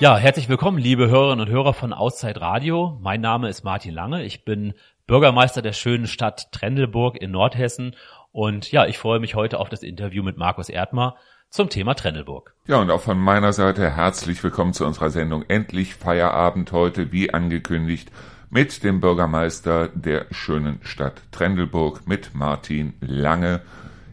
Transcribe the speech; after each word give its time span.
Ja, 0.00 0.16
herzlich 0.16 0.48
willkommen, 0.48 0.78
liebe 0.78 1.10
Hörerinnen 1.10 1.46
und 1.46 1.52
Hörer 1.52 1.74
von 1.74 1.92
Auszeit 1.92 2.40
Radio. 2.40 2.98
Mein 3.02 3.20
Name 3.20 3.50
ist 3.50 3.64
Martin 3.64 3.92
Lange. 3.92 4.24
Ich 4.24 4.46
bin 4.46 4.72
Bürgermeister 5.06 5.60
der 5.60 5.74
schönen 5.74 6.06
Stadt 6.06 6.50
Trendelburg 6.52 7.20
in 7.20 7.32
Nordhessen. 7.32 7.94
Und 8.32 8.72
ja, 8.72 8.86
ich 8.86 8.96
freue 8.96 9.20
mich 9.20 9.34
heute 9.34 9.58
auf 9.58 9.68
das 9.68 9.82
Interview 9.82 10.22
mit 10.22 10.38
Markus 10.38 10.70
Erdmer 10.70 11.16
zum 11.50 11.68
Thema 11.68 11.92
Trendelburg. 11.92 12.54
Ja, 12.66 12.78
und 12.78 12.90
auch 12.90 13.02
von 13.02 13.18
meiner 13.18 13.52
Seite 13.52 13.94
herzlich 13.94 14.42
willkommen 14.42 14.72
zu 14.72 14.86
unserer 14.86 15.10
Sendung 15.10 15.44
Endlich 15.48 15.96
Feierabend 15.96 16.72
heute, 16.72 17.12
wie 17.12 17.34
angekündigt, 17.34 18.10
mit 18.48 18.82
dem 18.82 19.02
Bürgermeister 19.02 19.88
der 19.88 20.28
schönen 20.30 20.78
Stadt 20.80 21.20
Trendelburg, 21.30 22.08
mit 22.08 22.34
Martin 22.34 22.94
Lange. 23.02 23.60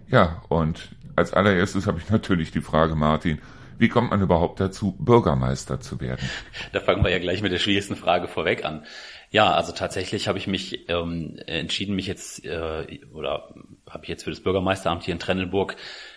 Ja, 0.10 0.42
und 0.50 0.90
als 1.16 1.32
allererstes 1.32 1.88
habe 1.88 2.00
ich 2.00 2.10
natürlich 2.10 2.52
die 2.52 2.60
Frage, 2.60 2.96
Martin, 2.96 3.40
wie 3.80 3.90
kommt 3.90 4.12
man 4.12 4.22
überhaupt 4.22 4.60
dazu, 4.60 4.96
Bürgermeister 5.00 5.80
zu 5.80 6.00
werden? 6.00 6.30
Da 6.72 6.80
fangen 6.80 7.04
wir 7.04 7.12
ja 7.12 7.20
gleich 7.20 7.42
mit 7.42 7.52
der 7.52 7.60
schwierigsten 7.60 7.96
Frage 7.96 8.28
vorweg 8.28 8.66
an. 8.66 8.86
Ja, 9.30 9.54
also 9.54 9.74
tatsächlich 9.74 10.28
habe 10.28 10.38
ich 10.38 10.48
mich 10.48 10.90
ähm, 10.90 11.38
entschieden, 11.48 11.96
mich 11.96 12.08
jetzt 12.08 12.46
äh, 12.46 13.00
oder 13.14 13.54
habe 13.90 14.04
ich 14.04 14.10
jetzt 14.10 14.24
für 14.24 14.30
das 14.30 14.40
Bürgermeisteramt 14.40 15.04
hier 15.04 15.14
in 15.14 15.20
Trennelburg 15.20 15.76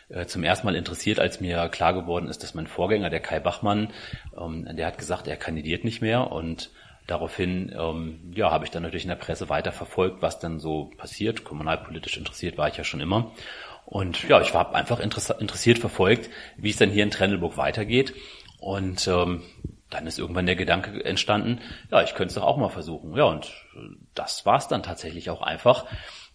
äh, 0.08 0.26
zum 0.26 0.44
ersten 0.44 0.66
Mal 0.66 0.76
interessiert, 0.76 1.18
als 1.18 1.40
mir 1.40 1.68
klar 1.68 1.92
geworden 1.92 2.28
ist, 2.28 2.42
dass 2.42 2.54
mein 2.54 2.68
Vorgänger, 2.68 3.10
der 3.10 3.20
Kai 3.20 3.40
Bachmann, 3.40 3.88
ähm, 4.38 4.68
der 4.76 4.86
hat 4.86 4.98
gesagt, 4.98 5.26
er 5.26 5.36
kandidiert 5.36 5.84
nicht 5.84 6.02
mehr 6.02 6.30
und 6.30 6.70
daraufhin 7.08 7.74
ähm, 7.76 8.32
ja, 8.34 8.50
habe 8.50 8.64
ich 8.64 8.70
dann 8.70 8.82
natürlich 8.82 9.04
in 9.04 9.10
der 9.10 9.16
Presse 9.16 9.48
weiter 9.48 9.72
verfolgt, 9.72 10.22
was 10.22 10.38
dann 10.38 10.60
so 10.60 10.90
passiert. 10.96 11.42
Kommunalpolitisch 11.44 12.16
interessiert 12.16 12.58
war 12.58 12.68
ich 12.68 12.76
ja 12.76 12.84
schon 12.84 13.00
immer. 13.00 13.32
Und 13.86 14.28
ja, 14.28 14.40
ich 14.40 14.54
war 14.54 14.74
einfach 14.74 15.00
interessiert 15.00 15.78
verfolgt, 15.78 16.30
wie 16.56 16.70
es 16.70 16.76
dann 16.76 16.90
hier 16.90 17.02
in 17.02 17.10
Trennelburg 17.10 17.56
weitergeht. 17.56 18.14
Und 18.58 19.08
ähm, 19.08 19.42
dann 19.88 20.06
ist 20.06 20.18
irgendwann 20.18 20.46
der 20.46 20.56
Gedanke 20.56 21.04
entstanden, 21.04 21.60
ja, 21.90 22.02
ich 22.02 22.14
könnte 22.14 22.28
es 22.28 22.34
doch 22.34 22.44
auch 22.44 22.56
mal 22.56 22.68
versuchen. 22.68 23.16
Ja, 23.16 23.24
und 23.24 23.50
das 24.14 24.46
war 24.46 24.58
es 24.58 24.68
dann 24.68 24.82
tatsächlich 24.82 25.30
auch 25.30 25.42
einfach. 25.42 25.86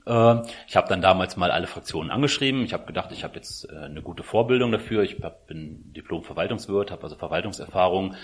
Äh, 0.06 0.42
ich 0.68 0.76
habe 0.76 0.90
dann 0.90 1.02
damals 1.02 1.38
mal 1.38 1.52
alle 1.52 1.68
Fraktionen 1.68 2.12
angeschrieben. 2.12 2.64
Ich 2.64 2.74
habe 2.74 2.86
gedacht, 2.86 3.12
ich 3.12 3.24
habe 3.24 3.36
jetzt 3.36 3.70
äh, 3.72 3.78
eine 3.78 4.02
gute 4.02 4.24
Vorbildung 4.24 4.72
dafür. 4.72 5.04
Ich 5.04 5.18
bin 5.48 5.94
Diplom-Verwaltungswirt, 5.94 6.92
habe 6.92 7.04
also 7.04 7.16
Verwaltungserfahrung. 7.16 8.16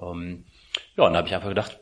Ähm, 0.00 0.44
ja, 0.96 1.04
und 1.04 1.12
da 1.12 1.18
habe 1.18 1.28
ich 1.28 1.34
einfach 1.34 1.48
gedacht, 1.48 1.80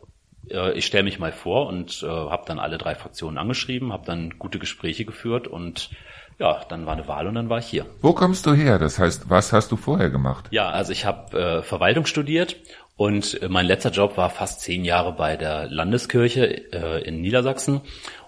äh, 0.51 0.73
ich 0.73 0.87
stelle 0.87 1.05
mich 1.05 1.19
mal 1.19 1.33
vor 1.33 1.67
und 1.67 2.03
äh, 2.03 2.07
habe 2.07 2.45
dann 2.47 2.59
alle 2.59 2.79
drei 2.79 2.95
Fraktionen 2.95 3.39
angeschrieben, 3.39 3.93
habe 3.93 4.07
dann 4.07 4.39
gute 4.39 4.59
Gespräche 4.59 5.05
geführt 5.05 5.49
und 5.49 5.91
ja, 6.39 6.61
dann 6.69 6.87
war 6.87 6.95
eine 6.95 7.09
Wahl 7.09 7.27
und 7.27 7.35
dann 7.35 7.49
war 7.49 7.59
ich 7.59 7.67
hier. 7.67 7.87
Wo 8.01 8.13
kommst 8.13 8.47
du 8.47 8.55
her? 8.55 8.79
Das 8.79 8.99
heißt, 8.99 9.29
was 9.29 9.53
hast 9.53 9.73
du 9.73 9.77
vorher 9.77 10.11
gemacht? 10.11 10.47
Ja, 10.51 10.71
also 10.71 10.93
ich 10.93 11.05
habe 11.05 11.39
äh, 11.39 11.63
Verwaltung 11.63 12.07
studiert 12.07 12.57
und 12.97 13.43
äh, 13.43 13.49
mein 13.49 13.67
letzter 13.67 13.91
Job 13.91 14.17
war 14.17 14.31
fast 14.31 14.61
zehn 14.61 14.85
Jahre 14.85 15.13
bei 15.13 15.37
der 15.37 15.69
Landeskirche 15.69 16.73
äh, 16.73 17.03
in 17.03 17.21
Niedersachsen 17.21 17.81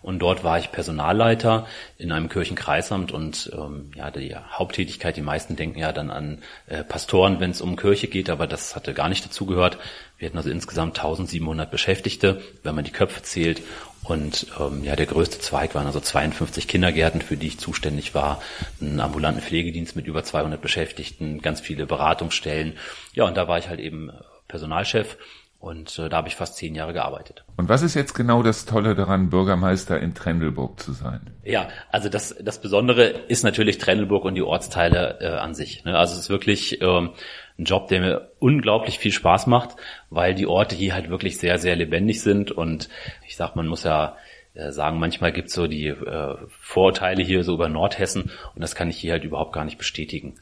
und 0.02 0.18
dort 0.18 0.42
war 0.42 0.58
ich 0.58 0.72
Personalleiter 0.72 1.66
in 1.98 2.10
einem 2.10 2.28
Kirchenkreisamt 2.28 3.12
und 3.12 3.50
ähm, 3.52 3.92
ja, 3.94 4.10
die 4.10 4.34
Haupttätigkeit, 4.34 5.16
die 5.16 5.22
meisten 5.22 5.54
denken 5.54 5.78
ja 5.78 5.92
dann 5.92 6.10
an 6.10 6.38
äh, 6.66 6.82
Pastoren, 6.82 7.38
wenn 7.38 7.50
es 7.50 7.60
um 7.60 7.76
Kirche 7.76 8.08
geht, 8.08 8.28
aber 8.30 8.46
das 8.46 8.74
hatte 8.74 8.92
gar 8.92 9.08
nicht 9.08 9.24
dazugehört. 9.24 9.78
Wir 10.18 10.28
hatten 10.28 10.36
also 10.36 10.50
insgesamt 10.50 10.98
1700 10.98 11.70
Beschäftigte, 11.70 12.40
wenn 12.62 12.74
man 12.74 12.84
die 12.84 12.92
Köpfe 12.92 13.22
zählt 13.22 13.62
und 14.10 14.48
ähm, 14.58 14.82
ja, 14.82 14.96
der 14.96 15.06
größte 15.06 15.38
Zweig 15.38 15.74
waren 15.76 15.86
also 15.86 16.00
52 16.00 16.66
Kindergärten, 16.66 17.22
für 17.22 17.36
die 17.36 17.46
ich 17.46 17.58
zuständig 17.58 18.12
war, 18.12 18.42
einen 18.80 18.98
ambulanten 18.98 19.40
Pflegedienst 19.40 19.94
mit 19.94 20.08
über 20.08 20.24
200 20.24 20.60
Beschäftigten, 20.60 21.40
ganz 21.40 21.60
viele 21.60 21.86
Beratungsstellen. 21.86 22.76
Ja, 23.12 23.24
und 23.24 23.36
da 23.36 23.46
war 23.46 23.58
ich 23.58 23.68
halt 23.68 23.78
eben 23.78 24.10
Personalchef 24.48 25.16
und 25.60 25.98
äh, 25.98 26.08
da 26.08 26.16
habe 26.16 26.28
ich 26.28 26.36
fast 26.36 26.56
zehn 26.56 26.74
Jahre 26.74 26.94
gearbeitet. 26.94 27.44
Und 27.56 27.68
was 27.68 27.82
ist 27.82 27.94
jetzt 27.94 28.14
genau 28.14 28.42
das 28.42 28.64
Tolle 28.64 28.94
daran, 28.94 29.28
Bürgermeister 29.28 30.00
in 30.00 30.14
Trendelburg 30.14 30.80
zu 30.80 30.92
sein? 30.92 31.20
Ja, 31.44 31.68
also 31.90 32.08
das, 32.08 32.34
das 32.40 32.62
Besondere 32.62 33.04
ist 33.04 33.44
natürlich 33.44 33.76
Trendelburg 33.76 34.24
und 34.24 34.34
die 34.34 34.42
Ortsteile 34.42 35.18
äh, 35.20 35.26
an 35.36 35.54
sich. 35.54 35.84
Ne? 35.84 35.98
Also 35.98 36.14
es 36.14 36.20
ist 36.20 36.30
wirklich 36.30 36.80
ähm, 36.80 37.10
ein 37.58 37.64
Job, 37.64 37.88
der 37.88 38.00
mir 38.00 38.30
unglaublich 38.38 38.98
viel 38.98 39.12
Spaß 39.12 39.46
macht, 39.48 39.76
weil 40.08 40.34
die 40.34 40.46
Orte 40.46 40.74
hier 40.74 40.94
halt 40.94 41.10
wirklich 41.10 41.36
sehr, 41.36 41.58
sehr 41.58 41.76
lebendig 41.76 42.22
sind. 42.22 42.50
Und 42.50 42.88
ich 43.28 43.36
sag, 43.36 43.54
man 43.54 43.66
muss 43.66 43.84
ja 43.84 44.16
äh, 44.54 44.72
sagen, 44.72 44.98
manchmal 44.98 45.30
gibt's 45.30 45.52
so 45.52 45.66
die 45.66 45.88
äh, 45.88 46.36
Vorurteile 46.48 47.22
hier 47.22 47.44
so 47.44 47.52
über 47.52 47.68
Nordhessen 47.68 48.30
und 48.54 48.62
das 48.62 48.74
kann 48.74 48.88
ich 48.88 48.96
hier 48.96 49.12
halt 49.12 49.24
überhaupt 49.24 49.52
gar 49.52 49.66
nicht 49.66 49.76
bestätigen. 49.78 50.36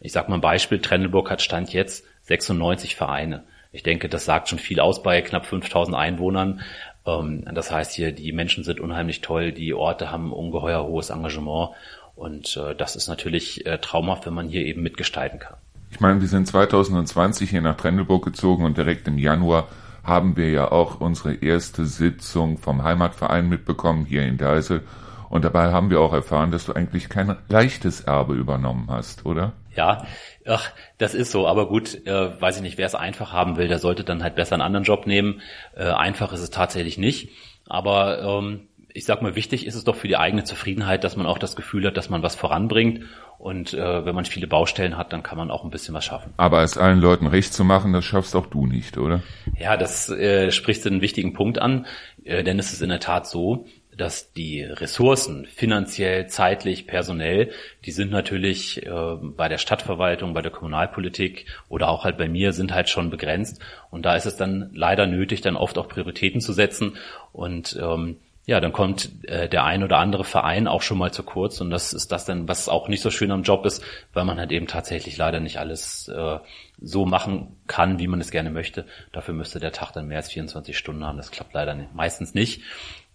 Ich 0.00 0.12
sag 0.12 0.30
mal 0.30 0.36
ein 0.36 0.40
Beispiel, 0.40 0.80
Trendelburg 0.80 1.30
hat 1.30 1.42
Stand 1.42 1.72
jetzt 1.74 2.06
96 2.22 2.96
Vereine. 2.96 3.44
Ich 3.72 3.82
denke, 3.82 4.08
das 4.08 4.24
sagt 4.24 4.48
schon 4.48 4.58
viel 4.58 4.80
aus 4.80 5.02
bei 5.02 5.20
knapp 5.20 5.46
5000 5.46 5.96
Einwohnern. 5.96 6.60
Ähm, 7.06 7.44
das 7.52 7.70
heißt 7.70 7.92
hier, 7.92 8.12
die 8.12 8.32
Menschen 8.32 8.64
sind 8.64 8.80
unheimlich 8.80 9.20
toll, 9.20 9.52
die 9.52 9.74
Orte 9.74 10.10
haben 10.10 10.32
ungeheuer 10.32 10.84
hohes 10.84 11.10
Engagement 11.10 11.70
und 12.16 12.56
äh, 12.56 12.74
das 12.74 12.96
ist 12.96 13.08
natürlich 13.08 13.66
äh, 13.66 13.78
traumhaft, 13.78 14.26
wenn 14.26 14.34
man 14.34 14.48
hier 14.48 14.64
eben 14.64 14.82
mitgestalten 14.82 15.38
kann. 15.38 15.56
Ich 15.90 16.00
meine, 16.00 16.20
wir 16.20 16.28
sind 16.28 16.46
2020 16.46 17.48
hier 17.48 17.62
nach 17.62 17.76
Trendelburg 17.76 18.24
gezogen 18.24 18.64
und 18.64 18.76
direkt 18.76 19.08
im 19.08 19.18
Januar 19.18 19.68
haben 20.04 20.36
wir 20.36 20.50
ja 20.50 20.70
auch 20.72 21.00
unsere 21.00 21.34
erste 21.34 21.84
Sitzung 21.84 22.58
vom 22.58 22.82
Heimatverein 22.82 23.48
mitbekommen 23.48 24.04
hier 24.04 24.22
in 24.22 24.38
Deisel. 24.38 24.82
Und 25.28 25.44
dabei 25.44 25.72
haben 25.72 25.90
wir 25.90 26.00
auch 26.00 26.14
erfahren, 26.14 26.50
dass 26.50 26.64
du 26.64 26.72
eigentlich 26.72 27.08
kein 27.08 27.36
leichtes 27.48 28.00
Erbe 28.00 28.34
übernommen 28.34 28.86
hast, 28.88 29.26
oder? 29.26 29.52
Ja, 29.78 30.04
ach, 30.44 30.72
das 30.98 31.14
ist 31.14 31.30
so. 31.30 31.46
Aber 31.46 31.68
gut, 31.68 32.04
äh, 32.04 32.40
weiß 32.40 32.56
ich 32.56 32.62
nicht, 32.62 32.78
wer 32.78 32.86
es 32.86 32.96
einfach 32.96 33.32
haben 33.32 33.56
will, 33.56 33.68
der 33.68 33.78
sollte 33.78 34.02
dann 34.02 34.24
halt 34.24 34.34
besser 34.34 34.54
einen 34.54 34.62
anderen 34.62 34.82
Job 34.82 35.06
nehmen. 35.06 35.40
Äh, 35.76 35.84
einfach 35.84 36.32
ist 36.32 36.40
es 36.40 36.50
tatsächlich 36.50 36.98
nicht. 36.98 37.28
Aber 37.68 38.20
ähm, 38.20 38.66
ich 38.92 39.04
sag 39.04 39.22
mal, 39.22 39.36
wichtig 39.36 39.66
ist 39.68 39.76
es 39.76 39.84
doch 39.84 39.94
für 39.94 40.08
die 40.08 40.16
eigene 40.16 40.42
Zufriedenheit, 40.42 41.04
dass 41.04 41.14
man 41.14 41.26
auch 41.26 41.38
das 41.38 41.54
Gefühl 41.54 41.86
hat, 41.86 41.96
dass 41.96 42.10
man 42.10 42.24
was 42.24 42.34
voranbringt. 42.34 43.04
Und 43.38 43.72
äh, 43.72 44.04
wenn 44.04 44.16
man 44.16 44.24
viele 44.24 44.48
Baustellen 44.48 44.98
hat, 44.98 45.12
dann 45.12 45.22
kann 45.22 45.38
man 45.38 45.52
auch 45.52 45.62
ein 45.62 45.70
bisschen 45.70 45.94
was 45.94 46.04
schaffen. 46.04 46.34
Aber 46.38 46.64
es 46.64 46.76
allen 46.76 46.98
Leuten 46.98 47.28
recht 47.28 47.54
zu 47.54 47.62
machen, 47.62 47.92
das 47.92 48.04
schaffst 48.04 48.34
auch 48.34 48.46
du 48.46 48.66
nicht, 48.66 48.98
oder? 48.98 49.22
Ja, 49.56 49.76
das 49.76 50.08
äh, 50.08 50.50
sprichst 50.50 50.84
du 50.84 50.88
einen 50.88 51.02
wichtigen 51.02 51.34
Punkt 51.34 51.60
an, 51.60 51.86
äh, 52.24 52.42
denn 52.42 52.58
es 52.58 52.72
ist 52.72 52.82
in 52.82 52.88
der 52.88 52.98
Tat 52.98 53.28
so, 53.28 53.66
dass 53.98 54.32
die 54.32 54.62
Ressourcen 54.62 55.46
finanziell, 55.46 56.28
zeitlich, 56.28 56.86
personell, 56.86 57.50
die 57.84 57.90
sind 57.90 58.10
natürlich 58.10 58.86
äh, 58.86 58.90
bei 59.20 59.48
der 59.48 59.58
Stadtverwaltung, 59.58 60.32
bei 60.32 60.42
der 60.42 60.52
Kommunalpolitik 60.52 61.46
oder 61.68 61.88
auch 61.88 62.04
halt 62.04 62.16
bei 62.16 62.28
mir 62.28 62.52
sind 62.52 62.72
halt 62.72 62.88
schon 62.88 63.10
begrenzt. 63.10 63.60
Und 63.90 64.06
da 64.06 64.14
ist 64.14 64.26
es 64.26 64.36
dann 64.36 64.70
leider 64.72 65.06
nötig, 65.06 65.40
dann 65.40 65.56
oft 65.56 65.76
auch 65.78 65.88
Prioritäten 65.88 66.40
zu 66.40 66.52
setzen. 66.52 66.96
Und 67.32 67.78
ähm, 67.80 68.16
ja, 68.48 68.60
dann 68.60 68.72
kommt 68.72 69.10
äh, 69.24 69.46
der 69.46 69.64
ein 69.64 69.82
oder 69.82 69.98
andere 69.98 70.24
Verein 70.24 70.68
auch 70.68 70.80
schon 70.80 70.96
mal 70.96 71.12
zu 71.12 71.22
kurz. 71.22 71.60
Und 71.60 71.68
das 71.68 71.92
ist 71.92 72.12
das 72.12 72.24
dann, 72.24 72.48
was 72.48 72.70
auch 72.70 72.88
nicht 72.88 73.02
so 73.02 73.10
schön 73.10 73.30
am 73.30 73.42
Job 73.42 73.66
ist, 73.66 73.84
weil 74.14 74.24
man 74.24 74.38
halt 74.38 74.52
eben 74.52 74.66
tatsächlich 74.66 75.18
leider 75.18 75.38
nicht 75.38 75.58
alles 75.58 76.08
äh, 76.08 76.38
so 76.80 77.04
machen 77.04 77.56
kann, 77.66 77.98
wie 77.98 78.06
man 78.06 78.22
es 78.22 78.30
gerne 78.30 78.50
möchte. 78.50 78.86
Dafür 79.12 79.34
müsste 79.34 79.60
der 79.60 79.72
Tag 79.72 79.92
dann 79.92 80.08
mehr 80.08 80.16
als 80.16 80.30
24 80.30 80.78
Stunden 80.78 81.04
haben. 81.04 81.18
Das 81.18 81.30
klappt 81.30 81.52
leider 81.52 81.74
nicht, 81.74 81.94
meistens 81.94 82.32
nicht. 82.32 82.62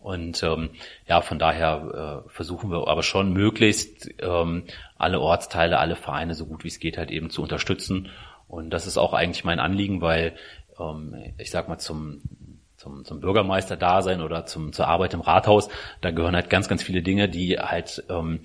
Und 0.04 0.44
ähm, 0.44 0.72
ja, 1.08 1.22
von 1.22 1.40
daher 1.40 2.24
äh, 2.26 2.30
versuchen 2.30 2.70
wir 2.70 2.88
aber 2.90 3.04
schon 3.04 3.32
möglichst 3.32 4.10
ähm, 4.20 4.66
alle 4.98 5.22
Ortsteile, 5.22 5.80
alle 5.80 5.96
Vereine 5.96 6.36
so 6.36 6.46
gut 6.46 6.66
wie 6.66 6.68
es 6.68 6.80
geht 6.80 6.98
halt 6.98 7.10
eben 7.10 7.30
zu 7.30 7.42
unterstützen. 7.42 8.10
Und 8.50 8.72
das 8.72 8.86
ist 8.86 8.98
auch 8.98 9.14
eigentlich 9.14 9.46
mein 9.46 9.60
Anliegen, 9.60 10.02
weil 10.02 10.36
ähm, 10.78 11.16
ich 11.38 11.52
sag 11.52 11.70
mal 11.70 11.78
zum 11.80 12.22
zum, 12.84 13.06
zum 13.06 13.22
Bürgermeister-Dasein 13.22 14.22
oder 14.22 14.46
zum, 14.46 14.74
zur 14.74 14.90
Arbeit 14.90 15.14
im 15.14 15.22
Rathaus, 15.22 15.70
da 16.02 16.12
gehören 16.12 16.36
halt 16.36 16.50
ganz, 16.50 16.68
ganz 16.68 16.84
viele 16.84 17.02
Dinge, 17.02 17.30
die 17.30 17.58
halt, 17.58 18.04
ähm, 18.10 18.42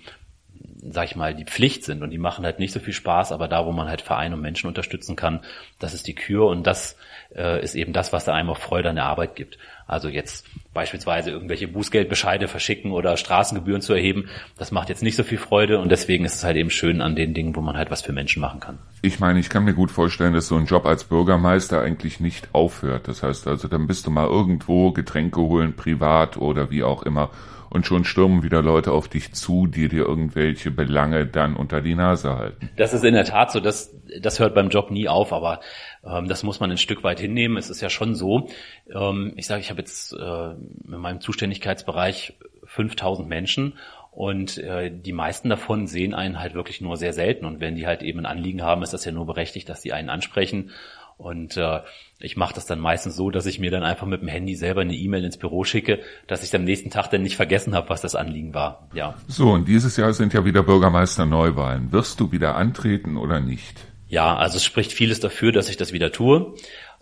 sag 0.93 1.05
ich 1.07 1.17
mal, 1.17 1.35
die 1.35 1.45
Pflicht 1.45 1.85
sind 1.85 2.03
und 2.03 2.11
die 2.11 2.19
machen 2.19 2.45
halt 2.45 2.59
nicht 2.59 2.73
so 2.73 2.81
viel 2.81 2.93
Spaß, 2.93 3.33
aber 3.33 3.49
da, 3.49 3.67
wo 3.67 3.73
man 3.73 3.89
halt 3.89 4.01
Vereine 4.01 4.35
und 4.35 4.41
Menschen 4.41 4.69
unterstützen 4.69 5.17
kann, 5.17 5.41
das 5.79 5.95
ist 5.95 6.07
die 6.07 6.15
Kür 6.15 6.47
und 6.47 6.67
das 6.67 6.97
äh, 7.35 7.63
ist 7.63 7.75
eben 7.75 7.93
das, 7.93 8.13
was 8.13 8.25
dann 8.25 8.35
einem 8.35 8.51
auch 8.51 8.59
Freude 8.59 8.91
an 8.91 8.97
der 8.97 9.05
Arbeit 9.05 9.37
gibt. 9.37 9.59
Also 9.87 10.09
jetzt 10.09 10.47
beispielsweise 10.75 11.31
irgendwelche 11.31 11.67
Bußgeldbescheide 11.67 12.47
verschicken 12.47 12.93
oder 12.93 13.17
Straßengebühren 13.17 13.81
zu 13.81 13.95
erheben, 13.95 14.29
das 14.59 14.71
macht 14.71 14.91
jetzt 14.91 15.03
nicht 15.03 15.17
so 15.17 15.23
viel 15.23 15.39
Freude 15.39 15.79
und 15.79 15.91
deswegen 15.91 16.25
ist 16.25 16.37
es 16.37 16.45
halt 16.45 16.57
eben 16.57 16.71
schön 16.71 17.01
an 17.01 17.17
den 17.17 17.35
Dingen, 17.35 17.57
wo 17.57 17.61
man 17.61 17.77
halt 17.77 17.91
was 17.91 18.03
für 18.03 18.13
Menschen 18.13 18.41
machen 18.41 18.61
kann. 18.61 18.79
Ich 19.01 19.19
meine, 19.19 19.41
ich 19.41 19.49
kann 19.49 19.65
mir 19.65 19.75
gut 19.75 19.91
vorstellen, 19.91 20.35
dass 20.35 20.49
so 20.49 20.57
ein 20.57 20.67
Job 20.67 20.85
als 20.85 21.05
Bürgermeister 21.05 21.81
eigentlich 21.81 22.21
nicht 22.21 22.49
aufhört. 22.53 23.09
Das 23.09 23.23
heißt 23.23 23.47
also, 23.47 23.67
dann 23.69 23.87
bist 23.87 24.07
du 24.07 24.11
mal 24.11 24.27
irgendwo 24.27 24.93
Getränke 24.93 25.41
holen, 25.41 25.75
privat 25.75 26.37
oder 26.37 26.71
wie 26.71 26.83
auch 26.83 27.03
immer 27.03 27.31
und 27.71 27.87
schon 27.87 28.05
stürmen 28.05 28.43
wieder 28.43 28.63
Leute 28.63 28.93
auf 28.93 29.09
dich 29.09 29.33
zu, 29.33 29.67
die 29.67 29.89
dir 29.89 30.05
irgendwelche 30.05 30.71
Belange 30.71 31.27
dann 31.27 31.57
unter 31.57 31.81
die 31.81 31.95
Nase 31.95 32.37
halten. 32.37 32.71
Das 32.77 32.95
ist 32.95 33.05
in 33.05 33.15
der 33.15 33.25
Tat 33.25 33.53
so, 33.53 33.61
das, 33.61 33.95
das 34.21 34.39
hört 34.39 34.55
beim 34.55 34.69
Job 34.69 34.91
nie 34.91 35.09
auf, 35.09 35.33
aber 35.33 35.61
ähm, 36.05 36.29
das 36.29 36.43
muss 36.43 36.61
man 36.61 36.71
ein 36.71 36.79
Stück 36.79 37.05
weit 37.05 37.21
hinnehmen. 37.21 37.57
Es 37.57 37.71
ist 37.71 37.81
ja 37.81 37.91
schon 37.91 38.15
so, 38.15 38.49
ähm, 38.93 39.33
ich 39.37 39.47
sage, 39.47 39.61
ich 39.61 39.71
habe 39.71 39.81
jetzt 39.81 40.13
äh, 40.13 40.51
in 40.51 40.99
meinem 40.99 41.21
Zuständigkeitsbereich 41.21 42.35
5000 42.65 43.29
Menschen 43.29 43.75
und 44.19 44.59
äh, 44.59 44.91
die 44.91 45.13
meisten 45.13 45.49
davon 45.49 45.87
sehen 45.87 46.13
einen 46.13 46.41
halt 46.41 46.55
wirklich 46.55 46.81
nur 46.81 46.97
sehr 46.97 47.13
selten. 47.13 47.45
Und 47.45 47.61
wenn 47.61 47.77
die 47.77 47.87
halt 47.87 48.03
eben 48.03 48.19
ein 48.19 48.27
Anliegen 48.27 48.63
haben, 48.63 48.83
ist 48.83 48.93
das 48.93 49.05
ja 49.05 49.13
nur 49.13 49.27
berechtigt, 49.27 49.69
dass 49.69 49.81
die 49.81 49.93
einen 49.93 50.11
ansprechen. 50.11 50.73
Und 51.19 51.57
äh, 51.57 51.81
ich 52.21 52.37
mache 52.37 52.55
das 52.55 52.65
dann 52.65 52.79
meistens 52.79 53.17
so, 53.17 53.31
dass 53.31 53.45
ich 53.45 53.59
mir 53.59 53.73
dann 53.73 53.83
einfach 53.83 54.07
mit 54.07 54.23
dem 54.23 54.29
Handy 54.29 54.55
selber 54.55 54.83
eine 54.83 54.95
E-Mail 54.95 55.25
ins 55.25 55.37
Büro 55.37 55.65
schicke, 55.65 55.99
dass 56.29 56.45
ich 56.45 56.55
am 56.55 56.63
nächsten 56.65 56.91
Tag 56.91 57.11
dann 57.11 57.23
nicht 57.23 57.37
vergessen 57.37 57.75
habe, 57.75 57.91
was 57.91 58.01
das 58.01 58.15
Anliegen 58.15 58.55
war. 58.55 58.89
Ja. 58.95 59.17
So, 59.27 59.51
und 59.51 59.67
dieses 59.67 59.97
Jahr 59.97 60.13
sind 60.13 60.33
ja 60.33 60.45
wieder 60.45 60.63
Bürgermeister-Neuwahlen. 60.63 61.93
Wirst 61.93 62.21
du 62.21 62.31
wieder 62.31 62.55
antreten 62.55 63.17
oder 63.17 63.41
nicht? 63.41 63.77
Ja, 64.07 64.37
also 64.37 64.57
es 64.57 64.65
spricht 64.65 64.93
vieles 64.93 65.19
dafür, 65.19 65.51
dass 65.51 65.69
ich 65.69 65.77
das 65.77 65.93
wieder 65.93 66.13
tue. 66.13 66.55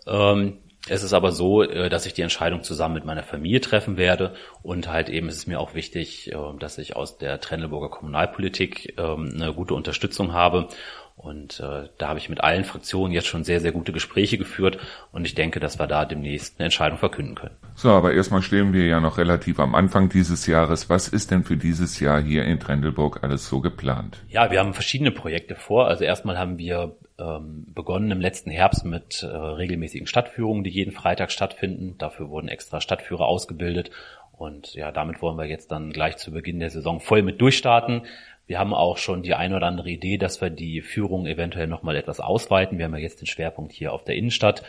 Ähm, 0.07 0.57
es 0.89 1.03
ist 1.03 1.13
aber 1.13 1.31
so, 1.31 1.63
äh, 1.63 1.89
dass 1.89 2.05
ich 2.05 2.13
die 2.13 2.21
Entscheidung 2.21 2.63
zusammen 2.63 2.95
mit 2.95 3.05
meiner 3.05 3.23
Familie 3.23 3.61
treffen 3.61 3.97
werde 3.97 4.33
und 4.63 4.87
halt 4.87 5.09
eben 5.09 5.29
ist 5.29 5.37
es 5.37 5.47
mir 5.47 5.59
auch 5.59 5.73
wichtig, 5.73 6.31
äh, 6.31 6.37
dass 6.59 6.77
ich 6.77 6.95
aus 6.95 7.17
der 7.17 7.39
Trendelburger 7.39 7.89
Kommunalpolitik 7.89 8.95
ähm, 8.97 9.31
eine 9.35 9.53
gute 9.53 9.73
Unterstützung 9.73 10.33
habe 10.33 10.69
und 11.17 11.59
äh, 11.59 11.89
da 11.97 12.09
habe 12.09 12.19
ich 12.19 12.29
mit 12.29 12.43
allen 12.43 12.63
Fraktionen 12.63 13.11
jetzt 13.11 13.27
schon 13.27 13.43
sehr, 13.43 13.59
sehr 13.59 13.71
gute 13.71 13.91
Gespräche 13.91 14.37
geführt 14.37 14.77
und 15.11 15.25
ich 15.25 15.33
denke, 15.33 15.59
dass 15.59 15.79
wir 15.79 15.87
da 15.87 16.05
demnächst 16.05 16.59
eine 16.59 16.65
Entscheidung 16.65 16.99
verkünden 16.99 17.33
können. 17.33 17.55
So, 17.73 17.89
aber 17.89 18.13
erstmal 18.13 18.43
stehen 18.43 18.71
wir 18.71 18.85
ja 18.85 18.99
noch 18.99 19.17
relativ 19.17 19.59
am 19.59 19.73
Anfang 19.73 20.09
dieses 20.09 20.45
Jahres. 20.45 20.91
Was 20.91 21.07
ist 21.07 21.31
denn 21.31 21.43
für 21.43 21.57
dieses 21.57 21.99
Jahr 21.99 22.21
hier 22.21 22.45
in 22.45 22.59
Trendelburg 22.59 23.23
alles 23.23 23.49
so 23.49 23.61
geplant? 23.61 24.23
Ja, 24.29 24.51
wir 24.51 24.59
haben 24.59 24.75
verschiedene 24.75 25.11
Projekte 25.11 25.55
vor. 25.55 25.87
Also 25.87 26.03
erstmal 26.03 26.37
haben 26.37 26.59
wir 26.59 26.95
ähm, 27.17 27.65
begonnen 27.73 28.11
im 28.11 28.21
letzten 28.21 28.51
Herbst 28.51 28.85
mit 28.85 29.23
äh, 29.23 29.25
regelmäßigen 29.25 30.05
Stadtführungen, 30.05 30.63
die 30.63 30.69
jeden 30.69 30.91
Freitag 30.91 31.31
stattfinden. 31.31 31.97
Dafür 31.97 32.29
wurden 32.29 32.47
extra 32.47 32.79
Stadtführer 32.79 33.25
ausgebildet 33.25 33.89
und 34.37 34.75
ja, 34.75 34.91
damit 34.91 35.21
wollen 35.21 35.37
wir 35.37 35.45
jetzt 35.45 35.71
dann 35.71 35.91
gleich 35.91 36.17
zu 36.17 36.31
Beginn 36.31 36.59
der 36.59 36.69
Saison 36.69 36.99
voll 36.99 37.23
mit 37.23 37.41
durchstarten. 37.41 38.03
Wir 38.47 38.59
haben 38.59 38.73
auch 38.73 38.97
schon 38.97 39.23
die 39.23 39.33
eine 39.33 39.57
oder 39.57 39.67
andere 39.67 39.89
Idee, 39.89 40.17
dass 40.17 40.41
wir 40.41 40.49
die 40.49 40.81
Führung 40.81 41.27
eventuell 41.27 41.67
nochmal 41.67 41.97
etwas 41.97 42.19
ausweiten. 42.19 42.77
Wir 42.77 42.85
haben 42.85 42.95
ja 42.95 43.01
jetzt 43.01 43.21
den 43.21 43.27
Schwerpunkt 43.27 43.73
hier 43.73 43.93
auf 43.93 44.05
der 44.05 44.15
Innenstadt. 44.15 44.63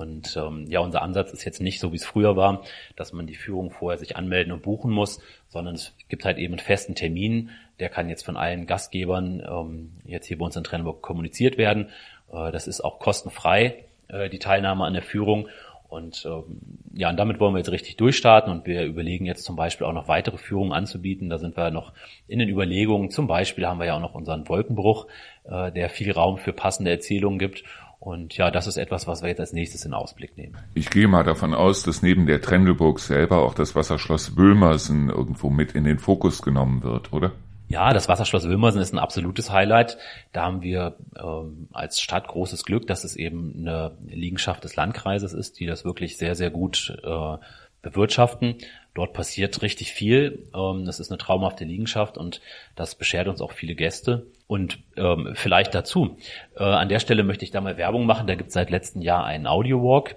Und 0.00 0.34
ähm, 0.38 0.64
ja, 0.70 0.80
unser 0.80 1.02
Ansatz 1.02 1.30
ist 1.34 1.44
jetzt 1.44 1.60
nicht 1.60 1.78
so, 1.78 1.92
wie 1.92 1.96
es 1.96 2.06
früher 2.06 2.34
war, 2.34 2.64
dass 2.96 3.12
man 3.12 3.26
die 3.26 3.34
Führung 3.34 3.70
vorher 3.70 3.98
sich 3.98 4.16
anmelden 4.16 4.50
und 4.50 4.62
buchen 4.62 4.90
muss, 4.90 5.20
sondern 5.48 5.74
es 5.74 5.94
gibt 6.08 6.24
halt 6.24 6.38
eben 6.38 6.54
einen 6.54 6.58
festen 6.58 6.94
Termin, 6.94 7.50
der 7.80 7.90
kann 7.90 8.08
jetzt 8.08 8.24
von 8.24 8.38
allen 8.38 8.66
Gastgebern 8.66 9.42
ähm, 9.46 9.92
jetzt 10.06 10.26
hier 10.26 10.38
bei 10.38 10.46
uns 10.46 10.56
in 10.56 10.64
Trennburg 10.64 11.02
kommuniziert 11.02 11.58
werden. 11.58 11.90
Äh, 12.32 12.50
das 12.50 12.66
ist 12.66 12.80
auch 12.80 12.98
kostenfrei, 12.98 13.84
äh, 14.08 14.30
die 14.30 14.38
Teilnahme 14.38 14.86
an 14.86 14.94
der 14.94 15.02
Führung. 15.02 15.48
Und 15.90 16.24
ähm, 16.24 16.60
ja, 16.94 17.10
und 17.10 17.16
damit 17.16 17.40
wollen 17.40 17.52
wir 17.52 17.58
jetzt 17.58 17.72
richtig 17.72 17.96
durchstarten 17.96 18.52
und 18.52 18.66
wir 18.66 18.84
überlegen 18.84 19.26
jetzt 19.26 19.44
zum 19.44 19.56
Beispiel 19.56 19.86
auch 19.86 19.92
noch 19.92 20.06
weitere 20.06 20.38
Führungen 20.38 20.72
anzubieten. 20.72 21.28
Da 21.28 21.38
sind 21.38 21.56
wir 21.56 21.70
noch 21.70 21.92
in 22.28 22.38
den 22.38 22.48
Überlegungen. 22.48 23.10
Zum 23.10 23.26
Beispiel 23.26 23.66
haben 23.66 23.80
wir 23.80 23.86
ja 23.86 23.96
auch 23.96 24.00
noch 24.00 24.14
unseren 24.14 24.48
Wolkenbruch, 24.48 25.08
äh, 25.44 25.72
der 25.72 25.90
viel 25.90 26.12
Raum 26.12 26.38
für 26.38 26.52
passende 26.52 26.92
Erzählungen 26.92 27.40
gibt. 27.40 27.64
Und 27.98 28.36
ja, 28.36 28.50
das 28.50 28.66
ist 28.66 28.78
etwas, 28.78 29.06
was 29.08 29.20
wir 29.20 29.28
jetzt 29.28 29.40
als 29.40 29.52
nächstes 29.52 29.84
in 29.84 29.92
Ausblick 29.92 30.38
nehmen. 30.38 30.56
Ich 30.74 30.88
gehe 30.90 31.08
mal 31.08 31.24
davon 31.24 31.54
aus, 31.54 31.82
dass 31.82 32.02
neben 32.02 32.24
der 32.26 32.40
Trendelburg 32.40 33.00
selber 33.00 33.42
auch 33.42 33.52
das 33.52 33.74
Wasserschloss 33.74 34.34
Böhmersen 34.34 35.10
irgendwo 35.10 35.50
mit 35.50 35.72
in 35.72 35.84
den 35.84 35.98
Fokus 35.98 36.40
genommen 36.40 36.82
wird, 36.82 37.12
oder? 37.12 37.32
Ja, 37.70 37.92
das 37.92 38.08
Wasserschloss 38.08 38.48
Wilmersen 38.48 38.82
ist 38.82 38.92
ein 38.92 38.98
absolutes 38.98 39.52
Highlight. 39.52 39.96
Da 40.32 40.42
haben 40.42 40.60
wir 40.60 40.96
ähm, 41.16 41.68
als 41.72 42.00
Stadt 42.00 42.26
großes 42.26 42.64
Glück, 42.64 42.88
dass 42.88 43.04
es 43.04 43.14
eben 43.14 43.54
eine 43.60 43.92
Liegenschaft 44.08 44.64
des 44.64 44.74
Landkreises 44.74 45.32
ist, 45.32 45.60
die 45.60 45.66
das 45.66 45.84
wirklich 45.84 46.18
sehr, 46.18 46.34
sehr 46.34 46.50
gut 46.50 46.98
äh, 47.04 47.36
bewirtschaften. 47.80 48.56
Dort 48.94 49.12
passiert 49.12 49.62
richtig 49.62 49.92
viel. 49.92 50.48
Ähm, 50.52 50.84
das 50.84 50.98
ist 50.98 51.12
eine 51.12 51.18
traumhafte 51.18 51.64
Liegenschaft 51.64 52.18
und 52.18 52.40
das 52.74 52.96
beschert 52.96 53.28
uns 53.28 53.40
auch 53.40 53.52
viele 53.52 53.76
Gäste. 53.76 54.26
Und 54.48 54.80
ähm, 54.96 55.34
vielleicht 55.34 55.72
dazu. 55.72 56.16
Äh, 56.56 56.64
an 56.64 56.88
der 56.88 56.98
Stelle 56.98 57.22
möchte 57.22 57.44
ich 57.44 57.52
da 57.52 57.60
mal 57.60 57.76
Werbung 57.76 58.04
machen. 58.04 58.26
Da 58.26 58.34
gibt 58.34 58.48
es 58.48 58.54
seit 58.54 58.70
letztem 58.70 59.00
Jahr 59.00 59.24
einen 59.24 59.46
Audio 59.46 59.80
Walk. 59.80 60.16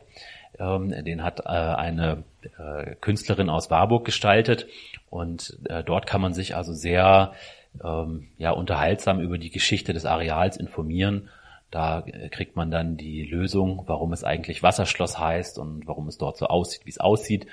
Ähm, 0.58 0.90
den 1.06 1.24
hat 1.24 1.42
äh, 1.42 1.50
eine 1.50 2.24
äh, 2.58 2.96
Künstlerin 2.96 3.50
aus 3.50 3.70
Warburg 3.70 4.06
gestaltet. 4.06 4.68
Und 5.10 5.58
äh, 5.66 5.84
dort 5.84 6.08
kann 6.08 6.22
man 6.22 6.34
sich 6.34 6.56
also 6.56 6.74
sehr 6.74 7.34
ähm, 7.84 8.28
ja, 8.38 8.52
unterhaltsam 8.52 9.20
über 9.20 9.38
die 9.38 9.52
Geschichte 9.52 9.94
des 9.94 10.06
Areals 10.06 10.58
informieren. 10.58 11.30
Da 11.72 12.02
äh, 12.06 12.30
kriegt 12.30 12.56
man 12.56 12.70
dann 12.70 12.98
die 12.98 13.24
Lösung, 13.24 13.84
warum 13.88 14.14
es 14.14 14.24
eigentlich 14.24 14.62
Wasserschloss 14.62 15.18
heißt 15.18 15.58
und 15.58 15.88
warum 15.88 16.08
es 16.08 16.18
dort 16.18 16.38
so 16.38 16.48
aussieht, 16.48 16.86
wie 16.86 16.92
es 16.92 17.00
aussieht. 17.00 17.48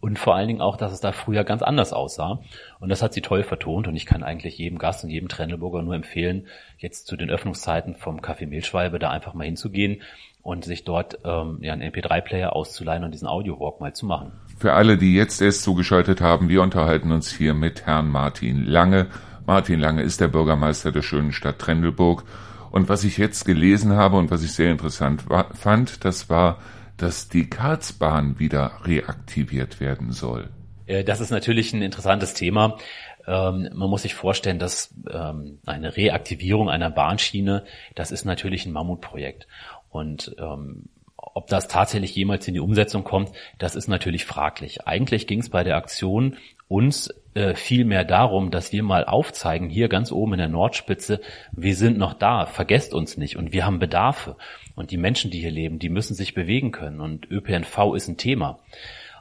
Und 0.00 0.18
vor 0.18 0.34
allen 0.34 0.48
Dingen 0.48 0.62
auch, 0.62 0.76
dass 0.76 0.92
es 0.92 1.00
da 1.00 1.12
früher 1.12 1.44
ganz 1.44 1.62
anders 1.62 1.92
aussah. 1.92 2.40
Und 2.78 2.88
das 2.88 3.02
hat 3.02 3.12
sie 3.12 3.20
toll 3.20 3.42
vertont. 3.42 3.86
Und 3.86 3.96
ich 3.96 4.06
kann 4.06 4.22
eigentlich 4.22 4.56
jedem 4.56 4.78
Gast 4.78 5.04
und 5.04 5.10
jedem 5.10 5.28
Trennelburger 5.28 5.82
nur 5.82 5.94
empfehlen, 5.94 6.46
jetzt 6.78 7.06
zu 7.06 7.16
den 7.16 7.28
Öffnungszeiten 7.28 7.94
vom 7.96 8.20
Café 8.20 8.46
Mehlschwalbe 8.46 8.98
da 8.98 9.10
einfach 9.10 9.34
mal 9.34 9.44
hinzugehen 9.44 10.00
und 10.42 10.64
sich 10.64 10.84
dort 10.84 11.18
ähm, 11.24 11.58
ja, 11.60 11.74
einen 11.74 11.92
MP3-Player 11.92 12.54
auszuleihen 12.54 13.04
und 13.04 13.12
diesen 13.12 13.28
Audio-Walk 13.28 13.80
mal 13.80 13.92
zu 13.92 14.06
machen. 14.06 14.32
Für 14.58 14.72
alle, 14.72 14.96
die 14.96 15.14
jetzt 15.14 15.42
erst 15.42 15.62
zugeschaltet 15.62 16.22
haben, 16.22 16.48
wir 16.48 16.62
unterhalten 16.62 17.12
uns 17.12 17.30
hier 17.30 17.52
mit 17.52 17.86
Herrn 17.86 18.08
Martin 18.08 18.64
Lange. 18.64 19.08
Martin 19.46 19.80
Lange 19.80 20.02
ist 20.02 20.20
der 20.22 20.28
Bürgermeister 20.28 20.92
der 20.92 21.02
schönen 21.02 21.32
Stadt 21.32 21.58
Trendelburg. 21.58 22.24
Und 22.70 22.88
was 22.88 23.04
ich 23.04 23.18
jetzt 23.18 23.44
gelesen 23.44 23.92
habe 23.92 24.16
und 24.16 24.30
was 24.30 24.42
ich 24.42 24.52
sehr 24.52 24.70
interessant 24.70 25.24
fand, 25.54 26.04
das 26.04 26.30
war, 26.30 26.58
dass 27.00 27.28
die 27.28 27.48
Karlsbahn 27.48 28.38
wieder 28.38 28.72
reaktiviert 28.84 29.80
werden 29.80 30.12
soll. 30.12 30.50
Äh, 30.86 31.04
das 31.04 31.20
ist 31.20 31.30
natürlich 31.30 31.72
ein 31.72 31.82
interessantes 31.82 32.34
Thema. 32.34 32.78
Ähm, 33.26 33.70
man 33.72 33.90
muss 33.90 34.02
sich 34.02 34.14
vorstellen, 34.14 34.58
dass 34.58 34.94
ähm, 35.10 35.58
eine 35.66 35.96
Reaktivierung 35.96 36.68
einer 36.68 36.90
Bahnschiene, 36.90 37.64
das 37.94 38.10
ist 38.10 38.24
natürlich 38.24 38.66
ein 38.66 38.72
Mammutprojekt. 38.72 39.46
Und 39.88 40.34
ähm, 40.38 40.84
ob 41.16 41.46
das 41.46 41.68
tatsächlich 41.68 42.14
jemals 42.14 42.46
in 42.48 42.54
die 42.54 42.60
Umsetzung 42.60 43.04
kommt, 43.04 43.30
das 43.58 43.76
ist 43.76 43.88
natürlich 43.88 44.24
fraglich. 44.24 44.86
Eigentlich 44.86 45.26
ging 45.26 45.40
es 45.40 45.50
bei 45.50 45.64
der 45.64 45.76
Aktion 45.76 46.36
uns 46.70 47.12
äh, 47.34 47.54
viel 47.56 47.84
mehr 47.84 48.04
darum, 48.04 48.52
dass 48.52 48.72
wir 48.72 48.84
mal 48.84 49.04
aufzeigen, 49.04 49.68
hier 49.68 49.88
ganz 49.88 50.12
oben 50.12 50.34
in 50.34 50.38
der 50.38 50.48
Nordspitze, 50.48 51.20
wir 51.50 51.74
sind 51.74 51.98
noch 51.98 52.14
da, 52.14 52.46
vergesst 52.46 52.94
uns 52.94 53.16
nicht 53.16 53.36
und 53.36 53.52
wir 53.52 53.66
haben 53.66 53.80
Bedarfe. 53.80 54.36
Und 54.76 54.92
die 54.92 54.96
Menschen, 54.96 55.32
die 55.32 55.40
hier 55.40 55.50
leben, 55.50 55.80
die 55.80 55.88
müssen 55.88 56.14
sich 56.14 56.32
bewegen 56.32 56.70
können 56.70 57.00
und 57.00 57.28
ÖPNV 57.28 57.94
ist 57.96 58.06
ein 58.06 58.18
Thema. 58.18 58.60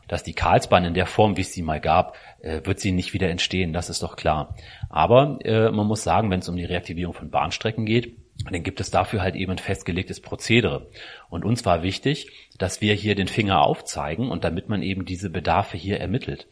Dass 0.07 0.23
die 0.23 0.33
Karlsbahn 0.33 0.85
in 0.85 0.93
der 0.93 1.07
Form, 1.07 1.37
wie 1.37 1.41
es 1.41 1.51
sie 1.51 1.63
mal 1.63 1.79
gab, 1.81 2.15
äh, 2.41 2.61
wird 2.65 2.79
sie 2.79 2.91
nicht 2.91 3.13
wieder 3.13 3.29
entstehen, 3.29 3.73
das 3.73 3.89
ist 3.89 4.03
doch 4.03 4.15
klar. 4.15 4.55
Aber 4.87 5.39
äh, 5.43 5.71
man 5.71 5.87
muss 5.87 6.03
sagen, 6.03 6.29
wenn 6.29 6.41
es 6.41 6.49
um 6.49 6.55
die 6.55 6.65
Reaktivierung 6.65 7.15
von 7.15 7.31
Bahnstrecken 7.31 7.85
geht, 7.85 8.15
dann 8.45 8.61
gibt 8.61 8.79
es 8.79 8.91
dafür 8.91 9.23
halt 9.23 9.35
eben 9.35 9.53
ein 9.53 9.57
festgelegtes 9.57 10.21
Prozedere. 10.21 10.87
Und 11.29 11.43
uns 11.45 11.65
war 11.65 11.81
wichtig, 11.81 12.29
dass 12.59 12.79
wir 12.79 12.93
hier 12.93 13.15
den 13.15 13.27
Finger 13.27 13.61
aufzeigen 13.61 14.29
und 14.29 14.43
damit 14.43 14.69
man 14.69 14.83
eben 14.83 15.03
diese 15.03 15.31
Bedarfe 15.31 15.77
hier 15.77 15.99
ermittelt. 15.99 16.47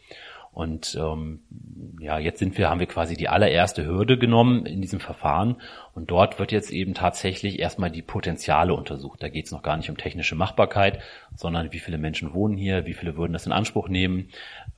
Und 0.58 0.98
ähm, 1.00 1.42
ja, 2.00 2.18
jetzt 2.18 2.40
sind 2.40 2.58
wir, 2.58 2.72
haben 2.72 2.80
wir 2.80 2.88
quasi 2.88 3.16
die 3.16 3.30
allererste 3.30 3.86
Hürde 3.86 4.18
genommen 4.18 4.66
in 4.66 4.82
diesem 4.82 5.00
Verfahren 5.00 5.58
und 5.94 6.10
dort 6.10 6.40
wird 6.40 6.52
jetzt 6.52 6.72
eben 6.72 6.96
tatsächlich 6.96 7.60
erstmal 7.60 7.92
die 7.92 8.02
Potenziale 8.02 8.74
untersucht. 8.74 9.22
Da 9.22 9.30
geht 9.30 9.46
es 9.46 9.52
noch 9.52 9.62
gar 9.62 9.78
nicht 9.78 9.92
um 9.92 9.98
technische 9.98 10.34
Machbarkeit, 10.34 11.00
sondern 11.36 11.72
wie 11.74 11.78
viele 11.78 12.00
Menschen 12.00 12.34
wohnen 12.34 12.58
hier, 12.58 12.88
wie 12.88 12.96
viele 12.96 13.18
würden 13.18 13.34
das 13.34 13.46
in 13.46 13.52
Anspruch 13.52 13.88
nehmen, 13.88 14.30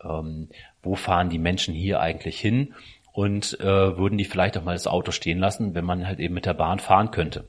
ähm, 0.04 0.50
wo 0.84 0.96
fahren 0.96 1.30
die 1.30 1.40
Menschen 1.40 1.74
hier 1.74 2.02
eigentlich 2.02 2.38
hin 2.38 2.74
und 3.14 3.58
äh, 3.62 3.64
würden 3.64 4.18
die 4.18 4.26
vielleicht 4.26 4.58
auch 4.58 4.66
mal 4.66 4.74
das 4.74 4.86
Auto 4.86 5.12
stehen 5.12 5.40
lassen, 5.40 5.76
wenn 5.76 5.86
man 5.86 6.06
halt 6.06 6.20
eben 6.20 6.34
mit 6.34 6.46
der 6.46 6.56
Bahn 6.56 6.80
fahren 6.80 7.12
könnte. 7.12 7.48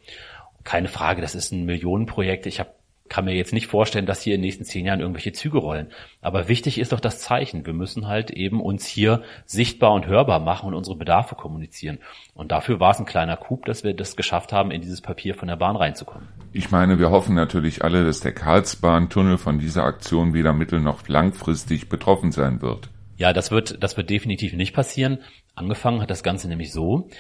Keine 0.63 0.87
Frage, 0.87 1.21
das 1.21 1.35
ist 1.35 1.51
ein 1.51 1.65
Millionenprojekt. 1.65 2.47
Ich 2.47 2.61
hab, 2.61 2.77
kann 3.11 3.27
mir 3.27 3.35
jetzt 3.35 3.53
nicht 3.53 3.67
vorstellen, 3.67 4.07
dass 4.07 4.23
hier 4.23 4.37
in 4.37 4.41
den 4.41 4.47
nächsten 4.47 4.65
zehn 4.65 4.87
Jahren 4.87 5.01
irgendwelche 5.01 5.33
Züge 5.33 5.59
rollen. 5.59 5.89
Aber 6.23 6.49
wichtig 6.49 6.79
ist 6.79 6.93
doch 6.93 7.01
das 7.01 7.19
Zeichen. 7.19 7.67
Wir 7.67 7.75
müssen 7.75 8.07
halt 8.07 8.31
eben 8.31 8.63
uns 8.63 8.87
hier 8.87 9.23
sichtbar 9.45 9.93
und 9.93 10.07
hörbar 10.07 10.39
machen 10.39 10.69
und 10.69 10.75
unsere 10.75 10.97
Bedarfe 10.97 11.35
kommunizieren. 11.35 11.99
Und 12.35 12.53
dafür 12.53 12.81
war 12.81 12.93
es 12.93 13.01
ein 13.01 13.07
kleiner 13.07 13.37
Coup, 13.37 13.67
dass 13.67 13.85
wir 13.85 13.95
das 13.95 14.17
geschafft 14.17 14.53
haben, 14.53 14.71
in 14.71 14.81
dieses 14.81 15.01
Papier 15.03 15.35
von 15.35 15.49
der 15.49 15.57
Bahn 15.57 15.77
reinzukommen. 15.77 16.29
Ich 16.53 16.71
meine, 16.71 16.99
wir 17.01 17.11
hoffen 17.11 17.35
natürlich 17.35 17.83
alle, 17.85 18.05
dass 18.05 18.21
der 18.21 18.33
Karlsbahntunnel 18.33 19.39
von 19.39 19.59
dieser 19.59 19.85
Aktion 19.85 20.33
weder 20.33 20.53
mittel- 20.53 20.81
noch 20.81 21.07
langfristig 21.09 21.89
betroffen 21.89 22.31
sein 22.31 22.63
wird. 22.63 22.91
Ja, 23.17 23.35
das 23.35 23.51
wird, 23.51 23.83
das 23.83 23.97
wird 23.99 24.09
definitiv 24.09 24.55
nicht 24.55 24.73
passieren. 24.73 25.19
Angefangen 25.55 26.01
hat 26.01 26.11
das 26.11 26.23
Ganze 26.23 26.49
nämlich 26.49 26.73
so, 26.73 27.11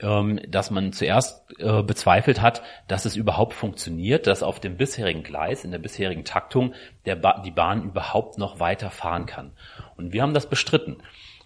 ähm, 0.00 0.40
dass 0.48 0.70
man 0.70 0.92
zuerst 0.92 1.44
äh, 1.58 1.82
bezweifelt 1.82 2.40
hat, 2.40 2.62
dass 2.86 3.04
es 3.04 3.16
überhaupt 3.16 3.54
funktioniert, 3.54 4.26
dass 4.26 4.42
auf 4.42 4.60
dem 4.60 4.76
bisherigen 4.76 5.22
Gleis, 5.22 5.64
in 5.64 5.70
der 5.70 5.78
bisherigen 5.78 6.24
Taktung, 6.24 6.74
der 7.06 7.16
ba 7.16 7.42
die 7.44 7.50
Bahn 7.50 7.82
überhaupt 7.82 8.38
noch 8.38 8.60
weiter 8.60 8.90
fahren 8.90 9.26
kann. 9.26 9.52
Und 9.96 10.12
wir 10.12 10.22
haben 10.22 10.34
das 10.34 10.48
bestritten. 10.48 10.98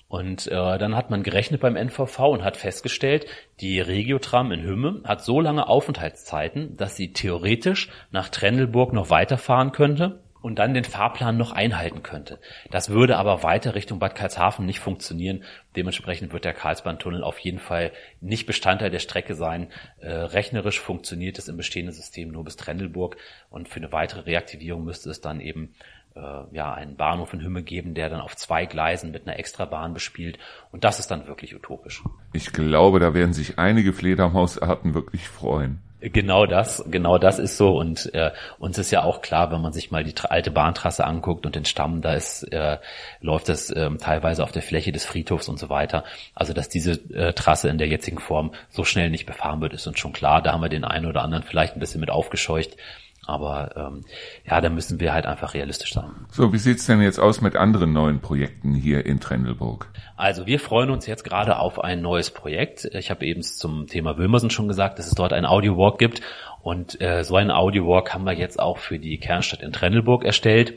Und 0.08 0.46
äh, 0.46 0.78
dann 0.78 0.94
hat 0.94 1.08
man 1.08 1.22
gerechnet 1.22 1.62
beim 1.62 1.74
NVV 1.74 2.18
und 2.18 2.44
hat 2.44 2.58
festgestellt, 2.58 3.24
die 3.60 3.80
Regiotram 3.80 4.52
in 4.52 4.62
Hümme 4.62 5.00
hat 5.04 5.24
so 5.24 5.40
lange 5.40 5.68
Aufenthaltszeiten, 5.68 6.76
dass 6.76 6.96
sie 6.96 7.14
theoretisch 7.14 7.88
nach 8.10 8.28
Trendelburg 8.28 8.92
noch 8.92 9.08
weiterfahren 9.08 9.72
könnte 9.72 10.21
und 10.42 10.58
dann 10.58 10.74
den 10.74 10.84
Fahrplan 10.84 11.36
noch 11.36 11.52
einhalten 11.52 12.02
könnte. 12.02 12.38
Das 12.70 12.90
würde 12.90 13.16
aber 13.16 13.42
weiter 13.42 13.74
Richtung 13.74 13.98
Bad 13.98 14.14
Karlshafen 14.14 14.66
nicht 14.66 14.80
funktionieren. 14.80 15.44
Dementsprechend 15.76 16.32
wird 16.32 16.44
der 16.44 16.52
Karlsbahntunnel 16.52 17.22
auf 17.22 17.38
jeden 17.38 17.58
Fall 17.58 17.92
nicht 18.20 18.46
Bestandteil 18.46 18.90
der 18.90 18.98
Strecke 18.98 19.34
sein. 19.34 19.68
Äh, 20.00 20.10
rechnerisch 20.10 20.80
funktioniert 20.80 21.38
es 21.38 21.48
im 21.48 21.56
bestehenden 21.56 21.94
System 21.94 22.30
nur 22.30 22.44
bis 22.44 22.56
Trendelburg 22.56 23.16
und 23.50 23.68
für 23.68 23.80
eine 23.80 23.92
weitere 23.92 24.20
Reaktivierung 24.22 24.84
müsste 24.84 25.10
es 25.10 25.20
dann 25.20 25.40
eben 25.40 25.74
äh, 26.14 26.20
ja 26.52 26.74
einen 26.74 26.96
Bahnhof 26.96 27.32
in 27.32 27.42
Hümme 27.42 27.62
geben, 27.62 27.94
der 27.94 28.08
dann 28.08 28.20
auf 28.20 28.36
zwei 28.36 28.66
Gleisen 28.66 29.12
mit 29.12 29.26
einer 29.26 29.38
Extrabahn 29.38 29.94
bespielt 29.94 30.38
und 30.70 30.84
das 30.84 30.98
ist 30.98 31.10
dann 31.10 31.26
wirklich 31.26 31.54
utopisch. 31.54 32.02
Ich 32.32 32.52
glaube, 32.52 32.98
da 32.98 33.14
werden 33.14 33.32
sich 33.32 33.58
einige 33.58 33.92
Fledermausarten 33.92 34.94
wirklich 34.94 35.28
freuen. 35.28 35.80
Genau 36.02 36.46
das, 36.46 36.84
genau 36.90 37.16
das 37.16 37.38
ist 37.38 37.56
so 37.56 37.78
und 37.78 38.12
äh, 38.12 38.32
uns 38.58 38.76
ist 38.76 38.90
ja 38.90 39.04
auch 39.04 39.22
klar, 39.22 39.52
wenn 39.52 39.60
man 39.60 39.72
sich 39.72 39.92
mal 39.92 40.02
die 40.02 40.14
alte 40.28 40.50
Bahntrasse 40.50 41.04
anguckt 41.06 41.46
und 41.46 41.54
den 41.54 41.64
Stamm, 41.64 42.02
da 42.02 42.14
ist 42.14 42.42
äh, 42.52 42.78
läuft 43.20 43.48
das 43.48 43.70
äh, 43.70 43.88
teilweise 43.98 44.42
auf 44.42 44.50
der 44.50 44.62
Fläche 44.62 44.90
des 44.90 45.04
Friedhofs 45.04 45.48
und 45.48 45.60
so 45.60 45.68
weiter. 45.68 46.02
Also 46.34 46.54
dass 46.54 46.68
diese 46.68 46.92
äh, 47.14 47.34
Trasse 47.34 47.68
in 47.68 47.78
der 47.78 47.86
jetzigen 47.86 48.18
Form 48.18 48.52
so 48.68 48.82
schnell 48.82 49.10
nicht 49.10 49.26
befahren 49.26 49.60
wird, 49.60 49.74
ist 49.74 49.86
uns 49.86 50.00
schon 50.00 50.12
klar. 50.12 50.42
Da 50.42 50.52
haben 50.52 50.62
wir 50.62 50.68
den 50.68 50.84
einen 50.84 51.06
oder 51.06 51.22
anderen 51.22 51.44
vielleicht 51.44 51.76
ein 51.76 51.80
bisschen 51.80 52.00
mit 52.00 52.10
aufgescheucht. 52.10 52.76
Aber 53.24 53.76
ähm, 53.76 54.04
ja, 54.44 54.60
da 54.60 54.68
müssen 54.68 54.98
wir 54.98 55.12
halt 55.12 55.26
einfach 55.26 55.54
realistisch 55.54 55.92
sein. 55.92 56.10
So, 56.30 56.52
wie 56.52 56.58
sieht's 56.58 56.86
denn 56.86 57.00
jetzt 57.00 57.20
aus 57.20 57.40
mit 57.40 57.54
anderen 57.54 57.92
neuen 57.92 58.20
Projekten 58.20 58.74
hier 58.74 59.06
in 59.06 59.20
Trendelburg? 59.20 59.88
Also 60.16 60.46
wir 60.46 60.58
freuen 60.58 60.90
uns 60.90 61.06
jetzt 61.06 61.22
gerade 61.22 61.58
auf 61.58 61.78
ein 61.78 62.02
neues 62.02 62.30
Projekt. 62.30 62.84
Ich 62.84 63.10
habe 63.10 63.24
eben 63.24 63.42
zum 63.42 63.86
Thema 63.86 64.18
Wilmersen 64.18 64.50
schon 64.50 64.66
gesagt, 64.66 64.98
dass 64.98 65.06
es 65.06 65.14
dort 65.14 65.32
ein 65.32 65.46
Audio-Walk 65.46 65.98
gibt. 65.98 66.20
Und 66.62 67.00
äh, 67.00 67.22
so 67.22 67.36
einen 67.36 67.52
Audio-Walk 67.52 68.12
haben 68.12 68.24
wir 68.24 68.32
jetzt 68.32 68.58
auch 68.58 68.78
für 68.78 68.98
die 68.98 69.18
Kernstadt 69.18 69.62
in 69.62 69.72
Trendelburg 69.72 70.24
erstellt. 70.24 70.74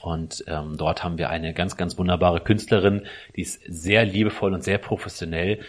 Und 0.00 0.44
ähm, 0.48 0.76
dort 0.76 1.04
haben 1.04 1.16
wir 1.16 1.30
eine 1.30 1.54
ganz, 1.54 1.76
ganz 1.76 1.96
wunderbare 1.96 2.40
Künstlerin, 2.40 3.06
die 3.36 3.42
es 3.42 3.60
sehr 3.66 4.04
liebevoll 4.04 4.52
und 4.52 4.64
sehr 4.64 4.78
professionell 4.78 5.60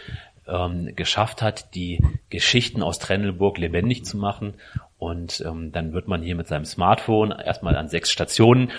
ähm, 0.46 0.94
geschafft 0.96 1.40
hat, 1.42 1.74
die 1.74 2.02
Geschichten 2.30 2.82
aus 2.82 2.98
Trendelburg 2.98 3.58
lebendig 3.58 4.04
zu 4.04 4.16
machen 4.16 4.54
und 5.00 5.42
ähm, 5.46 5.72
dann 5.72 5.94
wird 5.94 6.08
man 6.08 6.22
hier 6.22 6.36
mit 6.36 6.46
seinem 6.46 6.66
Smartphone 6.66 7.32
erstmal 7.32 7.74
an 7.74 7.88
sechs 7.88 8.10
Stationen, 8.10 8.70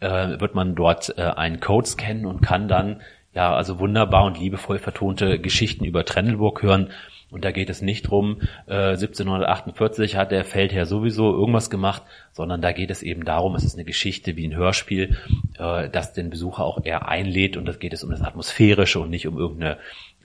äh, 0.00 0.38
wird 0.38 0.54
man 0.54 0.74
dort 0.74 1.16
äh, 1.16 1.22
einen 1.22 1.58
Code 1.58 1.88
scannen 1.88 2.26
und 2.26 2.42
kann 2.42 2.68
dann 2.68 3.00
ja 3.34 3.54
also 3.54 3.78
wunderbar 3.78 4.24
und 4.24 4.38
liebevoll 4.38 4.78
vertonte 4.78 5.40
Geschichten 5.40 5.84
über 5.84 6.04
Trendelburg 6.04 6.62
hören. 6.62 6.90
Und 7.30 7.44
da 7.44 7.52
geht 7.52 7.70
es 7.70 7.80
nicht 7.80 8.10
drum, 8.10 8.42
äh, 8.66 8.96
1748 8.96 10.16
hat 10.16 10.32
der 10.32 10.44
Feldherr 10.44 10.84
sowieso 10.84 11.32
irgendwas 11.32 11.70
gemacht, 11.70 12.02
sondern 12.32 12.60
da 12.60 12.72
geht 12.72 12.90
es 12.90 13.02
eben 13.02 13.24
darum, 13.24 13.54
es 13.54 13.64
ist 13.64 13.74
eine 13.74 13.84
Geschichte 13.84 14.36
wie 14.36 14.48
ein 14.48 14.56
Hörspiel, 14.56 15.16
äh, 15.58 15.88
das 15.88 16.12
den 16.12 16.28
Besucher 16.28 16.64
auch 16.64 16.84
eher 16.84 17.08
einlädt 17.08 17.56
und 17.56 17.66
das 17.66 17.78
geht 17.78 17.92
es 17.92 18.02
um 18.04 18.10
das 18.10 18.20
Atmosphärische 18.20 18.98
und 18.98 19.10
nicht 19.10 19.28
um 19.28 19.38
irgendeine 19.38 19.78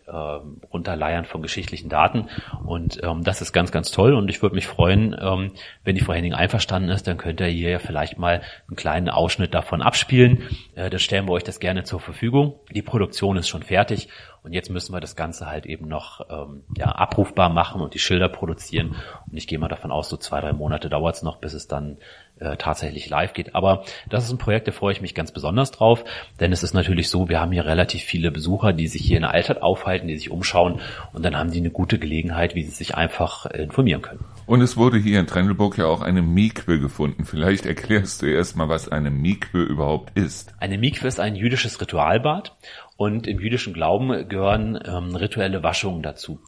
äh, 0.08 0.12
Runterleiern 0.12 1.26
von 1.26 1.42
geschichtlichen 1.42 1.90
Daten. 1.90 2.30
Und 2.66 3.02
ähm, 3.04 3.24
das 3.24 3.42
ist 3.42 3.54
ganz, 3.54 3.72
ganz 3.72 3.92
toll. 3.92 4.14
Und 4.14 4.30
ich 4.30 4.42
würde 4.42 4.56
mich 4.56 4.68
freuen, 4.68 5.16
ähm, 5.20 5.52
wenn 5.84 5.96
die 5.96 6.02
Frau 6.02 6.14
Henning 6.14 6.34
einverstanden 6.34 6.90
ist, 6.90 7.08
dann 7.08 7.18
könnt 7.18 7.40
ihr 7.42 7.48
hier 7.48 7.72
ja 7.72 7.80
vielleicht 7.80 8.18
mal 8.18 8.42
einen 8.68 8.76
kleinen 8.76 9.10
Ausschnitt 9.10 9.54
davon 9.54 9.82
abspielen. 9.82 10.44
Äh, 10.76 10.90
dann 10.90 11.00
stellen 11.00 11.28
wir 11.28 11.34
euch 11.34 11.44
das 11.44 11.60
gerne 11.60 11.84
zur 11.84 12.00
Verfügung. 12.00 12.60
Die 12.72 12.82
Produktion 12.82 13.38
ist 13.38 13.50
schon 13.50 13.64
fertig. 13.64 14.10
Und 14.46 14.54
jetzt 14.54 14.70
müssen 14.70 14.94
wir 14.94 15.00
das 15.00 15.16
Ganze 15.16 15.48
halt 15.48 15.66
eben 15.66 15.88
noch 15.88 16.22
ähm, 16.30 16.62
ja, 16.78 16.86
abrufbar 16.86 17.50
machen 17.50 17.82
und 17.82 17.96
die 17.96 18.00
Schilder 18.00 18.30
produzieren. 18.30 18.96
Und 19.30 19.36
ich 19.36 19.48
gehe 19.48 19.58
mal 19.58 19.68
davon 19.68 19.92
aus, 19.92 20.08
so 20.08 20.18
zwei, 20.18 20.40
drei 20.40 20.54
Monate 20.54 20.88
dauert 20.88 21.16
es 21.16 21.24
noch, 21.24 21.38
bis 21.38 21.54
es 21.54 21.68
dann 21.68 21.98
äh, 22.40 22.58
tatsächlich 22.58 23.10
live 23.10 23.34
geht. 23.34 23.56
Aber 23.56 23.86
das 24.10 24.26
ist 24.26 24.32
ein 24.32 24.38
Projekt, 24.38 24.68
da 24.68 24.72
freue 24.72 24.92
ich 24.92 25.02
mich 25.02 25.16
ganz 25.16 25.32
besonders 25.32 25.72
drauf, 25.72 26.04
denn 26.40 26.52
es 26.52 26.64
ist 26.64 26.74
natürlich 26.74 27.10
so, 27.10 27.30
wir 27.30 27.40
haben 27.40 27.52
hier 27.52 27.66
relativ 27.66 28.04
viele 28.04 28.30
Besucher, 28.30 28.74
die 28.74 28.88
sich 28.88 29.04
hier 29.04 29.18
in 29.18 29.24
der 29.24 29.32
Altstadt 29.32 29.62
aufhalten, 29.62 30.08
die 30.08 30.18
sich 30.18 30.32
umschauen 30.32 30.82
und 31.14 31.24
dann 31.24 31.38
haben 31.38 31.52
die 31.52 31.60
eine 31.60 31.70
gute 31.70 31.98
Gelegenheit, 31.98 32.54
wie 32.56 32.64
sie 32.64 32.72
sich 32.72 32.96
einfach 32.96 33.46
informieren 33.46 34.02
können. 34.02 34.26
Und 34.46 34.62
es 34.62 34.78
wurde 34.78 34.98
hier 34.98 35.20
in 35.20 35.28
Trendelburg 35.28 35.78
ja 35.78 35.86
auch 35.86 36.02
eine 36.02 36.22
Mikwe 36.22 36.80
gefunden. 36.80 37.26
Vielleicht 37.26 37.66
erklärst 37.66 38.22
du 38.22 38.28
erst 38.28 38.56
mal, 38.56 38.70
was 38.70 38.90
eine 38.90 39.10
Mikwe 39.10 39.64
überhaupt 39.64 40.16
ist. 40.18 40.54
Eine 40.60 40.78
Mikwe 40.78 41.08
ist 41.08 41.20
ein 41.20 41.36
jüdisches 41.36 41.82
Ritualbad 41.82 42.56
und 42.98 43.28
im 43.28 43.40
jüdischen 43.40 43.74
Glauben 43.74 44.30
gehören 44.30 44.80
ähm, 44.86 45.16
rituelle 45.16 45.64
Waschungen 45.64 46.02
dazu. 46.02 46.40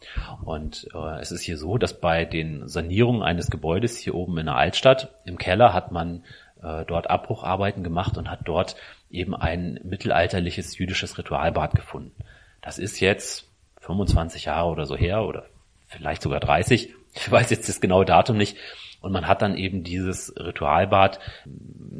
Und 0.45 0.87
äh, 0.93 1.19
es 1.19 1.31
ist 1.31 1.41
hier 1.41 1.57
so, 1.57 1.77
dass 1.77 1.99
bei 1.99 2.23
den 2.23 2.67
Sanierungen 2.67 3.21
eines 3.21 3.49
Gebäudes 3.49 3.97
hier 3.97 4.15
oben 4.15 4.37
in 4.37 4.45
der 4.45 4.55
Altstadt 4.55 5.13
im 5.25 5.37
Keller 5.37 5.73
hat 5.73 5.91
man 5.91 6.23
äh, 6.63 6.85
dort 6.85 7.09
Abbrucharbeiten 7.09 7.83
gemacht 7.83 8.17
und 8.17 8.31
hat 8.31 8.41
dort 8.45 8.77
eben 9.09 9.35
ein 9.35 9.79
mittelalterliches 9.83 10.77
jüdisches 10.77 11.17
Ritualbad 11.17 11.75
gefunden. 11.75 12.15
Das 12.61 12.79
ist 12.79 12.99
jetzt 12.99 13.49
25 13.81 14.45
Jahre 14.45 14.69
oder 14.69 14.85
so 14.85 14.95
her 14.95 15.23
oder 15.23 15.45
vielleicht 15.87 16.21
sogar 16.21 16.39
30. 16.39 16.93
Ich 17.13 17.31
weiß 17.31 17.49
jetzt 17.49 17.67
das 17.67 17.81
genaue 17.81 18.05
Datum 18.05 18.37
nicht. 18.37 18.57
Und 19.01 19.11
man 19.11 19.27
hat 19.27 19.41
dann 19.41 19.55
eben 19.55 19.83
dieses 19.83 20.33
Ritualbad, 20.37 21.19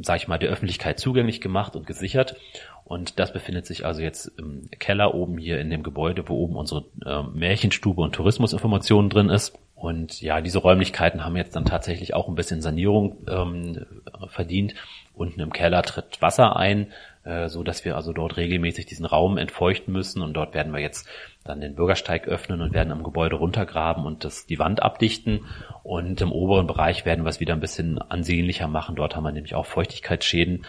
sage 0.02 0.18
ich 0.18 0.28
mal, 0.28 0.38
der 0.38 0.50
Öffentlichkeit 0.50 0.98
zugänglich 0.98 1.40
gemacht 1.40 1.76
und 1.76 1.86
gesichert. 1.86 2.36
Und 2.84 3.18
das 3.18 3.34
befindet 3.34 3.66
sich 3.66 3.84
also 3.84 4.00
jetzt 4.00 4.32
im 4.38 4.70
Keller 4.78 5.14
oben 5.14 5.36
hier 5.36 5.60
in 5.60 5.68
dem 5.68 5.82
Gebäude, 5.82 6.26
wo 6.26 6.36
oben 6.36 6.56
unsere 6.56 6.86
äh, 7.04 7.22
Märchenstube 7.22 8.00
und 8.00 8.14
Tourismusinformationen 8.14 9.10
drin 9.10 9.28
ist. 9.28 9.58
Und 9.74 10.20
ja, 10.22 10.40
diese 10.40 10.58
Räumlichkeiten 10.58 11.24
haben 11.24 11.36
jetzt 11.36 11.54
dann 11.54 11.66
tatsächlich 11.66 12.14
auch 12.14 12.28
ein 12.28 12.34
bisschen 12.34 12.62
Sanierung 12.62 13.18
ähm, 13.28 13.86
verdient. 14.28 14.74
Unten 15.14 15.40
im 15.40 15.52
Keller 15.52 15.82
tritt 15.82 16.20
Wasser 16.20 16.56
ein, 16.56 16.92
äh, 17.24 17.48
so 17.48 17.62
dass 17.62 17.84
wir 17.84 17.94
also 17.94 18.12
dort 18.12 18.38
regelmäßig 18.38 18.86
diesen 18.86 19.06
Raum 19.06 19.36
entfeuchten 19.36 19.92
müssen. 19.92 20.22
Und 20.22 20.32
dort 20.32 20.54
werden 20.54 20.72
wir 20.72 20.80
jetzt 20.80 21.06
dann 21.48 21.60
den 21.60 21.74
Bürgersteig 21.74 22.28
öffnen 22.28 22.60
und 22.60 22.72
werden 22.72 22.92
am 22.92 23.02
Gebäude 23.02 23.36
runtergraben 23.36 24.04
und 24.04 24.24
das, 24.24 24.46
die 24.46 24.58
Wand 24.58 24.82
abdichten. 24.82 25.46
Und 25.82 26.20
im 26.20 26.32
oberen 26.32 26.66
Bereich 26.66 27.04
werden 27.04 27.24
wir 27.24 27.30
es 27.30 27.40
wieder 27.40 27.54
ein 27.54 27.60
bisschen 27.60 27.98
ansehnlicher 27.98 28.68
machen. 28.68 28.96
Dort 28.96 29.16
haben 29.16 29.24
wir 29.24 29.32
nämlich 29.32 29.54
auch 29.54 29.66
Feuchtigkeitsschäden. 29.66 30.66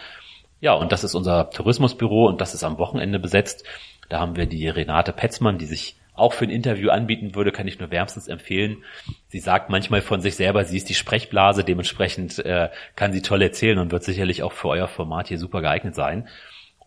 Ja, 0.60 0.74
und 0.74 0.92
das 0.92 1.04
ist 1.04 1.14
unser 1.14 1.50
Tourismusbüro 1.50 2.26
und 2.26 2.40
das 2.40 2.54
ist 2.54 2.64
am 2.64 2.78
Wochenende 2.78 3.18
besetzt. 3.18 3.64
Da 4.08 4.20
haben 4.20 4.36
wir 4.36 4.46
die 4.46 4.68
Renate 4.68 5.12
Petzmann, 5.12 5.58
die 5.58 5.66
sich 5.66 5.96
auch 6.14 6.32
für 6.34 6.44
ein 6.44 6.50
Interview 6.50 6.90
anbieten 6.90 7.34
würde, 7.34 7.52
kann 7.52 7.66
ich 7.66 7.78
nur 7.78 7.90
wärmstens 7.90 8.28
empfehlen. 8.28 8.84
Sie 9.28 9.38
sagt 9.38 9.70
manchmal 9.70 10.02
von 10.02 10.20
sich 10.20 10.36
selber, 10.36 10.64
sie 10.64 10.76
ist 10.76 10.88
die 10.88 10.94
Sprechblase, 10.94 11.64
dementsprechend 11.64 12.38
äh, 12.44 12.68
kann 12.94 13.12
sie 13.12 13.22
toll 13.22 13.42
erzählen 13.42 13.78
und 13.78 13.90
wird 13.90 14.04
sicherlich 14.04 14.42
auch 14.42 14.52
für 14.52 14.68
euer 14.68 14.88
Format 14.88 15.28
hier 15.28 15.38
super 15.38 15.62
geeignet 15.62 15.94
sein. 15.94 16.28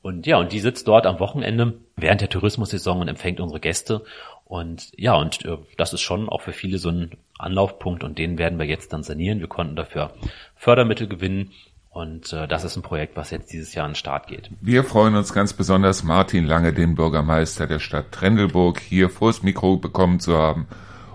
Und 0.03 0.27
ja, 0.27 0.37
und 0.37 0.51
die 0.51 0.59
sitzt 0.59 0.87
dort 0.89 1.07
am 1.07 1.19
Wochenende 1.19 1.79
während 1.95 2.19
der 2.19 2.29
Tourismussaison 2.29 2.99
und 2.99 3.07
empfängt 3.07 3.39
unsere 3.39 3.61
Gäste. 3.61 4.03
Und 4.43 4.91
ja, 4.97 5.15
und 5.15 5.45
äh, 5.45 5.57
das 5.77 5.93
ist 5.93 6.01
schon 6.01 6.27
auch 6.27 6.41
für 6.41 6.51
viele 6.51 6.77
so 6.77 6.89
ein 6.89 7.11
Anlaufpunkt 7.39 8.03
und 8.03 8.19
den 8.19 8.37
werden 8.37 8.59
wir 8.59 8.65
jetzt 8.65 8.91
dann 8.91 9.03
sanieren. 9.03 9.39
Wir 9.39 9.47
konnten 9.47 9.77
dafür 9.77 10.13
Fördermittel 10.57 11.07
gewinnen 11.07 11.51
und 11.89 12.33
äh, 12.33 12.49
das 12.49 12.65
ist 12.65 12.75
ein 12.75 12.81
Projekt, 12.81 13.15
was 13.15 13.31
jetzt 13.31 13.53
dieses 13.53 13.73
Jahr 13.73 13.85
an 13.85 13.91
den 13.91 13.95
Start 13.95 14.27
geht. 14.27 14.49
Wir 14.59 14.83
freuen 14.83 15.15
uns 15.15 15.31
ganz 15.31 15.53
besonders, 15.53 16.03
Martin 16.03 16.45
Lange, 16.45 16.73
den 16.73 16.95
Bürgermeister 16.95 17.65
der 17.65 17.79
Stadt 17.79 18.11
Trendelburg, 18.11 18.81
hier 18.81 19.09
vors 19.09 19.41
Mikro 19.41 19.77
bekommen 19.77 20.19
zu 20.19 20.37
haben. 20.37 20.67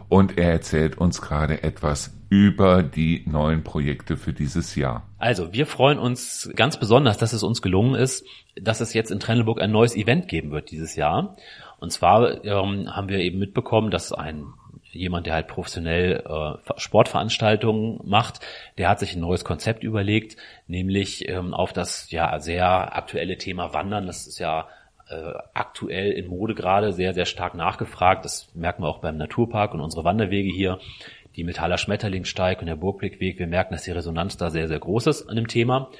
Und 0.08 0.38
er 0.38 0.50
erzählt 0.50 0.96
uns 0.96 1.20
gerade 1.20 1.62
etwas 1.62 2.17
über 2.30 2.82
die 2.82 3.24
neuen 3.26 3.64
Projekte 3.64 4.16
für 4.16 4.32
dieses 4.32 4.74
Jahr. 4.74 5.06
Also, 5.18 5.52
wir 5.52 5.66
freuen 5.66 5.98
uns 5.98 6.50
ganz 6.54 6.78
besonders, 6.78 7.16
dass 7.18 7.32
es 7.32 7.42
uns 7.42 7.62
gelungen 7.62 7.94
ist, 7.94 8.24
dass 8.60 8.80
es 8.80 8.92
jetzt 8.92 9.10
in 9.10 9.20
Trendelburg 9.20 9.60
ein 9.60 9.72
neues 9.72 9.96
Event 9.96 10.28
geben 10.28 10.50
wird 10.50 10.70
dieses 10.70 10.96
Jahr. 10.96 11.36
Und 11.80 11.92
zwar 11.92 12.44
ähm, 12.44 12.94
haben 12.94 13.08
wir 13.08 13.18
eben 13.18 13.38
mitbekommen, 13.38 13.90
dass 13.90 14.12
ein 14.12 14.46
jemand, 14.92 15.26
der 15.26 15.34
halt 15.34 15.48
professionell 15.48 16.24
äh, 16.26 16.78
Sportveranstaltungen 16.80 18.00
macht, 18.04 18.40
der 18.78 18.88
hat 18.88 18.98
sich 18.98 19.14
ein 19.14 19.20
neues 19.20 19.44
Konzept 19.44 19.84
überlegt, 19.84 20.36
nämlich 20.66 21.28
ähm, 21.28 21.54
auf 21.54 21.72
das 21.72 22.10
ja 22.10 22.38
sehr 22.40 22.96
aktuelle 22.96 23.36
Thema 23.36 23.74
Wandern. 23.74 24.06
Das 24.06 24.26
ist 24.26 24.38
ja 24.38 24.66
äh, 25.08 25.32
aktuell 25.54 26.12
in 26.12 26.28
Mode 26.28 26.54
gerade 26.54 26.92
sehr, 26.92 27.14
sehr 27.14 27.26
stark 27.26 27.54
nachgefragt. 27.54 28.24
Das 28.24 28.54
merken 28.54 28.82
wir 28.82 28.88
auch 28.88 29.00
beim 29.00 29.16
Naturpark 29.16 29.74
und 29.74 29.80
unsere 29.80 30.04
Wanderwege 30.04 30.50
hier. 30.50 30.78
Die 31.36 31.44
Metaller 31.44 31.78
Schmetterlingssteig 31.78 32.60
und 32.60 32.66
der 32.66 32.76
Burgblickweg. 32.76 33.38
Wir 33.38 33.46
merken, 33.46 33.74
dass 33.74 33.84
die 33.84 33.92
Resonanz 33.92 34.36
da 34.36 34.50
sehr, 34.50 34.68
sehr 34.68 34.78
groß 34.78 35.06
ist 35.06 35.28
an 35.28 35.36
dem 35.36 35.48
Thema. 35.48 35.90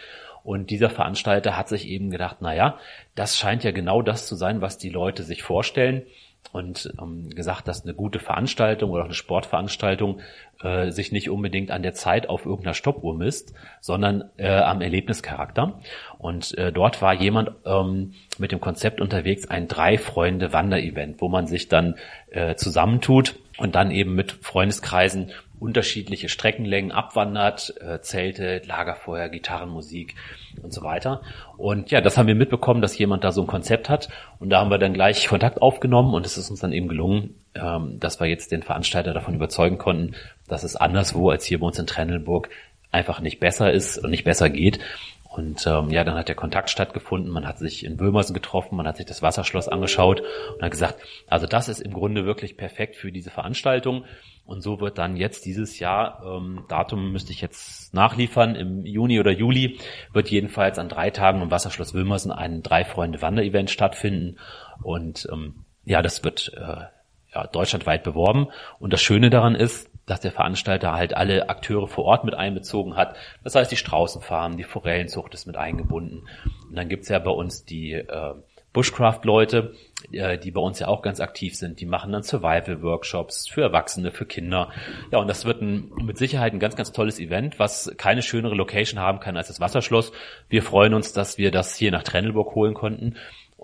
Und 0.44 0.70
dieser 0.70 0.90
Veranstalter 0.90 1.56
hat 1.56 1.68
sich 1.68 1.86
eben 1.88 2.10
gedacht, 2.10 2.38
na 2.40 2.54
ja, 2.54 2.78
das 3.14 3.36
scheint 3.36 3.64
ja 3.64 3.70
genau 3.70 4.02
das 4.02 4.26
zu 4.26 4.34
sein, 4.34 4.60
was 4.60 4.78
die 4.78 4.88
Leute 4.88 5.22
sich 5.22 5.42
vorstellen 5.42 6.04
und 6.52 6.92
ähm, 7.00 7.28
gesagt, 7.30 7.68
dass 7.68 7.82
eine 7.82 7.94
gute 7.94 8.18
Veranstaltung 8.18 8.90
oder 8.90 9.04
eine 9.04 9.14
Sportveranstaltung 9.14 10.20
äh, 10.62 10.90
sich 10.90 11.12
nicht 11.12 11.28
unbedingt 11.28 11.70
an 11.70 11.82
der 11.82 11.92
Zeit 11.92 12.28
auf 12.28 12.46
irgendeiner 12.46 12.74
Stoppuhr 12.74 13.14
misst, 13.14 13.52
sondern 13.80 14.30
äh, 14.38 14.48
am 14.48 14.80
Erlebnischarakter. 14.80 15.80
Und 16.18 16.56
äh, 16.56 16.72
dort 16.72 17.02
war 17.02 17.12
jemand 17.12 17.50
ähm, 17.66 18.14
mit 18.38 18.52
dem 18.52 18.60
Konzept 18.60 19.00
unterwegs, 19.00 19.50
ein 19.50 19.68
Drei-Freunde-Wander-Event, 19.68 21.20
wo 21.20 21.28
man 21.28 21.46
sich 21.46 21.68
dann 21.68 21.96
äh, 22.30 22.54
zusammentut 22.54 23.36
und 23.58 23.74
dann 23.74 23.90
eben 23.90 24.14
mit 24.14 24.32
Freundeskreisen 24.32 25.30
unterschiedliche 25.60 26.28
Streckenlängen 26.28 26.92
abwandert, 26.92 27.74
äh, 27.80 28.00
Zelte, 28.00 28.62
Lagerfeuer, 28.64 29.28
Gitarrenmusik 29.28 30.14
und 30.62 30.72
so 30.72 30.82
weiter. 30.82 31.20
Und 31.56 31.90
ja, 31.90 32.00
das 32.00 32.16
haben 32.16 32.28
wir 32.28 32.36
mitbekommen, 32.36 32.80
dass 32.80 32.96
jemand 32.96 33.24
da 33.24 33.32
so 33.32 33.40
ein 33.42 33.48
Konzept 33.48 33.88
hat. 33.88 34.08
Und 34.38 34.50
da 34.50 34.60
haben 34.60 34.70
wir 34.70 34.78
dann 34.78 34.94
gleich 34.94 35.26
Kontakt 35.26 35.60
aufgenommen 35.60 36.14
und 36.14 36.24
es 36.24 36.38
ist 36.38 36.50
uns 36.50 36.60
dann 36.60 36.72
eben 36.72 36.88
gelungen, 36.88 37.34
ähm, 37.54 37.98
dass 37.98 38.20
wir 38.20 38.28
jetzt 38.28 38.52
den 38.52 38.62
Veranstalter 38.62 39.12
davon 39.12 39.34
überzeugen 39.34 39.78
konnten, 39.78 40.14
dass 40.46 40.62
es 40.62 40.76
anderswo 40.76 41.30
als 41.30 41.44
hier 41.44 41.58
bei 41.58 41.66
uns 41.66 41.78
in 41.78 41.86
Trennelburg 41.86 42.50
einfach 42.90 43.20
nicht 43.20 43.40
besser 43.40 43.72
ist 43.72 43.98
und 43.98 44.10
nicht 44.10 44.24
besser 44.24 44.48
geht. 44.48 44.78
Und 45.38 45.64
ähm, 45.68 45.90
ja, 45.90 46.02
dann 46.02 46.16
hat 46.16 46.26
der 46.26 46.34
Kontakt 46.34 46.68
stattgefunden, 46.68 47.30
man 47.30 47.46
hat 47.46 47.60
sich 47.60 47.84
in 47.84 47.96
Böhmersen 47.96 48.34
getroffen, 48.34 48.74
man 48.74 48.88
hat 48.88 48.96
sich 48.96 49.06
das 49.06 49.22
Wasserschloss 49.22 49.68
angeschaut 49.68 50.20
und 50.20 50.62
hat 50.62 50.72
gesagt, 50.72 50.96
also 51.28 51.46
das 51.46 51.68
ist 51.68 51.78
im 51.78 51.92
Grunde 51.92 52.24
wirklich 52.24 52.56
perfekt 52.56 52.96
für 52.96 53.12
diese 53.12 53.30
Veranstaltung. 53.30 54.04
Und 54.44 54.62
so 54.62 54.80
wird 54.80 54.98
dann 54.98 55.16
jetzt 55.16 55.46
dieses 55.46 55.78
Jahr, 55.78 56.24
ähm, 56.26 56.64
Datum 56.68 57.12
müsste 57.12 57.30
ich 57.30 57.40
jetzt 57.40 57.94
nachliefern, 57.94 58.56
im 58.56 58.84
Juni 58.84 59.20
oder 59.20 59.30
Juli 59.30 59.78
wird 60.12 60.28
jedenfalls 60.28 60.76
an 60.76 60.88
drei 60.88 61.10
Tagen 61.10 61.40
im 61.40 61.52
Wasserschloss 61.52 61.94
Wilmersen 61.94 62.32
ein 62.32 62.64
Drei-Freunde-Wander-Event 62.64 63.70
stattfinden. 63.70 64.38
Und 64.82 65.28
ähm, 65.30 65.66
ja, 65.84 66.02
das 66.02 66.24
wird 66.24 66.52
äh, 66.56 66.86
ja, 67.32 67.46
deutschlandweit 67.46 68.02
beworben. 68.02 68.48
Und 68.80 68.92
das 68.92 69.02
Schöne 69.02 69.30
daran 69.30 69.54
ist, 69.54 69.87
dass 70.08 70.20
der 70.20 70.32
Veranstalter 70.32 70.92
halt 70.94 71.14
alle 71.14 71.48
Akteure 71.48 71.86
vor 71.86 72.04
Ort 72.04 72.24
mit 72.24 72.34
einbezogen 72.34 72.96
hat. 72.96 73.16
Das 73.44 73.54
heißt, 73.54 73.70
die 73.70 73.76
Straußenfarmen, 73.76 74.58
die 74.58 74.64
Forellenzucht 74.64 75.34
ist 75.34 75.46
mit 75.46 75.56
eingebunden. 75.56 76.26
Und 76.68 76.76
dann 76.76 76.88
gibt's 76.88 77.08
ja 77.08 77.18
bei 77.18 77.30
uns 77.30 77.64
die 77.64 77.92
äh, 77.92 78.34
Bushcraft-Leute, 78.72 79.74
äh, 80.12 80.38
die 80.38 80.50
bei 80.50 80.60
uns 80.60 80.78
ja 80.78 80.88
auch 80.88 81.02
ganz 81.02 81.20
aktiv 81.20 81.56
sind. 81.56 81.80
Die 81.80 81.86
machen 81.86 82.12
dann 82.12 82.22
Survival-Workshops 82.22 83.48
für 83.48 83.62
Erwachsene, 83.62 84.10
für 84.10 84.26
Kinder. 84.26 84.70
Ja, 85.10 85.18
und 85.18 85.28
das 85.28 85.44
wird 85.44 85.62
ein, 85.62 85.90
mit 86.02 86.18
Sicherheit 86.18 86.52
ein 86.52 86.60
ganz, 86.60 86.76
ganz 86.76 86.92
tolles 86.92 87.18
Event, 87.18 87.58
was 87.58 87.92
keine 87.96 88.22
schönere 88.22 88.54
Location 88.54 89.00
haben 89.00 89.20
kann 89.20 89.36
als 89.36 89.48
das 89.48 89.60
Wasserschloss. 89.60 90.12
Wir 90.48 90.62
freuen 90.62 90.94
uns, 90.94 91.12
dass 91.12 91.38
wir 91.38 91.50
das 91.50 91.76
hier 91.76 91.90
nach 91.90 92.02
Trennelburg 92.02 92.54
holen 92.54 92.74
konnten. 92.74 93.16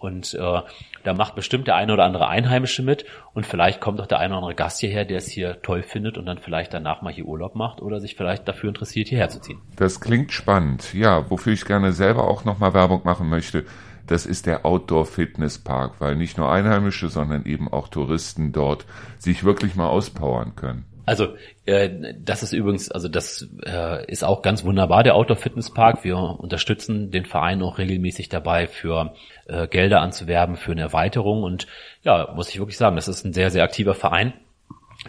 Und 0.05 0.35
äh, 0.35 0.61
da 1.03 1.15
macht 1.15 1.35
bestimmt 1.35 1.67
der 1.67 1.77
eine 1.77 1.95
oder 1.95 2.05
andere 2.05 2.29
Einheimische 2.29 2.83
mit 2.83 3.07
und 3.33 3.47
vielleicht 3.47 3.81
kommt 3.81 4.03
auch 4.03 4.07
der 4.07 4.19
eine 4.19 4.35
oder 4.35 4.43
andere 4.43 4.55
Gast 4.55 4.81
hierher, 4.81 5.07
der 5.07 5.17
es 5.17 5.29
hier 5.29 5.63
toll 5.63 5.83
findet 5.83 6.19
und 6.19 6.27
dann 6.27 6.37
vielleicht 6.37 6.75
danach 6.75 7.01
mal 7.01 7.11
hier 7.11 7.25
Urlaub 7.25 7.55
macht 7.55 7.81
oder 7.81 8.01
sich 8.01 8.15
vielleicht 8.15 8.47
dafür 8.47 8.69
interessiert, 8.69 9.09
hierher 9.09 9.31
zu 9.31 9.41
ziehen. 9.41 9.63
Das 9.77 10.01
klingt 10.01 10.31
spannend. 10.31 10.93
Ja, 10.93 11.31
wofür 11.31 11.55
ich 11.55 11.65
gerne 11.65 11.95
selber 11.95 12.29
auch 12.29 12.45
nochmal 12.45 12.75
Werbung 12.75 13.01
machen 13.05 13.31
möchte, 13.31 13.65
das 14.07 14.27
ist 14.27 14.45
der 14.45 14.67
Outdoor 14.67 15.07
Fitness 15.07 15.59
Park, 15.59 15.95
weil 16.01 16.17
nicht 16.17 16.37
nur 16.37 16.53
Einheimische, 16.53 17.09
sondern 17.09 17.47
eben 17.47 17.73
auch 17.73 17.89
Touristen 17.89 18.53
dort 18.53 18.85
sich 19.19 19.45
wirklich 19.45 19.75
mal 19.75 19.89
auspowern 19.89 20.55
können. 20.55 20.85
Also 21.07 21.37
äh, 21.67 22.15
das 22.19 22.43
ist 22.43 22.53
übrigens, 22.53 22.91
also 22.91 23.09
das 23.09 23.49
äh, 23.65 24.11
ist 24.11 24.25
auch 24.25 24.43
ganz 24.43 24.65
wunderbar, 24.65 25.03
der 25.03 25.15
Outdoor 25.15 25.37
Fitness 25.37 25.73
Park. 25.73 26.05
Wir 26.05 26.17
unterstützen 26.17 27.11
den 27.11 27.27
Verein 27.27 27.63
auch 27.63 27.79
regelmäßig 27.79 28.29
dabei, 28.29 28.67
für 28.67 29.15
äh, 29.47 29.67
Gelder 29.67 30.01
anzuwerben, 30.01 30.57
für 30.57 30.73
eine 30.73 30.83
Erweiterung. 30.83 31.43
Und 31.43 31.67
ja, 32.03 32.33
muss 32.35 32.49
ich 32.49 32.59
wirklich 32.59 32.79
sagen, 32.79 32.97
das 32.97 33.09
ist 33.09 33.25
ein 33.25 33.33
sehr, 33.33 33.51
sehr 33.51 33.65
aktiver 33.65 33.95
Verein, 33.95 34.33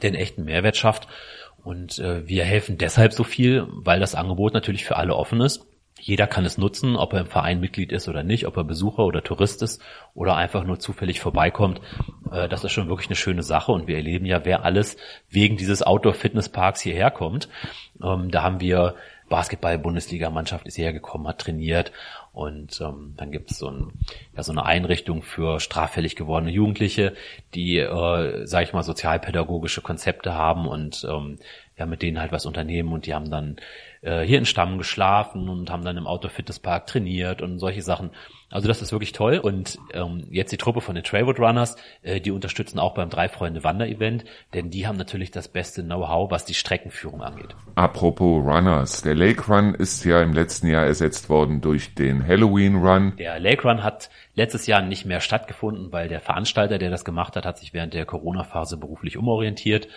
der 0.01 0.09
einen 0.09 0.19
echten 0.19 0.45
Mehrwert 0.45 0.75
schafft. 0.75 1.07
Und 1.63 1.97
äh, 1.99 2.27
wir 2.27 2.43
helfen 2.43 2.77
deshalb 2.77 3.13
so 3.13 3.23
viel, 3.23 3.65
weil 3.69 3.99
das 3.99 4.15
Angebot 4.15 4.53
natürlich 4.53 4.85
für 4.85 4.97
alle 4.97 5.15
offen 5.15 5.41
ist. 5.41 5.65
Jeder 5.99 6.27
kann 6.27 6.45
es 6.45 6.57
nutzen, 6.57 6.95
ob 6.97 7.13
er 7.13 7.21
im 7.21 7.27
Verein 7.27 7.59
Mitglied 7.59 7.91
ist 7.91 8.07
oder 8.09 8.21
nicht, 8.21 8.45
ob 8.47 8.57
er 8.57 8.63
Besucher 8.63 9.05
oder 9.05 9.23
Tourist 9.23 9.61
ist 9.61 9.81
oder 10.13 10.35
einfach 10.35 10.63
nur 10.65 10.79
zufällig 10.79 11.19
vorbeikommt. 11.21 11.79
Äh, 12.31 12.49
das 12.49 12.63
ist 12.63 12.73
schon 12.73 12.89
wirklich 12.89 13.07
eine 13.07 13.15
schöne 13.15 13.43
Sache 13.43 13.71
und 13.71 13.87
wir 13.87 13.95
erleben 13.95 14.25
ja, 14.25 14.43
wer 14.43 14.65
alles 14.65 14.97
wegen 15.29 15.57
dieses 15.57 15.81
Outdoor-Fitness-Parks 15.81 16.81
hierher 16.81 17.11
kommt. 17.11 17.47
Ähm, 18.03 18.29
da 18.29 18.43
haben 18.43 18.59
wir 18.59 18.95
Basketball-Bundesliga-Mannschaft 19.29 20.67
ist 20.67 20.75
hierher 20.75 20.93
gekommen, 20.93 21.27
hat 21.27 21.39
trainiert 21.39 21.91
und 22.31 22.79
ähm, 22.81 23.13
dann 23.17 23.31
gibt 23.31 23.51
es 23.51 23.57
so, 23.57 23.69
ein, 23.69 23.93
ja, 24.35 24.43
so 24.43 24.51
eine 24.51 24.65
Einrichtung 24.65 25.23
für 25.23 25.59
straffällig 25.59 26.15
gewordene 26.15 26.51
Jugendliche, 26.51 27.13
die, 27.55 27.79
äh, 27.79 28.45
sage 28.45 28.65
ich 28.65 28.73
mal, 28.73 28.83
sozialpädagogische 28.83 29.81
Konzepte 29.81 30.33
haben 30.33 30.67
und 30.67 31.07
ähm, 31.09 31.39
ja, 31.77 31.85
mit 31.85 32.01
denen 32.01 32.19
halt 32.19 32.31
was 32.31 32.45
unternehmen 32.45 32.93
und 32.93 33.05
die 33.05 33.13
haben 33.13 33.31
dann 33.31 33.57
äh, 34.05 34.21
hier 34.21 34.37
in 34.37 34.45
Stamm 34.45 34.77
geschlafen 34.77 35.49
und 35.49 35.71
haben 35.71 35.83
dann 35.83 35.97
im 35.97 36.05
Outdoor 36.05 36.29
Fitness 36.29 36.59
Park 36.59 36.85
trainiert 36.87 37.41
und 37.41 37.57
solche 37.59 37.81
Sachen. 37.81 38.11
Also 38.51 38.67
das 38.67 38.81
ist 38.81 38.91
wirklich 38.91 39.11
toll. 39.11 39.39
Und 39.39 39.79
ähm, 39.93 40.27
jetzt 40.29 40.51
die 40.51 40.57
Truppe 40.57 40.79
von 40.79 40.93
den 40.93 41.03
Trailwood 41.03 41.39
Runners, 41.39 41.75
äh, 42.03 42.21
die 42.21 42.31
unterstützen 42.31 42.77
auch 42.77 42.93
beim 42.93 43.09
Drei 43.09 43.27
Freunde 43.27 43.63
Wander 43.63 43.87
Event, 43.87 44.23
denn 44.53 44.69
die 44.69 44.85
haben 44.87 44.97
natürlich 44.97 45.31
das 45.31 45.47
beste 45.47 45.83
Know-how, 45.83 46.29
was 46.29 46.45
die 46.45 46.53
Streckenführung 46.53 47.23
angeht. 47.23 47.55
Apropos 47.73 48.45
Runners, 48.45 49.01
der 49.01 49.15
Lake 49.15 49.51
Run 49.51 49.73
ist 49.73 50.05
ja 50.05 50.21
im 50.21 50.33
letzten 50.33 50.67
Jahr 50.67 50.85
ersetzt 50.85 51.27
worden 51.29 51.61
durch 51.61 51.95
den 51.95 52.25
Halloween 52.25 52.75
Run. 52.75 53.13
Der 53.17 53.39
Lake 53.39 53.67
Run 53.67 53.83
hat 53.83 54.11
letztes 54.35 54.67
Jahr 54.67 54.81
nicht 54.81 55.05
mehr 55.05 55.19
stattgefunden, 55.19 55.91
weil 55.91 56.07
der 56.07 56.21
Veranstalter, 56.21 56.77
der 56.77 56.91
das 56.91 57.05
gemacht 57.05 57.35
hat, 57.35 57.45
hat 57.45 57.57
sich 57.57 57.73
während 57.73 57.95
der 57.95 58.05
Corona-Phase 58.05 58.77
beruflich 58.77 59.17
umorientiert. 59.17 59.87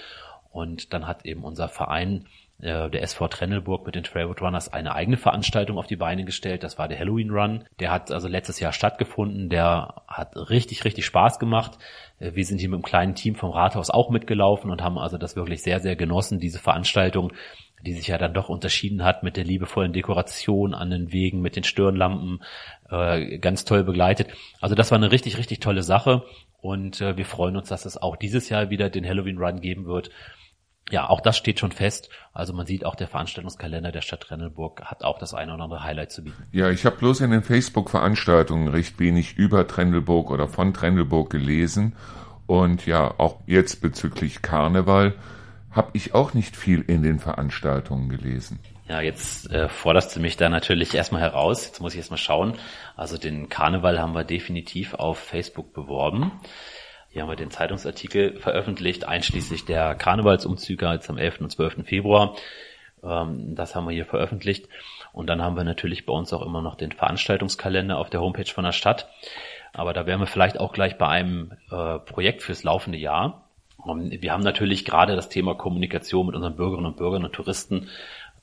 Und 0.50 0.94
dann 0.94 1.06
hat 1.06 1.26
eben 1.26 1.44
unser 1.44 1.68
Verein 1.68 2.24
äh, 2.60 2.90
der 2.90 3.02
SV 3.02 3.28
Trennelburg 3.28 3.86
mit 3.86 3.94
den 3.94 4.02
Trailwood 4.02 4.42
Runners 4.42 4.72
eine 4.72 4.92
eigene 4.94 5.16
Veranstaltung 5.16 5.78
auf 5.78 5.86
die 5.86 5.96
Beine 5.96 6.24
gestellt. 6.24 6.64
Das 6.64 6.76
war 6.76 6.88
der 6.88 6.98
Halloween 6.98 7.30
Run. 7.30 7.64
Der 7.78 7.92
hat 7.92 8.10
also 8.10 8.26
letztes 8.26 8.58
Jahr 8.58 8.72
stattgefunden. 8.72 9.48
Der 9.48 10.02
hat 10.08 10.36
richtig, 10.50 10.84
richtig 10.84 11.06
Spaß 11.06 11.38
gemacht. 11.38 11.78
Äh, 12.18 12.32
wir 12.34 12.44
sind 12.44 12.58
hier 12.58 12.68
mit 12.68 12.78
einem 12.78 12.82
kleinen 12.82 13.14
Team 13.14 13.36
vom 13.36 13.50
Rathaus 13.50 13.90
auch 13.90 14.10
mitgelaufen 14.10 14.72
und 14.72 14.82
haben 14.82 14.98
also 14.98 15.18
das 15.18 15.36
wirklich 15.36 15.62
sehr, 15.62 15.78
sehr 15.78 15.94
genossen, 15.94 16.40
diese 16.40 16.58
Veranstaltung, 16.58 17.32
die 17.86 17.92
sich 17.92 18.08
ja 18.08 18.18
dann 18.18 18.34
doch 18.34 18.48
unterschieden 18.48 19.04
hat 19.04 19.22
mit 19.22 19.36
der 19.36 19.44
liebevollen 19.44 19.92
Dekoration 19.92 20.74
an 20.74 20.90
den 20.90 21.12
Wegen, 21.12 21.40
mit 21.40 21.54
den 21.54 21.62
Stirnlampen, 21.62 22.42
äh, 22.90 23.38
ganz 23.38 23.66
toll 23.66 23.84
begleitet. 23.84 24.30
Also 24.60 24.74
das 24.74 24.90
war 24.90 24.98
eine 24.98 25.12
richtig, 25.12 25.38
richtig 25.38 25.60
tolle 25.60 25.84
Sache. 25.84 26.24
Und 26.60 26.98
wir 26.98 27.24
freuen 27.24 27.56
uns, 27.56 27.68
dass 27.68 27.86
es 27.86 28.02
auch 28.02 28.16
dieses 28.16 28.48
Jahr 28.48 28.68
wieder 28.68 28.90
den 28.90 29.06
Halloween 29.06 29.38
Run 29.38 29.60
geben 29.60 29.86
wird 29.86 30.10
ja, 30.90 31.09
auch 31.09 31.20
das 31.20 31.37
steht 31.37 31.61
schon 31.61 31.72
fest. 31.72 32.09
Also 32.33 32.53
man 32.53 32.66
sieht 32.66 32.85
auch, 32.85 32.94
der 32.94 33.09
Veranstaltungskalender 33.09 33.92
der 33.92 34.01
Stadt 34.01 34.20
Trennelburg 34.20 34.83
hat 34.85 35.05
auch 35.05 35.18
das 35.18 35.35
eine 35.35 35.55
oder 35.55 35.64
andere 35.64 35.83
Highlight 35.83 36.12
zu 36.12 36.24
bieten. 36.24 36.46
Ja, 36.53 36.70
ich 36.70 36.87
habe 36.87 36.96
bloß 36.96 37.20
in 37.20 37.31
den 37.31 37.42
Facebook-Veranstaltungen 37.42 38.68
recht 38.68 38.98
wenig 38.98 39.37
über 39.37 39.66
Trennelburg 39.66 40.31
oder 40.31 40.48
von 40.48 40.72
Trennelburg 40.72 41.31
gelesen. 41.31 41.96
Und 42.46 42.87
ja, 42.87 43.14
auch 43.18 43.40
jetzt 43.46 43.83
bezüglich 43.83 44.40
Karneval 44.40 45.14
habe 45.70 45.90
ich 45.92 46.14
auch 46.14 46.33
nicht 46.33 46.57
viel 46.57 46.81
in 46.81 47.03
den 47.03 47.18
Veranstaltungen 47.18 48.09
gelesen. 48.09 48.59
Ja, 48.88 49.03
jetzt 49.03 49.51
äh, 49.51 49.68
forderst 49.68 50.16
du 50.16 50.20
mich 50.20 50.38
da 50.38 50.48
natürlich 50.48 50.94
erstmal 50.94 51.20
heraus. 51.20 51.66
Jetzt 51.66 51.81
muss 51.81 51.92
ich 51.92 51.98
erstmal 51.98 52.16
schauen. 52.18 52.55
Also 52.96 53.18
den 53.18 53.51
Karneval 53.51 54.01
haben 54.01 54.14
wir 54.14 54.24
definitiv 54.24 54.94
auf 54.94 55.18
Facebook 55.18 55.74
beworben. 55.74 56.33
Hier 57.10 57.22
haben 57.22 57.30
wir 57.30 57.36
den 57.36 57.50
Zeitungsartikel 57.50 58.38
veröffentlicht, 58.38 59.08
einschließlich 59.08 59.64
der 59.64 59.94
Karnevalsumzüge 59.94 60.86
jetzt 60.92 61.08
am 61.08 61.16
11. 61.16 61.40
und 61.40 61.50
12. 61.50 61.86
Februar. 61.86 62.36
Ähm, 63.02 63.54
das 63.54 63.74
haben 63.74 63.86
wir 63.86 63.94
hier 63.94 64.04
veröffentlicht. 64.04 64.68
Und 65.12 65.26
dann 65.26 65.42
haben 65.42 65.56
wir 65.56 65.64
natürlich 65.64 66.04
bei 66.04 66.12
uns 66.12 66.32
auch 66.32 66.42
immer 66.44 66.60
noch 66.60 66.74
den 66.74 66.92
Veranstaltungskalender 66.92 67.98
auf 67.98 68.10
der 68.10 68.20
Homepage 68.20 68.52
von 68.52 68.64
der 68.64 68.72
Stadt. 68.72 69.08
Aber 69.72 69.94
da 69.94 70.06
wären 70.06 70.20
wir 70.20 70.26
vielleicht 70.26 70.60
auch 70.60 70.72
gleich 70.72 70.98
bei 70.98 71.08
einem 71.08 71.52
äh, 71.70 71.98
Projekt 71.98 72.42
fürs 72.42 72.62
laufende 72.62 72.98
Jahr. 72.98 73.48
wir 73.84 74.32
haben 74.32 74.42
natürlich 74.42 74.84
gerade 74.84 75.16
das 75.16 75.30
Thema 75.30 75.54
Kommunikation 75.54 76.26
mit 76.26 76.34
unseren 76.34 76.56
Bürgerinnen 76.56 76.86
und 76.86 76.96
Bürgern 76.96 77.24
und 77.24 77.32
Touristen 77.32 77.88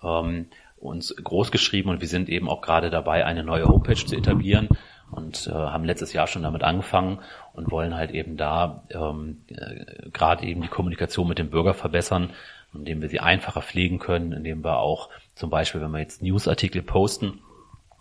ähm, 0.03 0.47
uns 0.77 1.15
groß 1.15 1.51
geschrieben 1.51 1.89
und 1.89 2.01
wir 2.01 2.07
sind 2.07 2.29
eben 2.29 2.49
auch 2.49 2.61
gerade 2.61 2.89
dabei, 2.89 3.25
eine 3.25 3.43
neue 3.43 3.67
Homepage 3.67 3.95
zu 3.95 4.15
etablieren 4.15 4.69
und 5.11 5.47
äh, 5.47 5.51
haben 5.51 5.85
letztes 5.85 6.13
Jahr 6.13 6.27
schon 6.27 6.43
damit 6.43 6.63
angefangen 6.63 7.19
und 7.53 7.71
wollen 7.71 7.95
halt 7.95 8.11
eben 8.11 8.37
da 8.37 8.83
ähm, 8.89 9.43
äh, 9.47 10.09
gerade 10.09 10.45
eben 10.45 10.61
die 10.61 10.67
Kommunikation 10.67 11.27
mit 11.27 11.37
dem 11.37 11.49
Bürger 11.49 11.73
verbessern, 11.73 12.31
indem 12.73 13.01
wir 13.01 13.09
sie 13.09 13.19
einfacher 13.19 13.61
pflegen 13.61 13.99
können, 13.99 14.31
indem 14.31 14.63
wir 14.63 14.79
auch 14.79 15.09
zum 15.35 15.49
Beispiel, 15.49 15.81
wenn 15.81 15.91
wir 15.91 15.99
jetzt 15.99 16.21
Newsartikel 16.21 16.81
posten, 16.81 17.39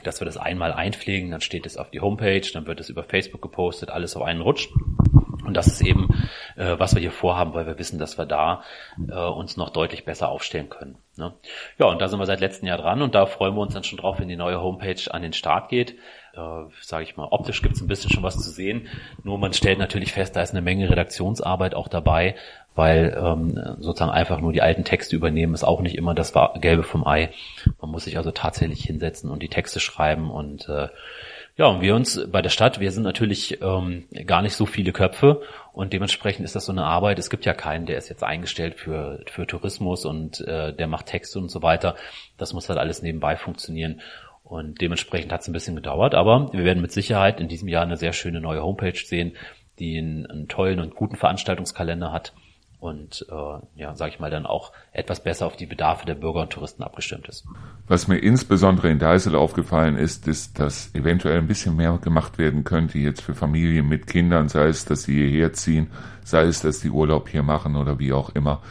dass 0.03 0.21
wir 0.21 0.27
das 0.27 0.37
einmal 0.37 0.73
einpflegen, 0.73 1.31
dann 1.31 1.40
steht 1.40 1.67
es 1.67 1.77
auf 1.77 1.90
die 1.90 2.01
Homepage, 2.01 2.47
dann 2.53 2.67
wird 2.67 2.81
es 2.81 2.90
über 2.90 3.05
Facebook 3.05 3.43
gepostet, 3.43 3.90
alles 3.90 4.17
auf 4.17 4.23
einen 4.23 4.40
Rutsch. 4.40 4.69
Und 5.45 5.55
das 5.55 5.67
ist 5.67 5.83
eben, 5.83 6.09
äh, 6.57 6.79
was 6.79 6.95
wir 6.95 7.01
hier 7.01 7.11
vorhaben, 7.11 7.53
weil 7.55 7.67
wir 7.67 7.79
wissen, 7.79 7.99
dass 7.99 8.17
wir 8.17 8.25
da 8.25 8.62
äh, 9.09 9.14
uns 9.14 9.57
noch 9.57 9.71
deutlich 9.71 10.05
besser 10.05 10.31
aufstellen 10.31 10.71
können. 10.71 10.97
Ne? 11.17 11.35
Ja, 11.79 11.87
und 11.87 12.01
da 12.01 12.09
sind 12.09 12.19
wir 12.19 12.27
seit 12.27 12.40
letztem 12.40 12.67
Jahr 12.67 12.79
dran 12.79 13.03
und 13.03 13.14
da 13.14 13.27
freuen 13.27 13.55
wir 13.55 13.61
uns 13.61 13.75
dann 13.75 13.85
schon 13.85 13.99
drauf, 13.99 14.19
wenn 14.19 14.29
die 14.29 14.37
neue 14.37 14.61
Homepage 14.61 15.03
an 15.11 15.23
den 15.23 15.35
Start 15.35 15.69
geht 15.69 15.97
äh, 16.37 16.70
sage 16.83 17.05
ich 17.05 17.16
mal, 17.16 17.29
optisch 17.31 17.62
gibt 17.62 17.77
es 17.77 17.81
ein 17.81 17.88
bisschen 17.88 18.11
schon 18.11 18.23
was 18.23 18.38
zu 18.38 18.51
sehen. 18.51 18.88
Nur 19.23 19.38
man 19.38 19.53
stellt 19.53 19.79
natürlich 19.79 20.12
fest, 20.12 20.37
da 20.37 20.42
ist 20.42 20.53
eine 20.53 20.62
Menge 20.62 20.90
Redaktionsarbeit 20.90 21.75
auch 21.75 21.88
dabei, 21.88 22.35
weil 22.75 23.16
ähm, 23.16 23.77
sozusagen 23.79 24.11
einfach 24.11 24.40
nur 24.40 24.53
die 24.53 24.62
alten 24.62 24.85
Texte 24.85 25.14
übernehmen 25.16 25.55
ist 25.55 25.64
auch 25.64 25.81
nicht 25.81 25.97
immer 25.97 26.14
das 26.14 26.33
Gelbe 26.61 26.83
vom 26.83 27.07
Ei. 27.07 27.31
Man 27.81 27.90
muss 27.90 28.05
sich 28.05 28.16
also 28.16 28.31
tatsächlich 28.33 28.83
hinsetzen 28.85 29.31
und 29.31 29.42
die 29.42 29.49
Texte 29.49 29.81
schreiben 29.81 30.31
und 30.31 30.68
äh, 30.68 30.88
Ja, 31.57 31.66
und 31.66 31.83
wir 31.83 31.94
uns 31.94 32.20
bei 32.33 32.42
der 32.42 32.51
Stadt, 32.51 32.81
wir 32.81 32.90
sind 32.90 33.05
natürlich 33.05 33.62
ähm, 33.62 34.07
gar 34.27 34.42
nicht 34.42 34.57
so 34.57 34.66
viele 34.66 34.90
Köpfe 34.90 35.40
und 35.73 35.92
dementsprechend 35.92 36.44
ist 36.44 36.57
das 36.57 36.66
so 36.66 36.73
eine 36.73 36.83
Arbeit. 36.85 37.20
Es 37.20 37.31
gibt 37.31 37.44
ja 37.44 37.55
keinen, 37.55 37.87
der 37.87 37.97
ist 37.97 38.09
jetzt 38.09 38.25
eingestellt 38.25 38.75
für, 38.75 39.20
für 39.31 39.47
Tourismus 39.47 40.05
und 40.05 40.40
äh, 40.40 40.73
der 40.73 40.88
macht 40.88 41.07
Texte 41.07 41.38
und 41.38 41.51
so 41.51 41.62
weiter. 41.62 41.94
Das 42.38 42.55
muss 42.55 42.68
halt 42.68 42.81
alles 42.81 43.03
nebenbei 43.03 43.37
funktionieren. 43.37 44.01
Und 44.55 44.81
dementsprechend 44.81 45.33
hat 45.33 45.40
es 45.40 45.49
ein 45.49 45.53
bisschen 45.53 45.75
gedauert, 45.75 46.14
aber 46.14 46.53
wir 46.53 46.64
werden 46.64 46.81
mit 46.81 46.93
Sicherheit 46.93 47.40
in 47.40 47.49
diesem 47.49 47.67
Jahr 47.67 47.83
eine 47.83 47.97
sehr 47.97 48.12
schöne 48.12 48.40
neue 48.40 48.62
Homepage 48.62 48.97
sehen, 48.97 49.33
die 49.81 49.99
einen, 49.99 50.27
einen 50.27 50.47
tollen 50.47 50.79
und 50.79 50.95
guten 50.95 51.17
Veranstaltungskalender 51.17 52.12
hat 52.12 52.33
und 52.79 53.27
äh, 53.33 53.81
ja, 53.81 53.97
sage 53.97 54.12
ich 54.12 54.21
mal, 54.21 54.31
dann 54.31 54.47
auch 54.47 54.71
etwas 54.93 55.25
besser 55.25 55.47
auf 55.47 55.57
die 55.57 55.67
Bedarfe 55.67 56.07
der 56.07 56.14
Bürger 56.14 56.43
und 56.43 56.51
Touristen 56.51 56.85
abgestimmt 56.85 57.27
ist. 57.27 57.45
Was 57.88 58.07
mir 58.07 58.19
insbesondere 58.19 58.90
in 58.90 59.01
Deisel 59.01 59.35
aufgefallen 59.35 59.97
ist, 59.97 60.29
ist, 60.29 60.61
dass 60.61 60.95
eventuell 60.95 61.38
ein 61.38 61.49
bisschen 61.49 61.75
mehr 61.75 61.99
gemacht 61.99 62.38
werden 62.38 62.62
könnte 62.62 63.01
jetzt 63.01 63.23
für 63.23 63.35
Familien 63.35 63.88
mit 63.88 64.07
Kindern, 64.07 64.49
sei 64.49 64.69
es, 64.69 64.85
dass 64.85 65.03
sie 65.03 65.17
hierher 65.17 65.53
ziehen, 65.53 65.90
sei 66.23 66.45
es, 66.45 66.62
dass 66.62 66.79
die 66.79 66.90
Urlaub 66.90 67.29
hier 67.29 67.43
machen 67.43 67.75
oder 67.75 67.99
wie 67.99 68.12
auch 68.12 68.31
immer. 68.37 68.62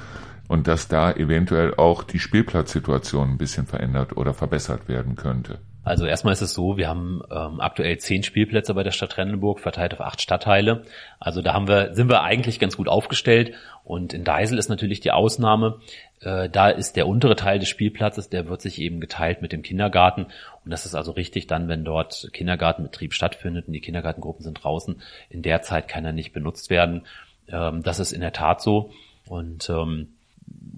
Und 0.48 0.68
dass 0.68 0.88
da 0.88 1.12
eventuell 1.12 1.76
auch 1.76 2.04
die 2.04 2.20
Spielplatzsituation 2.20 3.32
ein 3.32 3.38
bisschen 3.38 3.66
verändert 3.66 4.16
oder 4.16 4.34
verbessert 4.34 4.88
werden 4.88 5.18
könnte. 5.18 5.60
Also 5.84 6.06
erstmal 6.06 6.32
ist 6.32 6.42
es 6.42 6.54
so, 6.54 6.78
wir 6.78 6.88
haben 6.88 7.22
ähm, 7.30 7.60
aktuell 7.60 7.98
zehn 7.98 8.24
Spielplätze 8.24 8.74
bei 8.74 8.84
der 8.84 8.92
Stadt 8.92 9.12
Trendenburg, 9.12 9.60
verteilt 9.60 9.94
auf 9.94 10.02
acht 10.02 10.22
Stadtteile. 10.22 10.86
Also 11.20 11.42
da 11.42 11.54
haben 11.54 11.68
wir, 11.68 11.94
sind 11.94 12.10
wir 12.10 12.24
eigentlich 12.24 12.60
ganz 12.60 12.78
gut 12.78 12.88
aufgestellt. 12.88 13.54
Und 13.84 14.14
in 14.14 14.24
Deisel 14.24 14.58
ist 14.58 14.70
natürlich 14.70 15.02
die 15.02 15.12
Ausnahme. 15.12 15.82
Äh, 16.22 16.50
da 16.50 16.70
ist 16.70 16.96
der 16.96 17.06
untere 17.06 17.36
Teil 17.36 17.60
des 17.60 17.68
Spielplatzes, 17.68 18.30
der 18.30 18.48
wird 18.48 18.62
sich 18.62 18.80
eben 18.80 19.02
geteilt 19.02 19.42
mit 19.42 19.52
dem 19.52 19.62
Kindergarten. 19.62 20.28
Und 20.64 20.72
das 20.72 20.86
ist 20.86 20.96
also 20.96 21.12
richtig 21.12 21.48
dann, 21.48 21.68
wenn 21.68 21.84
dort 21.84 22.30
Kindergartenbetrieb 22.32 23.14
stattfindet 23.14 23.68
und 23.68 23.74
die 23.74 23.82
Kindergartengruppen 23.82 24.44
sind 24.44 24.64
draußen, 24.64 25.02
in 25.30 25.42
der 25.42 25.64
Zeit 25.64 25.90
kann 25.90 26.06
er 26.06 26.14
nicht 26.14 26.32
benutzt 26.32 26.70
werden. 26.70 27.02
Ähm, 27.50 27.84
das 27.84 28.00
ist 28.00 28.14
in 28.14 28.22
der 28.22 28.32
Tat 28.32 28.62
so. 28.62 28.92
Und 29.28 29.70
ähm, 29.70 30.14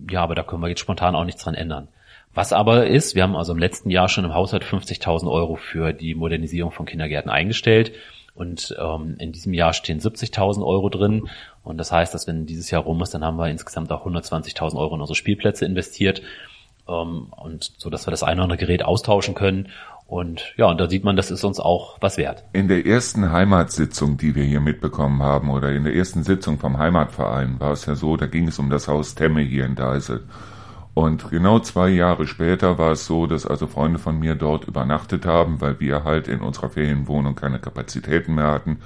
ja, 0.10 0.22
aber 0.22 0.34
da 0.34 0.41
können 0.41 0.63
wir 0.63 0.70
jetzt 0.70 0.82
spontan 0.82 1.15
auch 1.15 1.26
nichts 1.26 1.44
dran 1.44 1.56
ändern. 1.56 1.89
Was 2.36 2.52
aber 2.52 2.88
ist, 2.88 3.15
wir 3.15 3.24
haben 3.24 3.36
also 3.36 3.54
im 3.54 3.60
letzten 3.60 3.89
Jahr 3.89 4.10
schon 4.10 4.26
im 4.26 4.34
Haushalt 4.34 4.65
50.000 4.65 5.32
Euro 5.32 5.56
für 5.56 5.93
die 5.93 6.15
Modernisierung 6.15 6.71
von 6.71 6.86
Kindergärten 6.86 7.32
eingestellt. 7.32 7.93
Und 8.36 8.76
ähm, 8.78 9.15
in 9.17 9.32
diesem 9.32 9.54
Jahr 9.54 9.71
stehen 9.71 10.02
70.000 10.02 10.65
Euro 10.65 10.89
drin. 10.89 11.30
Und 11.63 11.78
das 11.78 11.93
heißt, 11.93 12.13
dass 12.13 12.28
wenn 12.28 12.45
dieses 12.45 12.69
Jahr 12.69 12.84
rum 12.84 13.02
ist, 13.02 13.13
dann 13.13 13.24
haben 13.24 13.38
wir 13.38 13.48
insgesamt 13.48 13.89
auch 13.93 14.06
120.000 14.06 14.76
Euro 14.76 14.95
in 14.95 15.02
unsere 15.02 15.15
Spielplätze 15.15 15.65
investiert. 15.65 16.21
Ähm, 16.89 17.28
und 17.38 17.71
so, 17.78 17.89
dass 17.89 18.06
wir 18.06 18.12
das 18.12 18.24
eine 18.24 18.41
oder 18.41 18.43
andere 18.43 18.58
Gerät 18.58 18.84
austauschen 18.84 19.34
können. 19.34 19.69
Und 20.06 20.54
ja, 20.58 20.65
und 20.65 20.78
da 20.80 20.89
sieht 20.89 21.06
man, 21.06 21.15
das 21.15 21.32
ist 21.32 21.45
uns 21.45 21.62
auch 21.62 21.98
was 22.02 22.17
wert. 22.17 22.43
In 22.52 22.67
der 22.67 22.86
ersten 22.86 23.32
Heimatsitzung, 23.32 24.17
die 24.17 24.36
wir 24.36 24.43
hier 24.43 24.60
mitbekommen 24.60 25.24
haben, 25.24 25.50
oder 25.50 25.71
in 25.71 25.86
der 25.86 25.95
ersten 25.95 26.24
Sitzung 26.24 26.60
vom 26.60 26.78
Heimatverein, 26.78 27.62
war 27.62 27.71
es 27.71 27.86
ja 27.86 27.95
so, 27.95 28.17
da 28.17 28.28
ging 28.28 28.50
es 28.50 28.60
um 28.60 28.69
das 28.69 28.89
Haus 28.89 29.15
Temme 29.15 29.41
hier 29.41 29.65
in 29.65 29.76
Deisel. 29.76 30.26
Und 30.96 31.30
genau 31.30 31.60
zwei 31.60 31.90
Jahre 31.90 32.26
später 32.26 32.78
war 32.78 32.94
es 32.94 33.06
so, 33.06 33.28
dass 33.28 33.46
also 33.46 33.68
Freunde 33.68 34.00
von 34.00 34.18
mir 34.18 34.36
dort 34.36 34.64
übernachtet 34.64 35.26
haben, 35.26 35.60
weil 35.60 35.82
wir 35.82 36.06
halt 36.06 36.30
in 36.30 36.40
unserer 36.40 36.70
Ferienwohnung 36.70 37.36
keine 37.36 37.60
Kapazitäten 37.60 38.34
mehr 38.36 38.48
hatten. 38.48 38.80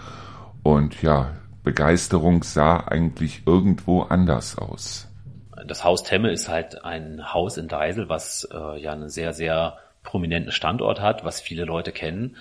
Und 0.63 1.04
ja, 1.04 1.36
Begeisterung 1.63 2.41
sah 2.41 2.78
eigentlich 2.78 3.43
irgendwo 3.45 4.02
anders 4.02 4.58
aus. 4.58 5.08
Das 5.67 5.84
Haus 5.84 6.02
Temme 6.02 6.32
ist 6.32 6.50
halt 6.50 6.84
ein 6.84 7.32
Haus 7.32 7.58
in 7.58 7.67
Deisel, 7.67 8.10
was 8.10 8.48
äh, 8.52 8.82
ja 8.82 8.91
einen 8.91 9.10
sehr, 9.10 9.34
sehr 9.34 9.78
prominenten 10.02 10.52
Standort 10.52 11.00
hat, 11.02 11.24
was 11.24 11.41
viele 11.41 11.65
Leute 11.65 11.91
kennen. 11.91 12.38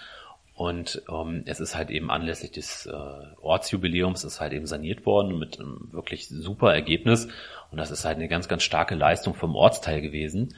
Und 0.59 1.03
ähm, 1.09 1.44
es 1.47 1.61
ist 1.61 1.77
halt 1.77 1.88
eben 1.88 2.11
anlässlich 2.11 2.51
des 2.51 2.87
äh, 2.87 2.92
Ortsjubiläums 3.40 4.25
ist 4.25 4.40
halt 4.40 4.53
eben 4.53 4.66
saniert 4.66 5.07
worden 5.07 5.38
mit 5.38 5.61
einem 5.61 5.88
wirklich 5.92 6.27
super 6.27 6.75
Ergebnis. 6.75 7.29
Und 7.71 7.79
das 7.79 7.92
ist 7.92 8.05
halt 8.05 8.16
eine 8.16 8.27
ganz, 8.27 8.49
ganz 8.49 8.64
starke 8.64 8.97
Leistung 8.97 9.35
vom 9.35 9.55
Ortsteil 9.55 10.01
gewesen. 10.01 10.57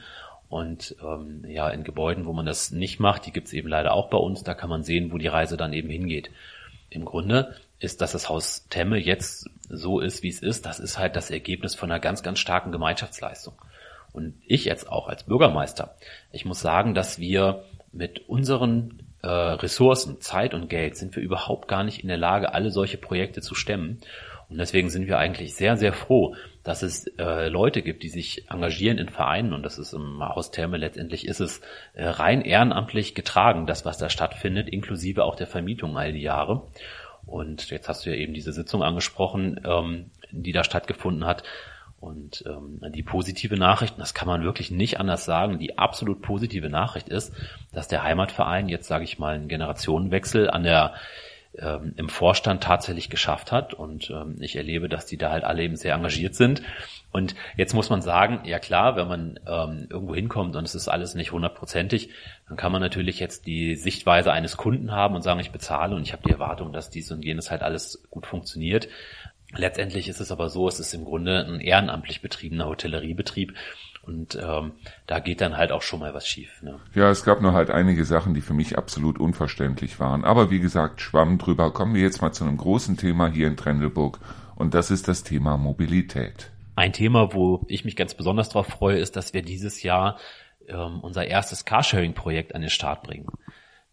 Und 0.49 0.95
ähm, 1.03 1.45
ja, 1.47 1.69
in 1.69 1.83
Gebäuden, 1.83 2.25
wo 2.25 2.33
man 2.33 2.47
das 2.47 2.71
nicht 2.71 2.99
macht, 2.99 3.27
die 3.27 3.31
gibt's 3.31 3.53
eben 3.53 3.67
leider 3.67 3.93
auch 3.93 4.09
bei 4.09 4.17
uns, 4.17 4.41
da 4.41 4.55
kann 4.55 4.71
man 4.71 4.81
sehen, 4.81 5.11
wo 5.11 5.19
die 5.19 5.27
Reise 5.27 5.55
dann 5.55 5.71
eben 5.71 5.91
hingeht. 5.91 6.31
Im 6.89 7.05
Grunde 7.05 7.55
ist, 7.77 8.01
dass 8.01 8.13
das 8.13 8.27
Haus 8.27 8.65
Temme 8.69 8.97
jetzt 8.97 9.51
so 9.69 9.99
ist, 9.99 10.23
wie 10.23 10.29
es 10.29 10.41
ist, 10.41 10.65
das 10.65 10.79
ist 10.79 10.97
halt 10.97 11.15
das 11.15 11.29
Ergebnis 11.29 11.75
von 11.75 11.91
einer 11.91 11.99
ganz, 11.99 12.23
ganz 12.23 12.39
starken 12.39 12.71
Gemeinschaftsleistung. 12.71 13.53
Und 14.13 14.33
ich 14.47 14.65
jetzt 14.65 14.89
auch 14.89 15.07
als 15.07 15.25
Bürgermeister, 15.25 15.95
ich 16.31 16.43
muss 16.43 16.59
sagen, 16.59 16.95
dass 16.95 17.19
wir 17.19 17.65
mit 17.91 18.27
unseren 18.27 19.10
äh, 19.21 19.27
Ressourcen, 19.27 20.19
Zeit 20.21 20.53
und 20.53 20.69
Geld 20.69 20.97
sind 20.97 21.15
wir 21.15 21.23
überhaupt 21.23 21.67
gar 21.67 21.83
nicht 21.83 22.01
in 22.01 22.07
der 22.07 22.17
Lage, 22.17 22.53
alle 22.53 22.71
solche 22.71 22.97
Projekte 22.97 23.41
zu 23.41 23.55
stemmen. 23.55 23.99
Und 24.49 24.57
deswegen 24.57 24.89
sind 24.89 25.07
wir 25.07 25.17
eigentlich 25.17 25.55
sehr, 25.55 25.77
sehr 25.77 25.93
froh, 25.93 26.35
dass 26.63 26.83
es 26.83 27.07
äh, 27.17 27.47
Leute 27.47 27.81
gibt, 27.81 28.03
die 28.03 28.09
sich 28.09 28.49
engagieren 28.49 28.97
in 28.97 29.07
Vereinen 29.07 29.53
und 29.53 29.63
das 29.63 29.77
ist 29.77 29.93
im 29.93 30.21
Haus 30.21 30.51
Therme 30.51 30.77
letztendlich 30.77 31.25
ist 31.25 31.39
es 31.39 31.61
äh, 31.93 32.05
rein 32.05 32.41
ehrenamtlich 32.41 33.15
getragen, 33.15 33.65
das 33.65 33.85
was 33.85 33.97
da 33.97 34.09
stattfindet, 34.09 34.67
inklusive 34.67 35.23
auch 35.23 35.35
der 35.35 35.47
Vermietung 35.47 35.97
all 35.97 36.11
die 36.11 36.21
Jahre. 36.21 36.67
Und 37.25 37.69
jetzt 37.69 37.87
hast 37.87 38.05
du 38.05 38.09
ja 38.09 38.15
eben 38.17 38.33
diese 38.33 38.51
Sitzung 38.51 38.83
angesprochen, 38.83 39.61
ähm, 39.63 40.11
die 40.31 40.51
da 40.51 40.63
stattgefunden 40.63 41.25
hat. 41.25 41.43
Und 42.01 42.43
ähm, 42.47 42.81
die 42.91 43.03
positive 43.03 43.55
Nachricht, 43.57 43.99
das 43.99 44.15
kann 44.15 44.27
man 44.27 44.43
wirklich 44.43 44.71
nicht 44.71 44.99
anders 44.99 45.23
sagen, 45.23 45.59
die 45.59 45.77
absolut 45.77 46.23
positive 46.23 46.67
Nachricht 46.67 47.07
ist, 47.07 47.31
dass 47.71 47.87
der 47.87 48.01
Heimatverein 48.01 48.69
jetzt, 48.69 48.87
sage 48.87 49.03
ich 49.03 49.19
mal, 49.19 49.35
einen 49.35 49.47
Generationenwechsel 49.47 50.49
an 50.49 50.63
der 50.63 50.95
ähm, 51.57 51.93
im 51.97 52.09
Vorstand 52.09 52.63
tatsächlich 52.63 53.09
geschafft 53.09 53.51
hat. 53.51 53.73
Und 53.73 54.09
ähm, 54.09 54.37
ich 54.39 54.55
erlebe, 54.55 54.89
dass 54.89 55.05
die 55.05 55.17
da 55.17 55.31
halt 55.31 55.43
alle 55.43 55.61
eben 55.63 55.75
sehr 55.75 55.93
engagiert 55.93 56.33
sind. 56.33 56.63
Und 57.11 57.35
jetzt 57.57 57.73
muss 57.73 57.89
man 57.89 58.01
sagen, 58.01 58.41
ja 58.45 58.57
klar, 58.57 58.95
wenn 58.95 59.07
man 59.07 59.39
ähm, 59.45 59.87
irgendwo 59.89 60.15
hinkommt 60.15 60.55
und 60.55 60.63
es 60.63 60.75
ist 60.75 60.87
alles 60.87 61.13
nicht 61.13 61.33
hundertprozentig, 61.33 62.09
dann 62.47 62.57
kann 62.57 62.71
man 62.71 62.81
natürlich 62.81 63.19
jetzt 63.19 63.45
die 63.45 63.75
Sichtweise 63.75 64.31
eines 64.31 64.57
Kunden 64.57 64.91
haben 64.91 65.13
und 65.13 65.21
sagen, 65.21 65.39
ich 65.39 65.51
bezahle 65.51 65.95
und 65.95 66.03
ich 66.03 66.13
habe 66.13 66.23
die 66.25 66.31
Erwartung, 66.31 66.71
dass 66.71 66.89
dies 66.89 67.11
und 67.11 67.23
jenes 67.23 67.51
halt 67.51 67.63
alles 67.63 68.07
gut 68.09 68.25
funktioniert. 68.25 68.87
Letztendlich 69.55 70.07
ist 70.07 70.21
es 70.21 70.31
aber 70.31 70.49
so, 70.49 70.67
es 70.67 70.79
ist 70.79 70.93
im 70.93 71.05
Grunde 71.05 71.45
ein 71.45 71.59
ehrenamtlich 71.59 72.21
betriebener 72.21 72.67
Hotelleriebetrieb 72.67 73.53
und 74.03 74.35
ähm, 74.41 74.71
da 75.05 75.19
geht 75.19 75.41
dann 75.41 75.57
halt 75.57 75.71
auch 75.71 75.83
schon 75.83 75.99
mal 75.99 76.13
was 76.13 76.27
schief. 76.27 76.61
Ne? 76.63 76.79
Ja, 76.95 77.09
es 77.11 77.23
gab 77.23 77.41
nur 77.41 77.53
halt 77.53 77.69
einige 77.69 78.03
Sachen, 78.03 78.33
die 78.33 78.41
für 78.41 78.53
mich 78.53 78.77
absolut 78.77 79.19
unverständlich 79.19 79.99
waren. 79.99 80.25
Aber 80.25 80.49
wie 80.49 80.59
gesagt, 80.59 81.01
schwamm 81.01 81.37
drüber. 81.37 81.71
Kommen 81.71 81.93
wir 81.93 82.01
jetzt 82.01 82.21
mal 82.21 82.31
zu 82.31 82.43
einem 82.43 82.57
großen 82.57 82.97
Thema 82.97 83.27
hier 83.29 83.47
in 83.47 83.57
Trendelburg. 83.57 84.19
Und 84.55 84.73
das 84.73 84.89
ist 84.89 85.07
das 85.07 85.23
Thema 85.23 85.57
Mobilität. 85.57 86.51
Ein 86.75 86.93
Thema, 86.93 87.33
wo 87.33 87.63
ich 87.67 87.85
mich 87.85 87.95
ganz 87.95 88.15
besonders 88.15 88.49
darauf 88.49 88.67
freue, 88.67 88.97
ist, 88.97 89.15
dass 89.15 89.33
wir 89.33 89.43
dieses 89.43 89.83
Jahr 89.83 90.17
ähm, 90.67 90.99
unser 91.01 91.27
erstes 91.27 91.65
Carsharing-Projekt 91.65 92.55
an 92.55 92.61
den 92.61 92.69
Start 92.69 93.03
bringen. 93.03 93.27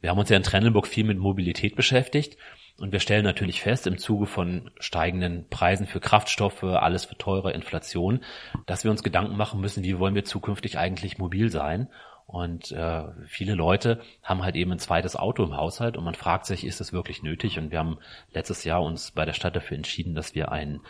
Wir 0.00 0.10
haben 0.10 0.18
uns 0.18 0.30
ja 0.30 0.36
in 0.36 0.42
Trendelburg 0.42 0.86
viel 0.86 1.04
mit 1.04 1.18
Mobilität 1.18 1.76
beschäftigt 1.76 2.38
und 2.78 2.92
wir 2.92 3.00
stellen 3.00 3.24
natürlich 3.24 3.60
fest, 3.60 3.86
im 3.86 3.98
Zuge 3.98 4.26
von 4.26 4.70
steigenden 4.78 5.48
Preisen 5.48 5.86
für 5.86 6.00
Kraftstoffe, 6.00 6.62
alles 6.62 7.06
für 7.06 7.18
teure 7.18 7.52
Inflation, 7.52 8.20
dass 8.66 8.84
wir 8.84 8.90
uns 8.90 9.02
Gedanken 9.02 9.36
machen 9.36 9.60
müssen, 9.60 9.82
wie 9.82 9.98
wollen 9.98 10.14
wir 10.14 10.24
zukünftig 10.24 10.78
eigentlich 10.78 11.18
mobil 11.18 11.50
sein. 11.50 11.88
Und 12.26 12.72
äh, 12.72 13.04
viele 13.26 13.54
Leute 13.54 14.00
haben 14.22 14.44
halt 14.44 14.54
eben 14.54 14.70
ein 14.70 14.78
zweites 14.78 15.16
Auto 15.16 15.42
im 15.42 15.56
Haushalt 15.56 15.96
und 15.96 16.04
man 16.04 16.14
fragt 16.14 16.44
sich, 16.44 16.64
ist 16.64 16.78
das 16.78 16.92
wirklich 16.92 17.22
nötig? 17.22 17.58
Und 17.58 17.70
wir 17.70 17.78
haben 17.78 17.98
letztes 18.32 18.64
Jahr 18.64 18.82
uns 18.82 19.12
bei 19.12 19.24
der 19.24 19.32
Stadt 19.32 19.56
dafür 19.56 19.78
entschieden, 19.78 20.14
dass 20.14 20.34
wir 20.34 20.52
ein 20.52 20.80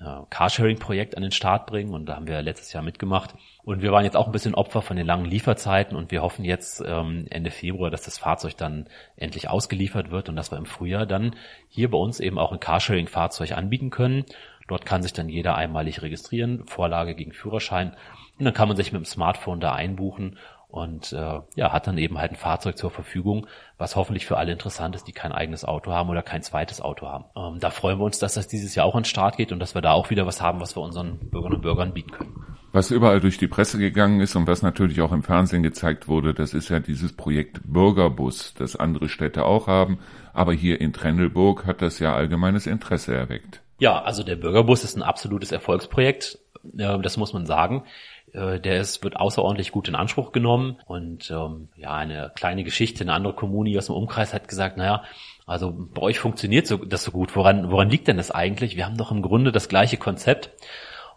äh, 0.00 0.20
Carsharing-Projekt 0.28 1.16
an 1.16 1.22
den 1.22 1.30
Start 1.32 1.66
bringen 1.66 1.94
und 1.94 2.06
da 2.06 2.16
haben 2.16 2.26
wir 2.26 2.42
letztes 2.42 2.72
Jahr 2.72 2.82
mitgemacht. 2.82 3.34
Und 3.68 3.82
wir 3.82 3.92
waren 3.92 4.04
jetzt 4.04 4.16
auch 4.16 4.24
ein 4.24 4.32
bisschen 4.32 4.54
Opfer 4.54 4.80
von 4.80 4.96
den 4.96 5.04
langen 5.04 5.26
Lieferzeiten 5.26 5.94
und 5.94 6.10
wir 6.10 6.22
hoffen 6.22 6.42
jetzt 6.42 6.82
ähm, 6.86 7.26
Ende 7.28 7.50
Februar, 7.50 7.90
dass 7.90 8.00
das 8.00 8.16
Fahrzeug 8.16 8.56
dann 8.56 8.86
endlich 9.14 9.50
ausgeliefert 9.50 10.10
wird 10.10 10.30
und 10.30 10.36
dass 10.36 10.50
wir 10.50 10.56
im 10.56 10.64
Frühjahr 10.64 11.04
dann 11.04 11.36
hier 11.68 11.90
bei 11.90 11.98
uns 11.98 12.18
eben 12.18 12.38
auch 12.38 12.50
ein 12.50 12.60
Carsharing-Fahrzeug 12.60 13.52
anbieten 13.52 13.90
können. 13.90 14.24
Dort 14.68 14.86
kann 14.86 15.02
sich 15.02 15.12
dann 15.12 15.28
jeder 15.28 15.54
einmalig 15.54 16.00
registrieren, 16.00 16.64
Vorlage 16.64 17.14
gegen 17.14 17.32
Führerschein 17.32 17.94
und 18.38 18.46
dann 18.46 18.54
kann 18.54 18.68
man 18.68 18.76
sich 18.78 18.90
mit 18.90 19.02
dem 19.02 19.04
Smartphone 19.04 19.60
da 19.60 19.74
einbuchen 19.74 20.38
und 20.68 21.14
äh, 21.14 21.40
ja, 21.56 21.72
hat 21.72 21.86
dann 21.86 21.96
eben 21.96 22.18
halt 22.18 22.32
ein 22.32 22.36
Fahrzeug 22.36 22.76
zur 22.76 22.90
Verfügung, 22.90 23.46
was 23.78 23.96
hoffentlich 23.96 24.26
für 24.26 24.36
alle 24.36 24.52
interessant 24.52 24.94
ist, 24.94 25.08
die 25.08 25.12
kein 25.12 25.32
eigenes 25.32 25.64
Auto 25.64 25.92
haben 25.92 26.10
oder 26.10 26.22
kein 26.22 26.42
zweites 26.42 26.82
Auto 26.82 27.06
haben. 27.06 27.24
Ähm, 27.36 27.58
da 27.58 27.70
freuen 27.70 27.98
wir 27.98 28.04
uns, 28.04 28.18
dass 28.18 28.34
das 28.34 28.48
dieses 28.48 28.74
Jahr 28.74 28.84
auch 28.84 28.94
an 28.94 29.02
den 29.02 29.06
Start 29.06 29.38
geht 29.38 29.50
und 29.50 29.60
dass 29.60 29.74
wir 29.74 29.80
da 29.80 29.92
auch 29.92 30.10
wieder 30.10 30.26
was 30.26 30.42
haben, 30.42 30.60
was 30.60 30.76
wir 30.76 30.82
unseren 30.82 31.18
Bürgerinnen 31.30 31.56
und 31.56 31.62
Bürgern 31.62 31.94
bieten 31.94 32.10
können. 32.10 32.34
Was 32.72 32.90
überall 32.90 33.20
durch 33.20 33.38
die 33.38 33.48
Presse 33.48 33.78
gegangen 33.78 34.20
ist 34.20 34.36
und 34.36 34.46
was 34.46 34.60
natürlich 34.60 35.00
auch 35.00 35.12
im 35.12 35.22
Fernsehen 35.22 35.62
gezeigt 35.62 36.06
wurde, 36.06 36.34
das 36.34 36.52
ist 36.52 36.68
ja 36.68 36.80
dieses 36.80 37.16
Projekt 37.16 37.60
Bürgerbus, 37.64 38.52
das 38.52 38.76
andere 38.76 39.08
Städte 39.08 39.46
auch 39.46 39.68
haben, 39.68 39.98
aber 40.34 40.52
hier 40.52 40.82
in 40.82 40.92
Trendelburg 40.92 41.64
hat 41.64 41.80
das 41.80 41.98
ja 41.98 42.14
allgemeines 42.14 42.66
Interesse 42.66 43.16
erweckt. 43.16 43.62
Ja, 43.78 44.02
also 44.02 44.22
der 44.22 44.36
Bürgerbus 44.36 44.84
ist 44.84 44.96
ein 44.96 45.02
absolutes 45.02 45.50
Erfolgsprojekt, 45.50 46.38
das 46.62 47.16
muss 47.16 47.32
man 47.32 47.46
sagen. 47.46 47.84
Äh, 48.32 48.60
der 48.60 48.80
ist, 48.80 49.02
wird 49.02 49.16
außerordentlich 49.16 49.72
gut 49.72 49.88
in 49.88 49.94
Anspruch 49.94 50.32
genommen. 50.32 50.78
Und 50.86 51.30
ähm, 51.30 51.68
ja, 51.76 51.94
eine 51.94 52.32
kleine 52.34 52.64
Geschichte, 52.64 53.04
eine 53.04 53.12
andere 53.12 53.34
Kommune 53.34 53.76
aus 53.78 53.86
dem 53.86 53.94
Umkreis 53.94 54.34
hat 54.34 54.48
gesagt, 54.48 54.76
naja, 54.76 55.04
also 55.46 55.72
bei 55.72 56.02
euch 56.02 56.18
funktioniert 56.18 56.66
so, 56.66 56.76
das 56.76 57.04
so 57.04 57.10
gut. 57.10 57.34
Woran, 57.34 57.70
woran 57.70 57.90
liegt 57.90 58.08
denn 58.08 58.18
das 58.18 58.30
eigentlich? 58.30 58.76
Wir 58.76 58.86
haben 58.86 58.96
doch 58.96 59.10
im 59.10 59.22
Grunde 59.22 59.52
das 59.52 59.68
gleiche 59.68 59.96
Konzept. 59.96 60.50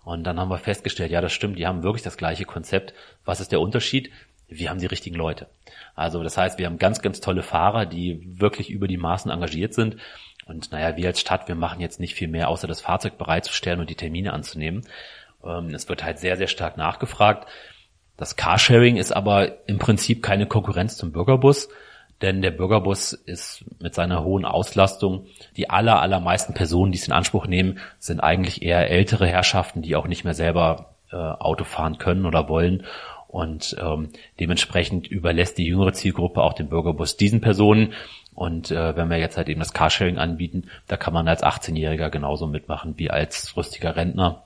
Und 0.03 0.23
dann 0.23 0.39
haben 0.39 0.49
wir 0.49 0.57
festgestellt, 0.57 1.11
ja, 1.11 1.21
das 1.21 1.33
stimmt, 1.33 1.59
die 1.59 1.67
haben 1.67 1.83
wirklich 1.83 2.01
das 2.01 2.17
gleiche 2.17 2.45
Konzept. 2.45 2.93
Was 3.23 3.39
ist 3.39 3.51
der 3.51 3.61
Unterschied? 3.61 4.09
Wir 4.47 4.69
haben 4.69 4.79
die 4.79 4.87
richtigen 4.87 5.15
Leute. 5.15 5.47
Also 5.95 6.23
das 6.23 6.37
heißt, 6.37 6.57
wir 6.59 6.65
haben 6.65 6.77
ganz, 6.77 7.01
ganz 7.01 7.21
tolle 7.21 7.43
Fahrer, 7.43 7.85
die 7.85 8.39
wirklich 8.39 8.69
über 8.69 8.87
die 8.87 8.97
Maßen 8.97 9.31
engagiert 9.31 9.73
sind. 9.73 9.97
Und 10.45 10.71
naja, 10.71 10.97
wir 10.97 11.07
als 11.07 11.21
Stadt, 11.21 11.47
wir 11.47 11.55
machen 11.55 11.79
jetzt 11.79 11.99
nicht 11.99 12.15
viel 12.15 12.27
mehr, 12.27 12.49
außer 12.49 12.67
das 12.67 12.81
Fahrzeug 12.81 13.17
bereitzustellen 13.17 13.79
und 13.79 13.89
die 13.89 13.95
Termine 13.95 14.33
anzunehmen. 14.33 14.81
Ähm, 15.45 15.73
es 15.73 15.87
wird 15.89 16.03
halt 16.03 16.19
sehr, 16.19 16.37
sehr 16.37 16.47
stark 16.47 16.77
nachgefragt. 16.77 17.47
Das 18.17 18.35
Carsharing 18.35 18.97
ist 18.97 19.11
aber 19.11 19.67
im 19.67 19.79
Prinzip 19.79 20.21
keine 20.21 20.45
Konkurrenz 20.45 20.95
zum 20.95 21.11
Bürgerbus, 21.11 21.69
denn 22.21 22.41
der 22.41 22.51
Bürgerbus 22.51 23.13
ist 23.13 23.65
mit 23.79 23.95
seiner 23.95 24.23
hohen 24.23 24.45
Auslastung, 24.45 25.25
die 25.57 25.69
aller, 25.69 26.01
allermeisten 26.01 26.53
Personen, 26.53 26.91
die 26.91 26.99
es 26.99 27.07
in 27.07 27.13
Anspruch 27.13 27.47
nehmen, 27.47 27.79
sind 27.97 28.19
eigentlich 28.19 28.61
eher 28.61 28.89
ältere 28.89 29.27
Herrschaften, 29.27 29.81
die 29.81 29.95
auch 29.95 30.07
nicht 30.07 30.23
mehr 30.23 30.35
selber 30.35 30.93
äh, 31.11 31.15
Auto 31.15 31.63
fahren 31.63 31.97
können 31.97 32.25
oder 32.25 32.47
wollen. 32.47 32.85
Und 33.27 33.75
ähm, 33.81 34.09
dementsprechend 34.39 35.07
überlässt 35.07 35.57
die 35.57 35.65
jüngere 35.65 35.93
Zielgruppe 35.93 36.43
auch 36.43 36.53
den 36.53 36.69
Bürgerbus 36.69 37.17
diesen 37.17 37.41
Personen. 37.41 37.93
Und 38.35 38.71
äh, 38.71 38.95
wenn 38.95 39.09
wir 39.09 39.17
jetzt 39.17 39.37
halt 39.37 39.49
eben 39.49 39.61
das 39.61 39.73
Carsharing 39.73 40.17
anbieten, 40.17 40.69
da 40.87 40.97
kann 40.97 41.13
man 41.13 41.27
als 41.27 41.43
18-Jähriger 41.43 42.09
genauso 42.09 42.45
mitmachen 42.45 42.93
wie 42.97 43.09
als 43.09 43.55
rüstiger 43.57 43.95
Rentner. 43.95 44.43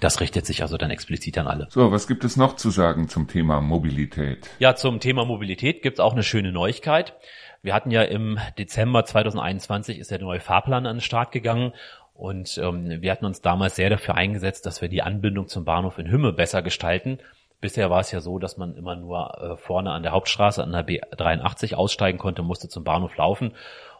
Das 0.00 0.20
richtet 0.20 0.46
sich 0.46 0.62
also 0.62 0.76
dann 0.76 0.90
explizit 0.90 1.38
an 1.38 1.46
alle. 1.46 1.66
So, 1.70 1.90
was 1.90 2.06
gibt 2.06 2.24
es 2.24 2.36
noch 2.36 2.56
zu 2.56 2.70
sagen 2.70 3.08
zum 3.08 3.26
Thema 3.26 3.60
Mobilität? 3.60 4.48
Ja, 4.58 4.76
zum 4.76 5.00
Thema 5.00 5.24
Mobilität 5.24 5.82
gibt 5.82 5.98
es 5.98 6.00
auch 6.00 6.12
eine 6.12 6.22
schöne 6.22 6.52
Neuigkeit. 6.52 7.14
Wir 7.62 7.74
hatten 7.74 7.90
ja 7.90 8.02
im 8.02 8.38
Dezember 8.58 9.04
2021 9.04 9.98
ist 9.98 10.10
der 10.10 10.20
neue 10.20 10.40
Fahrplan 10.40 10.86
an 10.86 10.96
den 10.96 11.00
Start 11.00 11.32
gegangen 11.32 11.72
und 12.14 12.58
ähm, 12.58 13.00
wir 13.00 13.10
hatten 13.10 13.24
uns 13.24 13.40
damals 13.40 13.76
sehr 13.76 13.90
dafür 13.90 14.14
eingesetzt, 14.14 14.66
dass 14.66 14.80
wir 14.80 14.88
die 14.88 15.02
Anbindung 15.02 15.48
zum 15.48 15.64
Bahnhof 15.64 15.98
in 15.98 16.10
Hümme 16.10 16.32
besser 16.32 16.62
gestalten. 16.62 17.18
Bisher 17.60 17.90
war 17.90 18.00
es 18.00 18.12
ja 18.12 18.20
so, 18.20 18.38
dass 18.38 18.56
man 18.56 18.76
immer 18.76 18.94
nur 18.94 19.40
äh, 19.40 19.56
vorne 19.56 19.90
an 19.90 20.04
der 20.04 20.12
Hauptstraße 20.12 20.62
an 20.62 20.72
der 20.72 20.86
B83 20.86 21.74
aussteigen 21.74 22.18
konnte, 22.18 22.42
musste 22.42 22.68
zum 22.68 22.84
Bahnhof 22.84 23.16
laufen. 23.16 23.54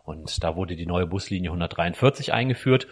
Und 0.05 0.43
da 0.43 0.57
wurde 0.57 0.75
die 0.75 0.87
neue 0.87 1.07
Buslinie 1.07 1.51
143 1.51 2.33
eingeführt. 2.33 2.87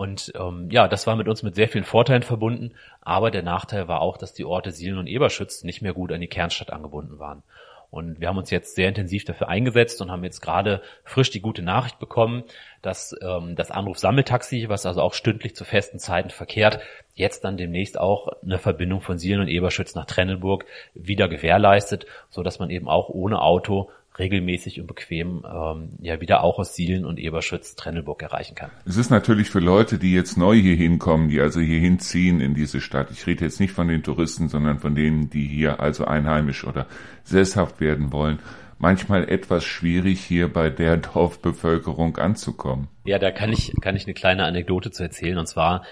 Und 0.00 0.32
ähm, 0.34 0.70
ja, 0.70 0.88
das 0.88 1.06
war 1.06 1.14
mit 1.14 1.28
uns 1.28 1.42
mit 1.42 1.54
sehr 1.54 1.68
vielen 1.68 1.84
Vorteilen 1.84 2.22
verbunden. 2.22 2.72
Aber 3.02 3.30
der 3.30 3.42
Nachteil 3.42 3.86
war 3.86 4.00
auch, 4.00 4.16
dass 4.16 4.32
die 4.32 4.46
Orte 4.46 4.70
Sielen 4.70 4.96
und 4.96 5.06
Eberschütz 5.06 5.62
nicht 5.62 5.82
mehr 5.82 5.92
gut 5.92 6.10
an 6.10 6.22
die 6.22 6.26
Kernstadt 6.26 6.72
angebunden 6.72 7.18
waren. 7.18 7.42
Und 7.90 8.18
wir 8.18 8.28
haben 8.28 8.38
uns 8.38 8.48
jetzt 8.48 8.76
sehr 8.76 8.88
intensiv 8.88 9.26
dafür 9.26 9.50
eingesetzt 9.50 10.00
und 10.00 10.10
haben 10.10 10.24
jetzt 10.24 10.40
gerade 10.40 10.80
frisch 11.04 11.28
die 11.28 11.42
gute 11.42 11.60
Nachricht 11.60 11.98
bekommen, 11.98 12.44
dass 12.80 13.14
ähm, 13.20 13.56
das 13.56 13.70
Anruf-Sammeltaxi, 13.70 14.70
was 14.70 14.86
also 14.86 15.02
auch 15.02 15.12
stündlich 15.12 15.54
zu 15.54 15.66
festen 15.66 15.98
Zeiten 15.98 16.30
verkehrt, 16.30 16.80
jetzt 17.14 17.44
dann 17.44 17.58
demnächst 17.58 18.00
auch 18.00 18.28
eine 18.42 18.56
Verbindung 18.56 19.02
von 19.02 19.18
Sielen 19.18 19.42
und 19.42 19.48
Eberschütz 19.48 19.94
nach 19.94 20.06
Trennenburg 20.06 20.64
wieder 20.94 21.28
gewährleistet, 21.28 22.06
so 22.30 22.42
dass 22.42 22.58
man 22.58 22.70
eben 22.70 22.88
auch 22.88 23.10
ohne 23.10 23.42
Auto 23.42 23.90
regelmäßig 24.18 24.80
und 24.80 24.86
bequem 24.86 25.44
ähm, 25.44 25.90
ja 26.00 26.20
wieder 26.20 26.42
auch 26.42 26.58
aus 26.58 26.74
Sielen 26.74 27.04
und 27.04 27.18
Eberschütz 27.18 27.76
Trennelburg 27.76 28.22
erreichen 28.22 28.54
kann. 28.54 28.70
Es 28.84 28.96
ist 28.96 29.10
natürlich 29.10 29.50
für 29.50 29.60
Leute, 29.60 29.98
die 29.98 30.12
jetzt 30.12 30.36
neu 30.36 30.56
hier 30.56 30.74
hinkommen, 30.74 31.28
die 31.28 31.40
also 31.40 31.60
hier 31.60 31.80
hinziehen 31.80 32.40
in 32.40 32.54
diese 32.54 32.80
Stadt. 32.80 33.10
Ich 33.10 33.26
rede 33.26 33.44
jetzt 33.44 33.60
nicht 33.60 33.72
von 33.72 33.88
den 33.88 34.02
Touristen, 34.02 34.48
sondern 34.48 34.78
von 34.78 34.94
denen, 34.94 35.30
die 35.30 35.46
hier 35.46 35.80
also 35.80 36.04
einheimisch 36.04 36.64
oder 36.64 36.86
sesshaft 37.22 37.80
werden 37.80 38.12
wollen. 38.12 38.40
Manchmal 38.78 39.28
etwas 39.28 39.64
schwierig, 39.64 40.20
hier 40.20 40.52
bei 40.52 40.70
der 40.70 40.96
Dorfbevölkerung 40.96 42.16
anzukommen. 42.16 42.88
Ja, 43.04 43.18
da 43.18 43.30
kann 43.30 43.52
ich, 43.52 43.72
kann 43.80 43.94
ich 43.94 44.06
eine 44.06 44.14
kleine 44.14 44.44
Anekdote 44.44 44.90
zu 44.90 45.02
erzählen. 45.02 45.38
Und 45.38 45.46
zwar 45.46 45.84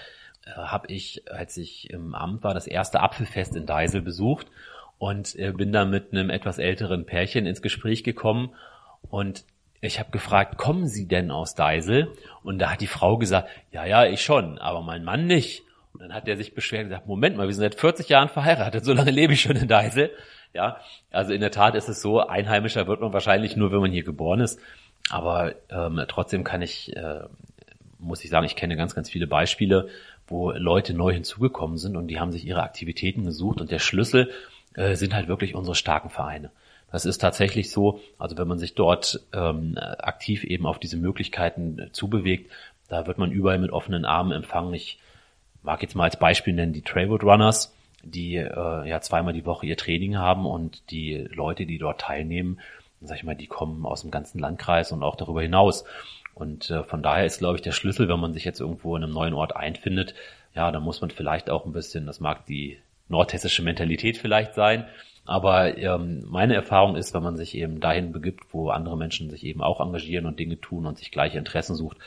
äh, 0.44 0.50
habe 0.52 0.88
ich, 0.88 1.22
als 1.30 1.56
ich 1.56 1.90
im 1.90 2.14
Amt 2.14 2.42
war, 2.42 2.54
das 2.54 2.66
erste 2.66 3.00
Apfelfest 3.00 3.54
in 3.54 3.66
Deisel 3.66 4.02
besucht 4.02 4.48
und 4.98 5.36
äh, 5.36 5.52
bin 5.52 5.72
da 5.72 5.84
mit 5.84 6.12
einem 6.12 6.30
etwas 6.30 6.58
älteren 6.58 7.06
Pärchen 7.06 7.46
ins 7.46 7.62
Gespräch 7.62 8.04
gekommen 8.04 8.50
und 9.10 9.44
ich 9.80 10.00
habe 10.00 10.10
gefragt, 10.10 10.58
kommen 10.58 10.88
Sie 10.88 11.06
denn 11.06 11.30
aus 11.30 11.54
Deisel? 11.54 12.12
Und 12.42 12.58
da 12.58 12.72
hat 12.72 12.80
die 12.80 12.88
Frau 12.88 13.16
gesagt, 13.16 13.48
ja, 13.70 13.84
ja, 13.84 14.04
ich 14.06 14.22
schon, 14.22 14.58
aber 14.58 14.82
mein 14.82 15.04
Mann 15.04 15.26
nicht. 15.26 15.62
Und 15.92 16.02
dann 16.02 16.14
hat 16.14 16.26
er 16.26 16.36
sich 16.36 16.54
beschwert 16.54 16.82
und 16.82 16.88
gesagt, 16.88 17.06
Moment 17.06 17.36
mal, 17.36 17.46
wir 17.46 17.54
sind 17.54 17.62
seit 17.62 17.76
40 17.76 18.08
Jahren 18.08 18.28
verheiratet, 18.28 18.84
so 18.84 18.92
lange 18.92 19.10
lebe 19.10 19.32
ich 19.32 19.40
schon 19.40 19.56
in 19.56 19.68
Deisel. 19.68 20.10
Ja, 20.52 20.78
also 21.10 21.32
in 21.32 21.40
der 21.40 21.50
Tat 21.50 21.74
ist 21.74 21.88
es 21.88 22.00
so, 22.00 22.20
Einheimischer 22.20 22.88
wird 22.88 23.00
man 23.00 23.12
wahrscheinlich 23.12 23.56
nur, 23.56 23.70
wenn 23.70 23.80
man 23.80 23.92
hier 23.92 24.02
geboren 24.02 24.40
ist. 24.40 24.58
Aber 25.10 25.54
ähm, 25.70 26.02
trotzdem 26.08 26.42
kann 26.42 26.62
ich, 26.62 26.94
äh, 26.96 27.20
muss 27.98 28.24
ich 28.24 28.30
sagen, 28.30 28.46
ich 28.46 28.56
kenne 28.56 28.76
ganz, 28.76 28.94
ganz 28.94 29.08
viele 29.10 29.26
Beispiele, 29.26 29.88
wo 30.26 30.50
Leute 30.50 30.94
neu 30.94 31.12
hinzugekommen 31.12 31.78
sind 31.78 31.96
und 31.96 32.08
die 32.08 32.18
haben 32.18 32.32
sich 32.32 32.44
ihre 32.44 32.62
Aktivitäten 32.62 33.24
gesucht 33.24 33.60
und 33.60 33.70
der 33.70 33.78
Schlüssel 33.78 34.30
äh, 34.78 34.94
sind 34.94 35.14
halt 35.14 35.28
wirklich 35.28 35.54
unsere 35.54 35.74
starken 35.74 36.08
Vereine. 36.08 36.50
Das 36.90 37.04
ist 37.04 37.18
tatsächlich 37.18 37.70
so, 37.70 38.00
also 38.16 38.38
wenn 38.38 38.48
man 38.48 38.58
sich 38.58 38.74
dort 38.74 39.20
ähm, 39.34 39.76
aktiv 39.76 40.44
eben 40.44 40.66
auf 40.66 40.78
diese 40.78 40.96
Möglichkeiten 40.96 41.78
äh, 41.78 41.92
zubewegt, 41.92 42.50
da 42.88 43.06
wird 43.06 43.18
man 43.18 43.32
überall 43.32 43.58
mit 43.58 43.72
offenen 43.72 44.04
Armen 44.04 44.32
empfangen. 44.32 44.72
Ich 44.72 44.98
mag 45.62 45.82
jetzt 45.82 45.94
mal 45.96 46.04
als 46.04 46.18
Beispiel 46.18 46.54
nennen 46.54 46.72
die 46.72 46.82
Trailwood 46.82 47.24
Runners, 47.24 47.74
die 48.02 48.36
äh, 48.36 48.88
ja 48.88 49.00
zweimal 49.00 49.34
die 49.34 49.44
Woche 49.44 49.66
ihr 49.66 49.76
Training 49.76 50.16
haben 50.16 50.46
und 50.46 50.90
die 50.90 51.26
Leute, 51.30 51.66
die 51.66 51.78
dort 51.78 52.00
teilnehmen, 52.00 52.60
sag 53.02 53.18
ich 53.18 53.24
mal, 53.24 53.34
die 53.34 53.48
kommen 53.48 53.84
aus 53.84 54.02
dem 54.02 54.10
ganzen 54.10 54.38
Landkreis 54.38 54.92
und 54.92 55.02
auch 55.02 55.16
darüber 55.16 55.42
hinaus. 55.42 55.84
Und 56.34 56.70
äh, 56.70 56.84
von 56.84 57.02
daher 57.02 57.26
ist, 57.26 57.38
glaube 57.38 57.56
ich, 57.56 57.62
der 57.62 57.72
Schlüssel, 57.72 58.08
wenn 58.08 58.20
man 58.20 58.32
sich 58.32 58.44
jetzt 58.44 58.60
irgendwo 58.60 58.96
in 58.96 59.02
einem 59.02 59.12
neuen 59.12 59.34
Ort 59.34 59.56
einfindet, 59.56 60.14
ja, 60.54 60.70
da 60.70 60.80
muss 60.80 61.00
man 61.00 61.10
vielleicht 61.10 61.50
auch 61.50 61.66
ein 61.66 61.72
bisschen, 61.72 62.06
das 62.06 62.20
mag 62.20 62.46
die 62.46 62.78
nordhessische 63.08 63.62
Mentalität 63.62 64.16
vielleicht 64.16 64.54
sein. 64.54 64.86
Aber 65.24 65.76
ähm, 65.76 66.24
meine 66.26 66.54
Erfahrung 66.54 66.96
ist, 66.96 67.12
wenn 67.12 67.22
man 67.22 67.36
sich 67.36 67.54
eben 67.54 67.80
dahin 67.80 68.12
begibt, 68.12 68.44
wo 68.52 68.70
andere 68.70 68.96
Menschen 68.96 69.28
sich 69.28 69.44
eben 69.44 69.62
auch 69.62 69.80
engagieren 69.80 70.24
und 70.24 70.38
Dinge 70.38 70.58
tun 70.58 70.86
und 70.86 70.96
sich 70.96 71.10
gleiche 71.10 71.36
Interessen 71.36 71.74
sucht, 71.74 71.98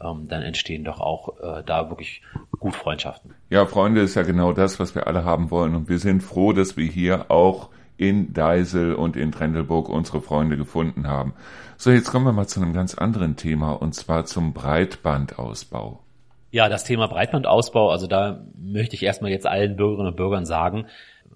ähm, 0.00 0.28
dann 0.28 0.42
entstehen 0.42 0.84
doch 0.84 1.00
auch 1.00 1.40
äh, 1.40 1.64
da 1.64 1.90
wirklich 1.90 2.22
gut 2.58 2.76
Freundschaften. 2.76 3.34
Ja, 3.50 3.66
Freunde 3.66 4.00
ist 4.00 4.14
ja 4.14 4.22
genau 4.22 4.52
das, 4.52 4.78
was 4.78 4.94
wir 4.94 5.08
alle 5.08 5.24
haben 5.24 5.50
wollen. 5.50 5.74
Und 5.74 5.88
wir 5.88 5.98
sind 5.98 6.22
froh, 6.22 6.52
dass 6.52 6.76
wir 6.76 6.86
hier 6.86 7.30
auch 7.30 7.70
in 7.96 8.32
Deisel 8.32 8.94
und 8.94 9.16
in 9.16 9.32
Trendelburg 9.32 9.88
unsere 9.88 10.22
Freunde 10.22 10.56
gefunden 10.56 11.08
haben. 11.08 11.34
So, 11.76 11.90
jetzt 11.90 12.10
kommen 12.10 12.26
wir 12.26 12.32
mal 12.32 12.46
zu 12.46 12.60
einem 12.60 12.72
ganz 12.72 12.94
anderen 12.94 13.34
Thema 13.34 13.72
und 13.72 13.94
zwar 13.94 14.24
zum 14.24 14.52
Breitbandausbau. 14.52 16.00
Ja, 16.50 16.68
das 16.68 16.84
Thema 16.84 17.08
Breitbandausbau, 17.08 17.90
also 17.90 18.06
da 18.06 18.42
möchte 18.56 18.96
ich 18.96 19.02
erstmal 19.02 19.30
jetzt 19.30 19.46
allen 19.46 19.76
Bürgerinnen 19.76 20.08
und 20.08 20.16
Bürgern 20.16 20.46
sagen, 20.46 20.86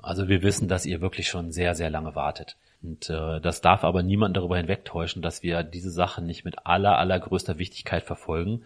also 0.01 0.29
wir 0.29 0.43
wissen, 0.43 0.69
dass 0.69 0.87
ihr 0.87 1.01
wirklich 1.01 1.29
schon 1.29 1.53
sehr, 1.53 1.75
sehr 1.75 1.91
lange 1.91 2.15
wartet. 2.15 2.57
Und 2.83 3.11
äh, 3.11 3.41
das 3.41 3.61
darf 3.61 3.85
aber 3.85 4.03
niemand 4.03 4.37
darüber 4.37 4.57
hinwegtäuschen, 4.57 5.23
dass 5.23 5.43
wir 5.43 5.63
diese 5.63 5.91
Sache 5.91 6.23
nicht 6.23 6.45
mit 6.45 6.67
aller, 6.67 6.99
allergrößter 6.99 7.59
Wichtigkeit 7.59 8.03
verfolgen. 8.03 8.65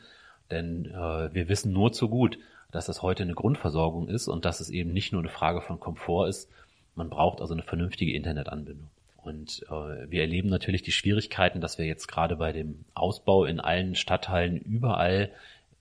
Denn 0.51 0.87
äh, 0.87 1.35
wir 1.35 1.49
wissen 1.49 1.73
nur 1.73 1.93
zu 1.93 2.09
gut, 2.09 2.39
dass 2.71 2.87
das 2.87 3.03
heute 3.03 3.25
eine 3.25 3.35
Grundversorgung 3.35 4.09
ist 4.09 4.29
und 4.29 4.45
dass 4.45 4.61
es 4.61 4.71
eben 4.71 4.93
nicht 4.93 5.13
nur 5.13 5.21
eine 5.21 5.29
Frage 5.29 5.61
von 5.61 5.81
Komfort 5.81 6.29
ist. 6.29 6.49
Man 6.95 7.11
braucht 7.11 7.41
also 7.41 7.53
eine 7.53 7.63
vernünftige 7.63 8.15
Internetanbindung. 8.15 8.89
Und 9.23 9.65
äh, 9.69 10.11
wir 10.11 10.21
erleben 10.21 10.49
natürlich 10.49 10.83
die 10.83 10.93
Schwierigkeiten, 10.93 11.61
dass 11.61 11.79
wir 11.79 11.85
jetzt 11.85 12.07
gerade 12.07 12.37
bei 12.37 12.53
dem 12.53 12.85
Ausbau 12.95 13.45
in 13.45 13.61
allen 13.61 13.97
Stadtteilen 13.97 14.57
überall 14.57 15.31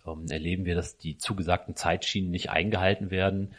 ähm, 0.05 0.25
erleben 0.29 0.65
wir, 0.65 0.75
dass 0.75 0.97
die 0.97 1.17
zugesagten 1.17 1.75
Zeitschienen 1.75 2.31
nicht 2.31 2.49
eingehalten 2.49 3.11
werden, 3.11 3.53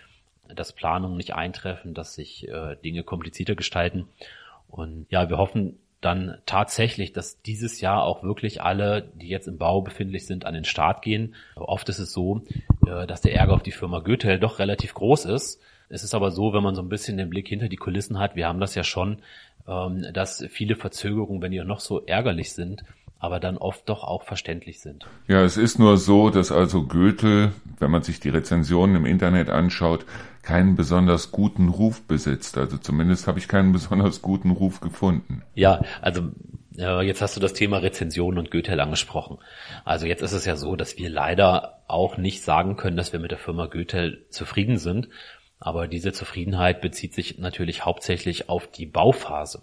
dass 0.54 0.72
Planungen 0.72 1.16
nicht 1.16 1.34
eintreffen, 1.34 1.94
dass 1.94 2.14
sich 2.14 2.48
äh, 2.48 2.76
Dinge 2.84 3.02
komplizierter 3.02 3.54
gestalten. 3.54 4.06
Und 4.68 5.06
ja, 5.10 5.28
wir 5.28 5.38
hoffen 5.38 5.78
dann 6.00 6.38
tatsächlich, 6.46 7.12
dass 7.12 7.42
dieses 7.42 7.80
Jahr 7.80 8.04
auch 8.04 8.22
wirklich 8.22 8.62
alle, 8.62 9.08
die 9.14 9.28
jetzt 9.28 9.48
im 9.48 9.58
Bau 9.58 9.80
befindlich 9.80 10.26
sind, 10.26 10.44
an 10.44 10.54
den 10.54 10.64
Start 10.64 11.02
gehen. 11.02 11.34
Oft 11.56 11.88
ist 11.88 11.98
es 11.98 12.12
so, 12.12 12.42
äh, 12.86 13.06
dass 13.06 13.22
der 13.22 13.34
Ärger 13.34 13.54
auf 13.54 13.62
die 13.62 13.72
Firma 13.72 14.00
Goethe 14.00 14.38
doch 14.38 14.58
relativ 14.58 14.94
groß 14.94 15.24
ist. 15.26 15.60
Es 15.88 16.04
ist 16.04 16.14
aber 16.14 16.30
so, 16.30 16.52
wenn 16.52 16.62
man 16.62 16.74
so 16.74 16.82
ein 16.82 16.88
bisschen 16.88 17.16
den 17.16 17.30
Blick 17.30 17.48
hinter 17.48 17.68
die 17.68 17.76
Kulissen 17.76 18.18
hat, 18.18 18.36
wir 18.36 18.46
haben 18.46 18.60
das 18.60 18.74
ja 18.74 18.84
schon, 18.84 19.18
ähm, 19.66 20.06
dass 20.12 20.44
viele 20.48 20.76
Verzögerungen, 20.76 21.42
wenn 21.42 21.52
die 21.52 21.62
noch 21.64 21.80
so 21.80 22.04
ärgerlich 22.04 22.52
sind, 22.52 22.84
aber 23.18 23.40
dann 23.40 23.56
oft 23.56 23.88
doch 23.88 24.04
auch 24.04 24.22
verständlich 24.22 24.80
sind. 24.80 25.06
Ja, 25.26 25.42
es 25.42 25.56
ist 25.56 25.78
nur 25.78 25.96
so, 25.96 26.30
dass 26.30 26.52
also 26.52 26.82
Goethe, 26.86 27.52
wenn 27.78 27.90
man 27.90 28.02
sich 28.02 28.20
die 28.20 28.28
Rezensionen 28.28 28.96
im 28.96 29.06
Internet 29.06 29.48
anschaut, 29.48 30.04
keinen 30.42 30.76
besonders 30.76 31.32
guten 31.32 31.68
Ruf 31.68 32.02
besitzt. 32.02 32.58
Also 32.58 32.78
zumindest 32.78 33.26
habe 33.26 33.38
ich 33.38 33.48
keinen 33.48 33.72
besonders 33.74 34.22
guten 34.22 34.50
Ruf 34.50 34.80
gefunden. 34.80 35.42
Ja, 35.54 35.82
also 36.02 36.30
jetzt 36.76 37.22
hast 37.22 37.36
du 37.36 37.40
das 37.40 37.54
Thema 37.54 37.78
Rezensionen 37.78 38.38
und 38.38 38.50
Goethe 38.50 38.80
angesprochen. 38.80 39.38
Also 39.84 40.06
jetzt 40.06 40.22
ist 40.22 40.32
es 40.32 40.44
ja 40.44 40.56
so, 40.56 40.76
dass 40.76 40.98
wir 40.98 41.08
leider 41.08 41.82
auch 41.88 42.18
nicht 42.18 42.42
sagen 42.42 42.76
können, 42.76 42.98
dass 42.98 43.12
wir 43.12 43.20
mit 43.20 43.30
der 43.30 43.38
Firma 43.38 43.66
Goethe 43.66 44.26
zufrieden 44.28 44.76
sind. 44.76 45.08
Aber 45.58 45.88
diese 45.88 46.12
Zufriedenheit 46.12 46.80
bezieht 46.80 47.14
sich 47.14 47.38
natürlich 47.38 47.84
hauptsächlich 47.84 48.48
auf 48.48 48.66
die 48.66 48.86
Bauphase. 48.86 49.62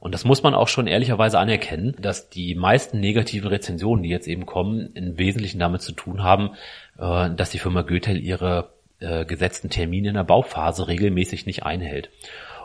Und 0.00 0.12
das 0.12 0.24
muss 0.24 0.42
man 0.42 0.54
auch 0.54 0.68
schon 0.68 0.86
ehrlicherweise 0.86 1.38
anerkennen, 1.38 1.94
dass 2.00 2.30
die 2.30 2.54
meisten 2.54 3.00
negativen 3.00 3.48
Rezensionen, 3.48 4.02
die 4.02 4.08
jetzt 4.08 4.26
eben 4.26 4.46
kommen, 4.46 4.92
im 4.94 5.18
Wesentlichen 5.18 5.58
damit 5.58 5.82
zu 5.82 5.92
tun 5.92 6.22
haben, 6.22 6.50
äh, 6.98 7.30
dass 7.30 7.50
die 7.50 7.58
Firma 7.58 7.82
Goethel 7.82 8.18
ihre 8.18 8.72
äh, 8.98 9.24
gesetzten 9.24 9.70
Termine 9.70 10.08
in 10.08 10.14
der 10.14 10.24
Bauphase 10.24 10.88
regelmäßig 10.88 11.46
nicht 11.46 11.64
einhält. 11.64 12.10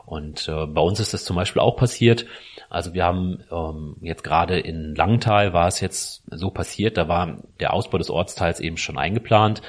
Und 0.06 0.48
äh, 0.48 0.66
bei 0.66 0.82
uns 0.82 1.00
ist 1.00 1.14
das 1.14 1.26
zum 1.26 1.36
Beispiel 1.36 1.62
auch 1.62 1.76
passiert. 1.76 2.26
Also 2.70 2.94
wir 2.94 3.04
haben 3.04 3.44
ähm, 3.52 3.98
jetzt 4.02 4.24
gerade 4.24 4.60
in 4.60 4.96
Langenthal 4.96 5.54
war 5.54 5.68
es 5.68 5.80
jetzt 5.82 6.24
so 6.30 6.52
passiert, 6.52 6.98
da 6.98 7.08
war 7.08 7.38
der 7.60 7.74
Ausbau 7.74 7.98
des 7.98 8.10
Ortsteils 8.10 8.60
eben 8.60 8.78
schon 8.78 8.98
eingeplant 8.98 9.62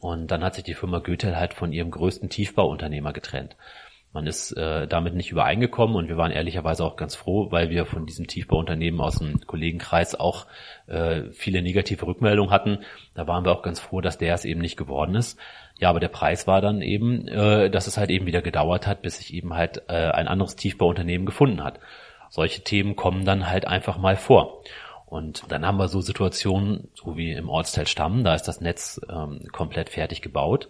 und 0.00 0.28
dann 0.28 0.44
hat 0.44 0.54
sich 0.54 0.64
die 0.64 0.74
Firma 0.74 0.98
Goethel 0.98 1.36
halt 1.36 1.54
von 1.54 1.72
ihrem 1.72 1.90
größten 1.90 2.28
Tiefbauunternehmer 2.28 3.12
getrennt. 3.12 3.56
Man 4.14 4.26
ist 4.26 4.52
äh, 4.52 4.88
damit 4.88 5.14
nicht 5.14 5.30
übereingekommen 5.30 5.94
und 5.94 6.08
wir 6.08 6.16
waren 6.16 6.32
ehrlicherweise 6.32 6.82
auch 6.82 6.96
ganz 6.96 7.14
froh, 7.14 7.50
weil 7.50 7.68
wir 7.68 7.84
von 7.84 8.06
diesem 8.06 8.26
Tiefbauunternehmen 8.26 9.00
aus 9.00 9.18
dem 9.18 9.40
Kollegenkreis 9.46 10.14
auch 10.14 10.46
äh, 10.86 11.24
viele 11.32 11.60
negative 11.60 12.06
Rückmeldungen 12.06 12.50
hatten. 12.50 12.78
Da 13.14 13.26
waren 13.26 13.44
wir 13.44 13.52
auch 13.52 13.62
ganz 13.62 13.80
froh, 13.80 14.00
dass 14.00 14.16
der 14.16 14.32
es 14.32 14.46
eben 14.46 14.62
nicht 14.62 14.78
geworden 14.78 15.14
ist. 15.14 15.38
Ja, 15.78 15.90
aber 15.90 16.00
der 16.00 16.08
Preis 16.08 16.46
war 16.46 16.62
dann 16.62 16.80
eben, 16.80 17.28
äh, 17.28 17.70
dass 17.70 17.86
es 17.86 17.98
halt 17.98 18.08
eben 18.08 18.24
wieder 18.24 18.40
gedauert 18.40 18.86
hat, 18.86 19.02
bis 19.02 19.18
sich 19.18 19.34
eben 19.34 19.54
halt 19.54 19.82
äh, 19.88 20.10
ein 20.10 20.26
anderes 20.26 20.56
Tiefbauunternehmen 20.56 21.26
gefunden 21.26 21.62
hat. 21.62 21.78
Solche 22.30 22.62
Themen 22.62 22.96
kommen 22.96 23.26
dann 23.26 23.50
halt 23.50 23.66
einfach 23.66 23.98
mal 23.98 24.16
vor. 24.16 24.62
Und 25.08 25.50
dann 25.50 25.66
haben 25.66 25.78
wir 25.78 25.88
so 25.88 26.00
Situationen, 26.00 26.88
so 26.94 27.16
wie 27.16 27.32
im 27.32 27.48
Ortsteil 27.48 27.86
Stamm, 27.86 28.24
da 28.24 28.34
ist 28.34 28.44
das 28.44 28.60
Netz 28.60 29.00
ähm, 29.08 29.40
komplett 29.52 29.88
fertig 29.88 30.22
gebaut. 30.22 30.68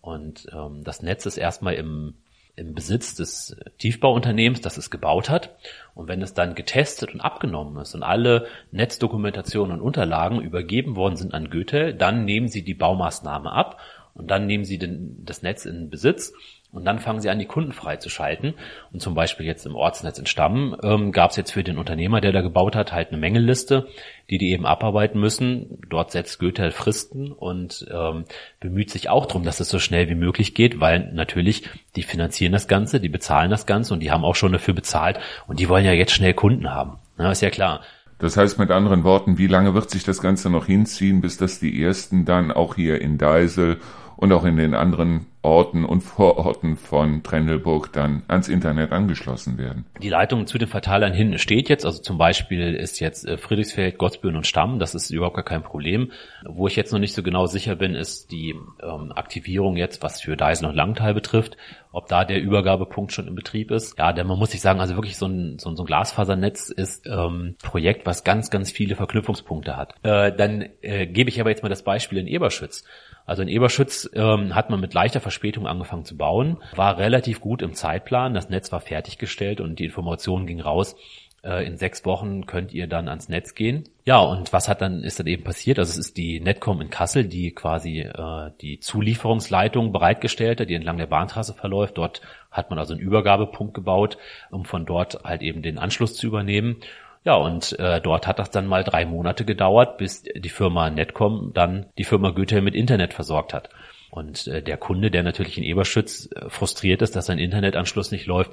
Und 0.00 0.46
ähm, 0.52 0.84
das 0.84 1.02
Netz 1.02 1.26
ist 1.26 1.38
erstmal 1.38 1.74
im 1.74 2.14
im 2.58 2.74
Besitz 2.74 3.14
des 3.14 3.56
Tiefbauunternehmens, 3.78 4.60
das 4.60 4.76
es 4.76 4.90
gebaut 4.90 5.30
hat. 5.30 5.56
Und 5.94 6.08
wenn 6.08 6.20
es 6.22 6.34
dann 6.34 6.56
getestet 6.56 7.14
und 7.14 7.20
abgenommen 7.20 7.80
ist 7.80 7.94
und 7.94 8.02
alle 8.02 8.46
Netzdokumentationen 8.72 9.72
und 9.72 9.80
Unterlagen 9.80 10.40
übergeben 10.40 10.96
worden 10.96 11.16
sind 11.16 11.34
an 11.34 11.50
Goethe, 11.50 11.94
dann 11.94 12.24
nehmen 12.24 12.48
sie 12.48 12.64
die 12.64 12.74
Baumaßnahme 12.74 13.52
ab 13.52 13.78
und 14.14 14.28
dann 14.30 14.46
nehmen 14.46 14.64
sie 14.64 14.78
den, 14.78 15.24
das 15.24 15.42
Netz 15.42 15.66
in 15.66 15.88
Besitz 15.88 16.32
und 16.70 16.84
dann 16.84 16.98
fangen 16.98 17.20
sie 17.20 17.30
an, 17.30 17.38
die 17.38 17.46
Kunden 17.46 17.72
freizuschalten. 17.72 18.54
Und 18.92 19.00
zum 19.00 19.14
Beispiel 19.14 19.46
jetzt 19.46 19.64
im 19.64 19.74
Ortsnetz 19.74 20.18
in 20.18 20.26
Stamm 20.26 20.76
ähm, 20.82 21.12
gab 21.12 21.30
es 21.30 21.36
jetzt 21.36 21.52
für 21.52 21.64
den 21.64 21.78
Unternehmer, 21.78 22.20
der 22.20 22.32
da 22.32 22.42
gebaut 22.42 22.76
hat, 22.76 22.92
halt 22.92 23.08
eine 23.08 23.16
Mängelliste, 23.16 23.88
die 24.28 24.36
die 24.36 24.50
eben 24.50 24.66
abarbeiten 24.66 25.18
müssen. 25.18 25.78
Dort 25.88 26.10
setzt 26.10 26.38
Goethe 26.38 26.70
Fristen 26.70 27.32
und 27.32 27.86
ähm, 27.90 28.24
bemüht 28.60 28.90
sich 28.90 29.08
auch 29.08 29.24
darum, 29.24 29.44
dass 29.44 29.60
es 29.60 29.70
so 29.70 29.78
schnell 29.78 30.10
wie 30.10 30.14
möglich 30.14 30.54
geht, 30.54 30.78
weil 30.78 31.10
natürlich 31.14 31.68
die 31.96 32.02
finanzieren 32.02 32.52
das 32.52 32.68
Ganze, 32.68 33.00
die 33.00 33.08
bezahlen 33.08 33.50
das 33.50 33.64
Ganze 33.64 33.94
und 33.94 34.00
die 34.00 34.10
haben 34.10 34.24
auch 34.24 34.36
schon 34.36 34.52
dafür 34.52 34.74
bezahlt 34.74 35.18
und 35.46 35.60
die 35.60 35.70
wollen 35.70 35.86
ja 35.86 35.92
jetzt 35.92 36.12
schnell 36.12 36.34
Kunden 36.34 36.70
haben. 36.70 36.98
Na, 37.16 37.30
ist 37.30 37.40
ja 37.40 37.50
klar. 37.50 37.80
Das 38.18 38.36
heißt 38.36 38.58
mit 38.58 38.70
anderen 38.70 39.04
Worten, 39.04 39.38
wie 39.38 39.46
lange 39.46 39.74
wird 39.74 39.90
sich 39.90 40.04
das 40.04 40.20
Ganze 40.20 40.50
noch 40.50 40.66
hinziehen, 40.66 41.20
bis 41.20 41.38
das 41.38 41.60
die 41.60 41.82
ersten 41.82 42.24
dann 42.24 42.50
auch 42.50 42.74
hier 42.74 43.00
in 43.00 43.16
Deisel 43.16 43.78
und 44.16 44.32
auch 44.32 44.44
in 44.44 44.56
den 44.56 44.74
anderen 44.74 45.26
Orten 45.42 45.84
und 45.84 46.00
Vororten 46.00 46.76
von 46.76 47.22
Trendelburg 47.22 47.92
dann 47.92 48.22
ans 48.28 48.48
Internet 48.48 48.92
angeschlossen 48.92 49.56
werden. 49.56 49.86
Die 50.02 50.08
Leitung 50.08 50.46
zu 50.46 50.58
den 50.58 50.68
Verteilern 50.68 51.12
hin 51.12 51.38
steht 51.38 51.68
jetzt, 51.68 51.86
also 51.86 52.00
zum 52.02 52.18
Beispiel 52.18 52.74
ist 52.74 53.00
jetzt 53.00 53.26
äh, 53.26 53.38
Friedrichsfeld, 53.38 53.98
Gottsbüren 53.98 54.36
und 54.36 54.46
Stamm, 54.46 54.78
das 54.78 54.94
ist 54.94 55.10
überhaupt 55.10 55.36
gar 55.36 55.44
kein 55.44 55.62
Problem. 55.62 56.10
Wo 56.44 56.66
ich 56.66 56.76
jetzt 56.76 56.92
noch 56.92 56.98
nicht 56.98 57.14
so 57.14 57.22
genau 57.22 57.46
sicher 57.46 57.76
bin, 57.76 57.94
ist 57.94 58.32
die 58.32 58.54
ähm, 58.82 59.12
Aktivierung 59.14 59.76
jetzt, 59.76 60.02
was 60.02 60.20
für 60.20 60.36
Deisen 60.36 60.66
und 60.66 60.74
Langtal 60.74 61.14
betrifft, 61.14 61.56
ob 61.92 62.08
da 62.08 62.24
der 62.24 62.40
Übergabepunkt 62.40 63.12
schon 63.12 63.28
in 63.28 63.34
Betrieb 63.34 63.70
ist. 63.70 63.98
Ja, 63.98 64.12
denn 64.12 64.26
man 64.26 64.38
muss 64.38 64.50
sich 64.50 64.60
sagen, 64.60 64.80
also 64.80 64.96
wirklich 64.96 65.16
so 65.16 65.26
ein, 65.26 65.58
so 65.58 65.70
ein, 65.70 65.76
so 65.76 65.84
ein 65.84 65.86
Glasfasernetz 65.86 66.70
ist 66.70 67.06
ähm, 67.06 67.56
Projekt, 67.62 68.06
was 68.06 68.24
ganz, 68.24 68.50
ganz 68.50 68.70
viele 68.70 68.96
Verknüpfungspunkte 68.96 69.76
hat. 69.76 69.94
Äh, 70.02 70.32
dann 70.32 70.68
äh, 70.82 71.06
gebe 71.06 71.30
ich 71.30 71.40
aber 71.40 71.50
jetzt 71.50 71.62
mal 71.62 71.68
das 71.68 71.82
Beispiel 71.82 72.18
in 72.18 72.26
Eberschütz. 72.26 72.84
Also 73.28 73.42
in 73.42 73.48
Eberschütz 73.48 74.08
ähm, 74.14 74.54
hat 74.54 74.70
man 74.70 74.80
mit 74.80 74.94
leichter 74.94 75.20
Verspätung 75.38 75.68
angefangen 75.68 76.04
zu 76.04 76.16
bauen, 76.16 76.56
war 76.74 76.98
relativ 76.98 77.40
gut 77.40 77.62
im 77.62 77.72
Zeitplan, 77.72 78.34
das 78.34 78.50
Netz 78.50 78.72
war 78.72 78.80
fertiggestellt 78.80 79.60
und 79.60 79.78
die 79.78 79.84
Information 79.84 80.46
ging 80.46 80.60
raus, 80.60 80.96
äh, 81.44 81.64
in 81.64 81.76
sechs 81.76 82.04
Wochen 82.04 82.46
könnt 82.46 82.74
ihr 82.74 82.88
dann 82.88 83.08
ans 83.08 83.28
Netz 83.28 83.54
gehen. 83.54 83.84
Ja, 84.04 84.18
und 84.18 84.52
was 84.52 84.68
hat 84.68 84.80
dann, 84.80 85.04
ist 85.04 85.20
dann 85.20 85.28
eben 85.28 85.44
passiert? 85.44 85.78
Also 85.78 85.90
es 85.90 85.98
ist 85.98 86.16
die 86.16 86.40
Netcom 86.40 86.80
in 86.80 86.90
Kassel, 86.90 87.24
die 87.24 87.52
quasi 87.52 88.00
äh, 88.00 88.50
die 88.60 88.80
Zulieferungsleitung 88.80 89.92
bereitgestellt 89.92 90.60
hat, 90.60 90.68
die 90.68 90.74
entlang 90.74 90.98
der 90.98 91.06
Bahntrasse 91.06 91.54
verläuft. 91.54 91.98
Dort 91.98 92.20
hat 92.50 92.70
man 92.70 92.80
also 92.80 92.94
einen 92.94 93.02
Übergabepunkt 93.02 93.74
gebaut, 93.74 94.18
um 94.50 94.64
von 94.64 94.86
dort 94.86 95.22
halt 95.22 95.42
eben 95.42 95.62
den 95.62 95.78
Anschluss 95.78 96.16
zu 96.16 96.26
übernehmen. 96.26 96.78
Ja, 97.24 97.34
und 97.34 97.78
äh, 97.78 98.00
dort 98.00 98.26
hat 98.26 98.40
das 98.40 98.50
dann 98.50 98.66
mal 98.66 98.82
drei 98.82 99.04
Monate 99.04 99.44
gedauert, 99.44 99.98
bis 99.98 100.22
die 100.22 100.48
Firma 100.48 100.90
Netcom 100.90 101.52
dann 101.54 101.86
die 101.96 102.04
Firma 102.04 102.30
Goethe 102.30 102.62
mit 102.62 102.74
Internet 102.74 103.12
versorgt 103.12 103.54
hat. 103.54 103.68
Und 104.10 104.46
äh, 104.46 104.62
der 104.62 104.76
Kunde, 104.76 105.10
der 105.10 105.22
natürlich 105.22 105.58
in 105.58 105.64
Eberschütz 105.64 106.28
äh, 106.34 106.48
frustriert 106.48 107.02
ist, 107.02 107.14
dass 107.16 107.26
sein 107.26 107.38
Internetanschluss 107.38 108.10
nicht 108.10 108.26
läuft, 108.26 108.52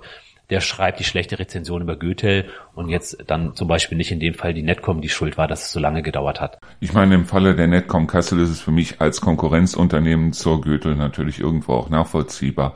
der 0.50 0.62
schreibt 0.62 1.00
die 1.00 1.04
schlechte 1.04 1.40
Rezension 1.40 1.82
über 1.82 1.96
Goethe 1.96 2.46
und 2.76 2.90
jetzt 2.90 3.18
dann 3.28 3.56
zum 3.56 3.68
Beispiel 3.68 3.98
nicht 3.98 4.12
in 4.12 4.20
dem 4.20 4.36
Fall 4.36 4.54
die 4.54 4.62
Netcom 4.62 5.02
die 5.02 5.10
schuld 5.10 5.38
war, 5.38 5.48
dass 5.48 5.66
es 5.66 5.72
so 5.72 5.80
lange 5.80 6.04
gedauert 6.04 6.40
hat. 6.40 6.60
Ich 6.80 6.94
meine, 6.94 7.16
im 7.16 7.26
Falle 7.26 7.56
der 7.56 7.68
Netcom 7.68 8.06
Kassel 8.08 8.40
ist 8.40 8.50
es 8.50 8.62
für 8.62 8.72
mich 8.72 9.02
als 9.02 9.22
Konkurrenzunternehmen 9.22 10.34
zur 10.34 10.62
Goethe 10.62 10.96
natürlich 10.96 11.40
irgendwo 11.40 11.74
auch 11.74 11.90
nachvollziehbar. 11.90 12.76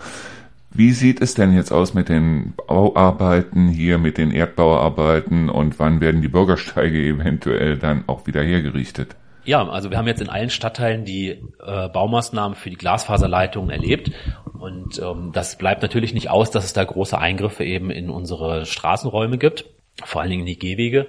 Wie 0.72 0.92
sieht 0.92 1.22
es 1.22 1.34
denn 1.34 1.54
jetzt 1.54 1.72
aus 1.72 1.94
mit 1.94 2.10
den 2.10 2.54
Bauarbeiten 2.68 3.70
hier, 3.70 3.98
mit 3.98 4.18
den 4.18 4.32
Erdbauarbeiten 4.32 5.50
und 5.50 5.80
wann 5.80 6.00
werden 6.00 6.22
die 6.22 6.28
Bürgersteige 6.28 7.02
eventuell 7.08 7.78
dann 7.78 8.04
auch 8.08 8.28
wieder 8.28 8.42
hergerichtet? 8.42 9.16
Ja, 9.50 9.68
also 9.68 9.90
wir 9.90 9.98
haben 9.98 10.06
jetzt 10.06 10.22
in 10.22 10.30
allen 10.30 10.52
Stadtteilen 10.52 11.06
die 11.06 11.30
äh, 11.66 11.90
Baumaßnahmen 11.90 12.56
für 12.56 12.70
die 12.70 12.76
Glasfaserleitungen 12.76 13.72
erlebt. 13.72 14.12
Und 14.60 15.00
ähm, 15.00 15.32
das 15.34 15.58
bleibt 15.58 15.82
natürlich 15.82 16.14
nicht 16.14 16.30
aus, 16.30 16.52
dass 16.52 16.66
es 16.66 16.74
da 16.74 16.84
große 16.84 17.18
Eingriffe 17.18 17.64
eben 17.64 17.90
in 17.90 18.12
unsere 18.12 18.68
Straßenräume 18.68 19.40
gibt, 19.40 19.66
vor 20.04 20.22
allen 20.22 20.30
Dingen 20.30 20.42
in 20.42 20.54
die 20.54 20.60
Gehwege. 20.60 21.08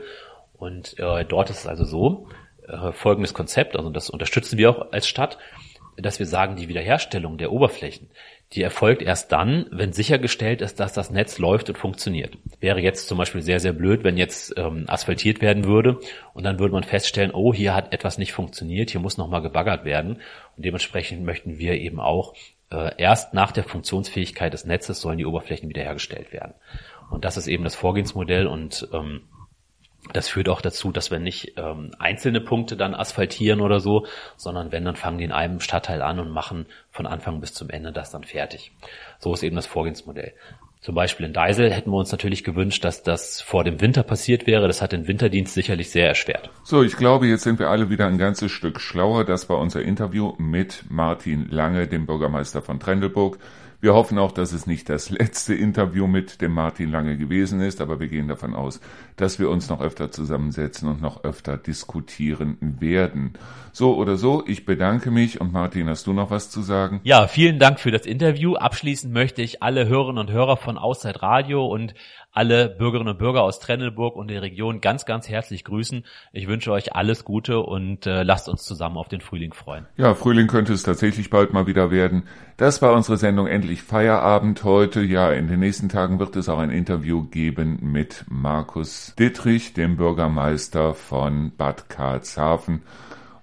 Und 0.54 0.98
äh, 0.98 1.26
dort 1.26 1.50
ist 1.50 1.58
es 1.58 1.66
also 1.66 1.84
so, 1.84 2.28
äh, 2.66 2.92
folgendes 2.92 3.34
Konzept, 3.34 3.76
also 3.76 3.90
das 3.90 4.08
unterstützen 4.08 4.56
wir 4.56 4.70
auch 4.70 4.90
als 4.90 5.06
Stadt, 5.06 5.36
dass 5.98 6.18
wir 6.18 6.24
sagen, 6.24 6.56
die 6.56 6.68
Wiederherstellung 6.68 7.36
der 7.36 7.52
Oberflächen, 7.52 8.08
die 8.52 8.62
erfolgt 8.62 9.02
erst 9.02 9.30
dann, 9.30 9.66
wenn 9.70 9.92
sichergestellt 9.92 10.60
ist, 10.60 10.80
dass 10.80 10.92
das 10.92 11.10
Netz 11.10 11.38
läuft 11.38 11.68
und 11.68 11.78
funktioniert. 11.78 12.36
Wäre 12.58 12.80
jetzt 12.80 13.06
zum 13.06 13.16
Beispiel 13.16 13.42
sehr, 13.42 13.60
sehr 13.60 13.72
blöd, 13.72 14.02
wenn 14.02 14.16
jetzt 14.16 14.54
ähm, 14.56 14.86
asphaltiert 14.88 15.40
werden 15.40 15.66
würde 15.66 16.00
und 16.34 16.42
dann 16.42 16.58
würde 16.58 16.74
man 16.74 16.82
feststellen, 16.82 17.30
oh, 17.32 17.54
hier 17.54 17.74
hat 17.74 17.92
etwas 17.92 18.18
nicht 18.18 18.32
funktioniert, 18.32 18.90
hier 18.90 19.00
muss 19.00 19.18
nochmal 19.18 19.42
gebaggert 19.42 19.84
werden. 19.84 20.16
Und 20.56 20.64
dementsprechend 20.64 21.24
möchten 21.24 21.58
wir 21.58 21.74
eben 21.74 22.00
auch 22.00 22.34
äh, 22.72 22.90
erst 22.98 23.34
nach 23.34 23.52
der 23.52 23.64
Funktionsfähigkeit 23.64 24.52
des 24.52 24.64
Netzes 24.64 25.00
sollen 25.00 25.18
die 25.18 25.26
Oberflächen 25.26 25.68
wiederhergestellt 25.68 26.32
werden. 26.32 26.54
Und 27.10 27.24
das 27.24 27.36
ist 27.36 27.46
eben 27.46 27.64
das 27.64 27.76
Vorgehensmodell 27.76 28.46
und 28.46 28.88
ähm, 28.92 29.22
das 30.12 30.28
führt 30.28 30.48
auch 30.48 30.60
dazu, 30.60 30.92
dass 30.92 31.10
wir 31.10 31.18
nicht 31.18 31.54
ähm, 31.56 31.92
einzelne 31.98 32.40
Punkte 32.40 32.76
dann 32.76 32.94
asphaltieren 32.94 33.60
oder 33.60 33.80
so, 33.80 34.06
sondern 34.36 34.72
wenn, 34.72 34.84
dann 34.84 34.96
fangen 34.96 35.18
die 35.18 35.24
in 35.24 35.32
einem 35.32 35.60
Stadtteil 35.60 36.02
an 36.02 36.18
und 36.18 36.30
machen 36.30 36.66
von 36.90 37.06
Anfang 37.06 37.40
bis 37.40 37.54
zum 37.54 37.70
Ende 37.70 37.92
das 37.92 38.10
dann 38.10 38.24
fertig. 38.24 38.72
So 39.18 39.32
ist 39.32 39.42
eben 39.42 39.56
das 39.56 39.66
Vorgehensmodell. 39.66 40.32
Zum 40.80 40.94
Beispiel 40.94 41.26
in 41.26 41.34
Deisel 41.34 41.70
hätten 41.70 41.90
wir 41.90 41.98
uns 41.98 42.10
natürlich 42.10 42.42
gewünscht, 42.42 42.84
dass 42.84 43.02
das 43.02 43.42
vor 43.42 43.64
dem 43.64 43.82
Winter 43.82 44.02
passiert 44.02 44.46
wäre. 44.46 44.66
Das 44.66 44.80
hat 44.80 44.92
den 44.92 45.06
Winterdienst 45.06 45.52
sicherlich 45.52 45.90
sehr 45.90 46.08
erschwert. 46.08 46.50
So, 46.64 46.82
ich 46.82 46.96
glaube, 46.96 47.26
jetzt 47.26 47.42
sind 47.42 47.58
wir 47.58 47.68
alle 47.68 47.90
wieder 47.90 48.06
ein 48.06 48.16
ganzes 48.16 48.50
Stück 48.50 48.80
schlauer. 48.80 49.26
Das 49.26 49.50
war 49.50 49.58
unser 49.58 49.82
Interview 49.82 50.32
mit 50.38 50.84
Martin 50.88 51.48
Lange, 51.50 51.86
dem 51.86 52.06
Bürgermeister 52.06 52.62
von 52.62 52.80
Trendelburg. 52.80 53.38
Wir 53.82 53.94
hoffen 53.94 54.18
auch, 54.18 54.32
dass 54.32 54.52
es 54.52 54.66
nicht 54.66 54.90
das 54.90 55.08
letzte 55.08 55.54
Interview 55.54 56.06
mit 56.06 56.42
dem 56.42 56.52
Martin 56.52 56.90
Lange 56.90 57.16
gewesen 57.16 57.62
ist, 57.62 57.80
aber 57.80 57.98
wir 57.98 58.08
gehen 58.08 58.28
davon 58.28 58.54
aus, 58.54 58.80
dass 59.16 59.38
wir 59.38 59.48
uns 59.48 59.70
noch 59.70 59.80
öfter 59.80 60.10
zusammensetzen 60.10 60.86
und 60.86 61.00
noch 61.00 61.24
öfter 61.24 61.56
diskutieren 61.56 62.58
werden. 62.60 63.32
So 63.72 63.96
oder 63.96 64.16
so, 64.16 64.44
ich 64.46 64.66
bedanke 64.66 65.10
mich 65.10 65.40
und 65.40 65.52
Martin, 65.52 65.88
hast 65.88 66.06
du 66.06 66.12
noch 66.12 66.30
was 66.30 66.50
zu 66.50 66.60
sagen? 66.60 67.00
Ja, 67.04 67.26
vielen 67.26 67.58
Dank 67.58 67.80
für 67.80 67.90
das 67.90 68.04
Interview. 68.04 68.54
Abschließend 68.56 69.14
möchte 69.14 69.40
ich 69.40 69.62
alle 69.62 69.88
Hörerinnen 69.88 70.18
und 70.18 70.30
Hörer 70.30 70.58
von 70.58 70.76
Auszeit 70.76 71.22
Radio 71.22 71.64
und 71.66 71.94
alle 72.32 72.68
Bürgerinnen 72.68 73.10
und 73.10 73.18
Bürger 73.18 73.42
aus 73.42 73.58
Trennelburg 73.58 74.14
und 74.14 74.28
der 74.28 74.42
Region 74.42 74.80
ganz, 74.80 75.04
ganz 75.04 75.28
herzlich 75.28 75.64
grüßen. 75.64 76.04
Ich 76.32 76.46
wünsche 76.46 76.70
euch 76.70 76.94
alles 76.94 77.24
Gute 77.24 77.60
und 77.60 78.06
äh, 78.06 78.22
lasst 78.22 78.48
uns 78.48 78.62
zusammen 78.62 78.96
auf 78.96 79.08
den 79.08 79.20
Frühling 79.20 79.52
freuen. 79.52 79.86
Ja, 79.96 80.14
Frühling 80.14 80.46
könnte 80.46 80.72
es 80.72 80.82
tatsächlich 80.82 81.30
bald 81.30 81.52
mal 81.52 81.66
wieder 81.66 81.90
werden. 81.90 82.24
Das 82.56 82.82
war 82.82 82.92
unsere 82.92 83.16
Sendung 83.16 83.46
Endlich 83.46 83.82
Feierabend 83.82 84.62
heute. 84.62 85.00
Ja, 85.02 85.32
in 85.32 85.48
den 85.48 85.60
nächsten 85.60 85.88
Tagen 85.88 86.18
wird 86.20 86.36
es 86.36 86.48
auch 86.48 86.58
ein 86.58 86.70
Interview 86.70 87.24
geben 87.24 87.78
mit 87.82 88.24
Markus 88.28 89.14
Dittrich, 89.18 89.72
dem 89.72 89.96
Bürgermeister 89.96 90.94
von 90.94 91.52
Bad 91.56 91.88
Karlshafen. 91.88 92.82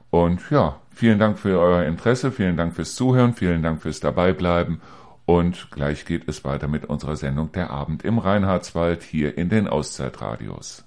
Und 0.09 0.49
ja, 0.49 0.79
vielen 0.91 1.19
Dank 1.19 1.37
für 1.37 1.59
euer 1.59 1.83
Interesse, 1.83 2.31
vielen 2.31 2.55
Dank 2.55 2.73
fürs 2.73 2.95
Zuhören, 2.95 3.33
vielen 3.33 3.61
Dank 3.61 3.81
fürs 3.81 3.99
Dabeibleiben 3.99 4.81
Und 5.27 5.71
gleich 5.71 6.05
geht 6.05 6.29
es 6.29 6.45
weiter 6.45 6.69
mit 6.69 6.85
unserer 6.85 7.17
Sendung 7.17 7.51
Der 7.51 7.69
Abend 7.69 8.05
im 8.05 8.17
Reinhardswald 8.17 9.03
hier 9.03 9.37
in 9.37 9.49
den 9.49 9.67
Auszeitradios. 9.67 10.85